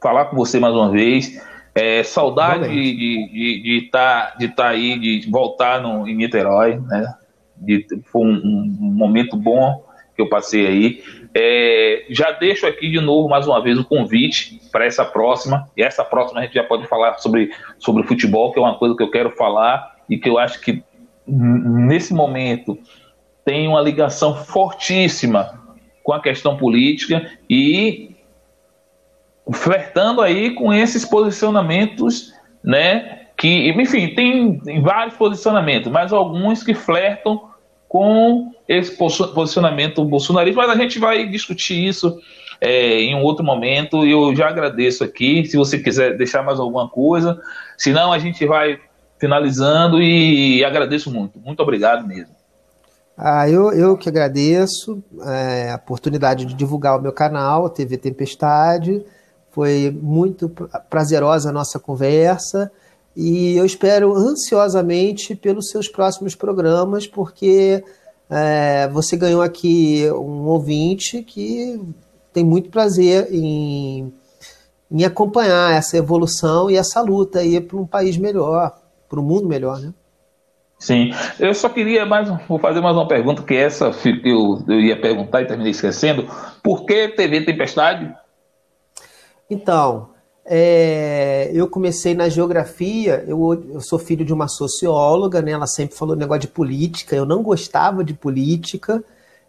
falar 0.00 0.26
com 0.26 0.36
você 0.36 0.60
mais 0.60 0.72
uma 0.72 0.88
vez. 0.88 1.44
É, 1.74 2.04
saudade 2.04 2.68
de 2.68 3.76
estar 3.86 4.36
de, 4.36 4.38
de, 4.38 4.46
de, 4.46 4.50
tá, 4.52 4.54
tá 4.56 4.68
aí, 4.68 5.00
de 5.00 5.28
voltar 5.28 5.82
no, 5.82 6.06
em 6.06 6.14
Niterói, 6.14 6.78
né? 6.78 7.12
De, 7.56 7.84
foi 8.04 8.22
um, 8.22 8.34
um, 8.34 8.94
momento 8.94 9.36
bom 9.36 9.84
que 10.16 10.22
eu 10.22 10.28
passei 10.28 10.66
aí. 10.66 11.02
É, 11.34 12.06
já 12.08 12.32
deixo 12.32 12.66
aqui 12.66 12.90
de 12.90 12.98
novo, 12.98 13.28
mais 13.28 13.46
uma 13.46 13.62
vez, 13.62 13.78
o 13.78 13.84
convite 13.84 14.58
para 14.72 14.86
essa 14.86 15.04
próxima. 15.04 15.68
E 15.76 15.82
essa 15.82 16.02
próxima 16.02 16.40
a 16.40 16.42
gente 16.44 16.54
já 16.54 16.64
pode 16.64 16.86
falar 16.86 17.18
sobre, 17.18 17.50
sobre 17.78 18.02
futebol, 18.04 18.52
que 18.52 18.58
é 18.58 18.62
uma 18.62 18.78
coisa 18.78 18.96
que 18.96 19.02
eu 19.02 19.10
quero 19.10 19.30
falar 19.32 19.96
e 20.08 20.16
que 20.16 20.28
eu 20.28 20.38
acho 20.38 20.60
que 20.60 20.82
nesse 21.26 22.14
momento 22.14 22.78
tem 23.44 23.68
uma 23.68 23.80
ligação 23.80 24.34
fortíssima 24.34 25.60
com 26.02 26.12
a 26.12 26.20
questão 26.20 26.56
política 26.56 27.30
e 27.50 28.16
flertando 29.52 30.22
aí 30.22 30.52
com 30.54 30.72
esses 30.72 31.04
posicionamentos, 31.04 32.32
né? 32.64 33.26
Que, 33.36 33.70
enfim, 33.70 34.14
tem 34.14 34.80
vários 34.80 35.14
posicionamentos, 35.16 35.92
mas 35.92 36.12
alguns 36.12 36.62
que 36.62 36.74
flertam 36.74 37.50
com 37.88 38.52
esse 38.68 38.96
posicionamento 38.96 40.04
bolsonarista, 40.04 40.60
mas 40.60 40.70
a 40.70 40.76
gente 40.76 40.98
vai 40.98 41.26
discutir 41.28 41.86
isso 41.86 42.18
é, 42.60 43.00
em 43.00 43.14
um 43.14 43.22
outro 43.22 43.44
momento. 43.44 44.04
Eu 44.04 44.34
já 44.34 44.48
agradeço 44.48 45.04
aqui. 45.04 45.44
Se 45.44 45.56
você 45.56 45.78
quiser 45.78 46.16
deixar 46.16 46.42
mais 46.42 46.58
alguma 46.58 46.88
coisa, 46.88 47.40
senão 47.76 48.12
a 48.12 48.18
gente 48.18 48.44
vai 48.44 48.78
finalizando 49.18 50.00
e 50.00 50.64
agradeço 50.64 51.10
muito. 51.10 51.38
Muito 51.38 51.60
obrigado 51.62 52.06
mesmo. 52.06 52.34
Ah, 53.16 53.48
eu, 53.48 53.72
eu 53.72 53.96
que 53.96 54.08
agradeço 54.08 55.02
é, 55.24 55.70
a 55.70 55.76
oportunidade 55.76 56.44
de 56.44 56.54
divulgar 56.54 56.98
o 56.98 57.02
meu 57.02 57.12
canal, 57.12 57.70
TV 57.70 57.96
Tempestade. 57.96 59.02
Foi 59.50 59.90
muito 60.02 60.50
prazerosa 60.90 61.48
a 61.48 61.52
nossa 61.52 61.78
conversa 61.78 62.70
e 63.16 63.56
eu 63.56 63.64
espero 63.64 64.14
ansiosamente 64.14 65.34
pelos 65.34 65.70
seus 65.70 65.88
próximos 65.88 66.34
programas, 66.34 67.06
porque 67.06 67.82
é, 68.30 68.88
você 68.88 69.16
ganhou 69.16 69.42
aqui 69.42 70.08
um 70.10 70.46
ouvinte 70.46 71.22
que 71.22 71.80
tem 72.32 72.44
muito 72.44 72.70
prazer 72.70 73.28
em, 73.32 74.12
em 74.90 75.04
acompanhar 75.04 75.72
essa 75.72 75.96
evolução 75.96 76.70
e 76.70 76.76
essa 76.76 77.00
luta 77.00 77.38
aí 77.38 77.60
para 77.60 77.76
um 77.76 77.86
país 77.86 78.16
melhor, 78.16 78.76
para 79.08 79.20
um 79.20 79.22
mundo 79.22 79.48
melhor, 79.48 79.80
né? 79.80 79.94
Sim, 80.78 81.10
eu 81.40 81.54
só 81.54 81.70
queria 81.70 82.04
mais, 82.04 82.28
vou 82.46 82.58
fazer 82.58 82.82
mais 82.82 82.94
uma 82.94 83.08
pergunta 83.08 83.42
que 83.42 83.54
essa 83.54 83.92
eu, 84.22 84.62
eu 84.68 84.80
ia 84.80 85.00
perguntar 85.00 85.40
e 85.40 85.46
terminei 85.46 85.70
esquecendo. 85.70 86.28
Por 86.62 86.84
que 86.84 87.08
TV 87.08 87.40
Tempestade? 87.40 88.14
Então, 89.48 90.10
é, 90.48 91.50
eu 91.52 91.68
comecei 91.68 92.14
na 92.14 92.28
geografia, 92.28 93.24
eu, 93.26 93.64
eu, 93.74 93.80
sou 93.80 93.98
filho 93.98 94.24
de 94.24 94.32
uma 94.32 94.46
socióloga, 94.46 95.42
né? 95.42 95.50
ela 95.50 95.66
sempre 95.66 95.96
falou 95.96 96.14
negócio 96.14 96.42
de 96.42 96.48
política, 96.48 97.16
eu 97.16 97.26
não 97.26 97.42
gostava 97.42 98.04
de 98.04 98.14
política. 98.14 99.02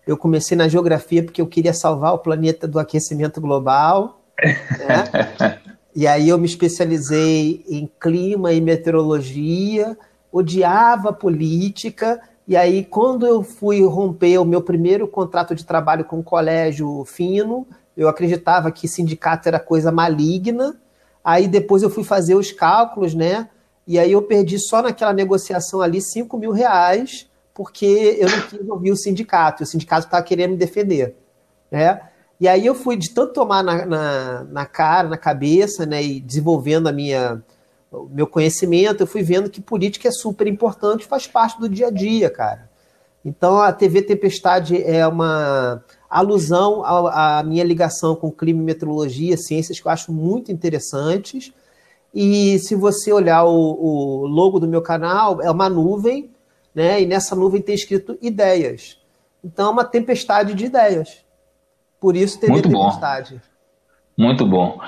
Eu 0.08 0.18
comecei 0.18 0.58
na 0.58 0.68
geografia 0.68 1.22
porque 1.22 1.42
eu 1.42 1.48
queria 1.48 1.74
salvar 1.74 2.14
o 2.14 2.20
planeta 2.20 2.68
do 2.68 2.80
aquecimento 2.80 3.40
global. 3.40 4.22
Né? 4.42 5.60
e 5.94 6.08
aí 6.08 6.30
eu 6.30 6.38
me 6.38 6.48
especializei 6.48 7.64
em 7.68 7.90
clima 8.00 8.54
e 8.54 8.62
meteorologia, 8.62 9.96
odiava 10.32 11.14
política. 11.14 12.20
E 12.48 12.56
aí, 12.56 12.86
quando 12.86 13.28
eu 13.28 13.44
fui 13.44 13.86
romper 13.86 14.38
o 14.40 14.46
meu 14.46 14.62
primeiro 14.62 15.08
contrato 15.08 15.54
de 15.54 15.66
trabalho 15.66 16.06
com 16.06 16.20
o 16.20 16.24
colégio 16.24 17.04
fino, 17.06 17.68
eu 17.96 18.08
acreditava 18.08 18.72
que 18.72 18.88
sindicato 18.88 19.48
era 19.50 19.60
coisa 19.60 19.92
maligna. 19.92 20.76
Aí 21.28 21.46
depois 21.46 21.84
eu 21.84 21.90
fui 21.90 22.06
fazer 22.06 22.36
os 22.36 22.54
cálculos, 22.54 23.14
né? 23.14 23.50
E 23.86 24.00
aí 24.00 24.14
eu 24.14 24.22
perdi 24.22 24.58
só 24.58 24.82
naquela 24.82 25.12
negociação 25.12 25.82
ali 25.82 26.02
5 26.02 26.38
mil 26.38 26.54
reais, 26.54 27.30
porque 27.54 28.16
eu 28.18 28.30
não 28.30 28.42
quis 28.44 28.70
ouvir 28.70 28.92
o 28.92 28.96
sindicato. 28.96 29.62
E 29.62 29.66
o 29.66 29.68
sindicato 29.68 30.06
estava 30.06 30.24
querendo 30.24 30.52
me 30.52 30.56
defender, 30.58 31.18
né? 31.70 32.00
E 32.40 32.48
aí 32.48 32.66
eu 32.66 32.74
fui 32.74 32.96
de 32.96 33.10
tanto 33.10 33.34
tomar 33.34 33.62
na, 33.62 33.86
na, 33.86 34.44
na 34.46 34.66
cara, 34.66 35.10
na 35.10 35.18
cabeça, 35.18 35.86
né? 35.86 36.02
E 36.02 36.22
desenvolvendo 36.22 36.88
a 36.88 36.94
minha 36.94 37.44
o 37.92 38.08
meu 38.10 38.26
conhecimento, 38.26 39.04
eu 39.04 39.08
fui 39.08 39.22
vendo 39.22 39.50
que 39.50 39.60
política 39.60 40.08
é 40.08 40.12
super 40.12 40.48
importante, 40.48 41.06
faz 41.06 41.28
parte 41.28 41.60
do 41.60 41.68
dia 41.68 41.88
a 41.88 41.92
dia, 41.92 42.30
cara. 42.30 42.70
Então 43.26 43.60
a 43.60 43.74
TV 43.74 44.02
Tempestade 44.02 44.82
é 44.82 45.06
uma 45.06 45.84
alusão 46.10 46.84
à, 46.86 47.44
minha 47.44 47.64
ligação 47.64 48.16
com 48.16 48.32
clima 48.32 48.62
e 48.62 48.66
meteorologia, 48.66 49.38
ciências 49.38 49.80
que 49.80 49.88
eu 49.88 49.92
acho 49.92 50.12
muito 50.12 50.52
interessantes. 50.52 51.52
E 52.14 52.58
se 52.60 52.76
você 52.76 53.12
olhar 53.12 53.44
o, 53.44 53.52
o 53.52 54.28
logo 54.28 54.60
do 54.60 54.68
meu 54.68 54.82
canal, 54.82 55.42
é 55.42 55.52
uma 55.52 55.70
nuvem, 55.70 56.30
né? 56.74 57.02
E 57.02 57.06
nessa 57.06 57.36
nuvem 57.36 57.62
tem 57.62 57.76
escrito 57.76 58.18
ideias. 58.22 59.00
Então 59.44 59.68
é 59.68 59.72
uma 59.72 59.86
tempestade 59.86 60.54
de 60.54 60.66
ideias. 60.66 61.24
Por 62.00 62.16
isso 62.16 62.40
TV 62.40 62.52
muito 62.52 62.70
Tempestade. 62.70 63.36
Bom. 64.18 64.24
Muito 64.24 64.46
bom. 64.46 64.80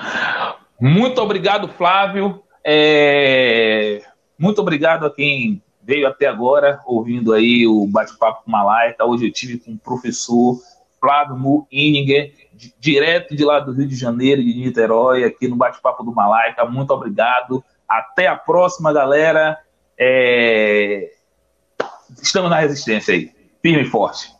Muito 0.80 1.20
obrigado, 1.20 1.68
Flávio. 1.68 2.42
É... 2.64 4.02
Muito 4.38 4.60
obrigado 4.60 5.06
a 5.06 5.10
quem 5.10 5.62
veio 5.82 6.06
até 6.06 6.26
agora 6.26 6.80
ouvindo 6.86 7.32
aí 7.32 7.66
o 7.66 7.86
bate-papo 7.86 8.44
com 8.44 8.50
Malaika. 8.50 9.04
Hoje 9.04 9.26
eu 9.26 9.32
tive 9.32 9.58
com 9.58 9.72
o 9.72 9.78
professor 9.78 10.58
Flávio 11.00 11.36
Mu 11.36 11.66
Ininger, 11.70 12.32
direto 12.78 13.34
de 13.34 13.44
lá 13.44 13.58
do 13.58 13.72
Rio 13.72 13.86
de 13.86 13.96
Janeiro, 13.96 14.42
de 14.42 14.54
Niterói, 14.54 15.24
aqui 15.24 15.48
no 15.48 15.56
Bate-Papo 15.56 16.04
do 16.04 16.12
Malaica. 16.12 16.64
Muito 16.66 16.92
obrigado. 16.92 17.64
Até 17.88 18.26
a 18.26 18.36
próxima, 18.36 18.92
galera. 18.92 19.58
É... 19.98 21.10
Estamos 22.22 22.50
na 22.50 22.58
resistência 22.60 23.14
aí. 23.14 23.32
Firme 23.62 23.82
e 23.82 23.86
forte. 23.86 24.39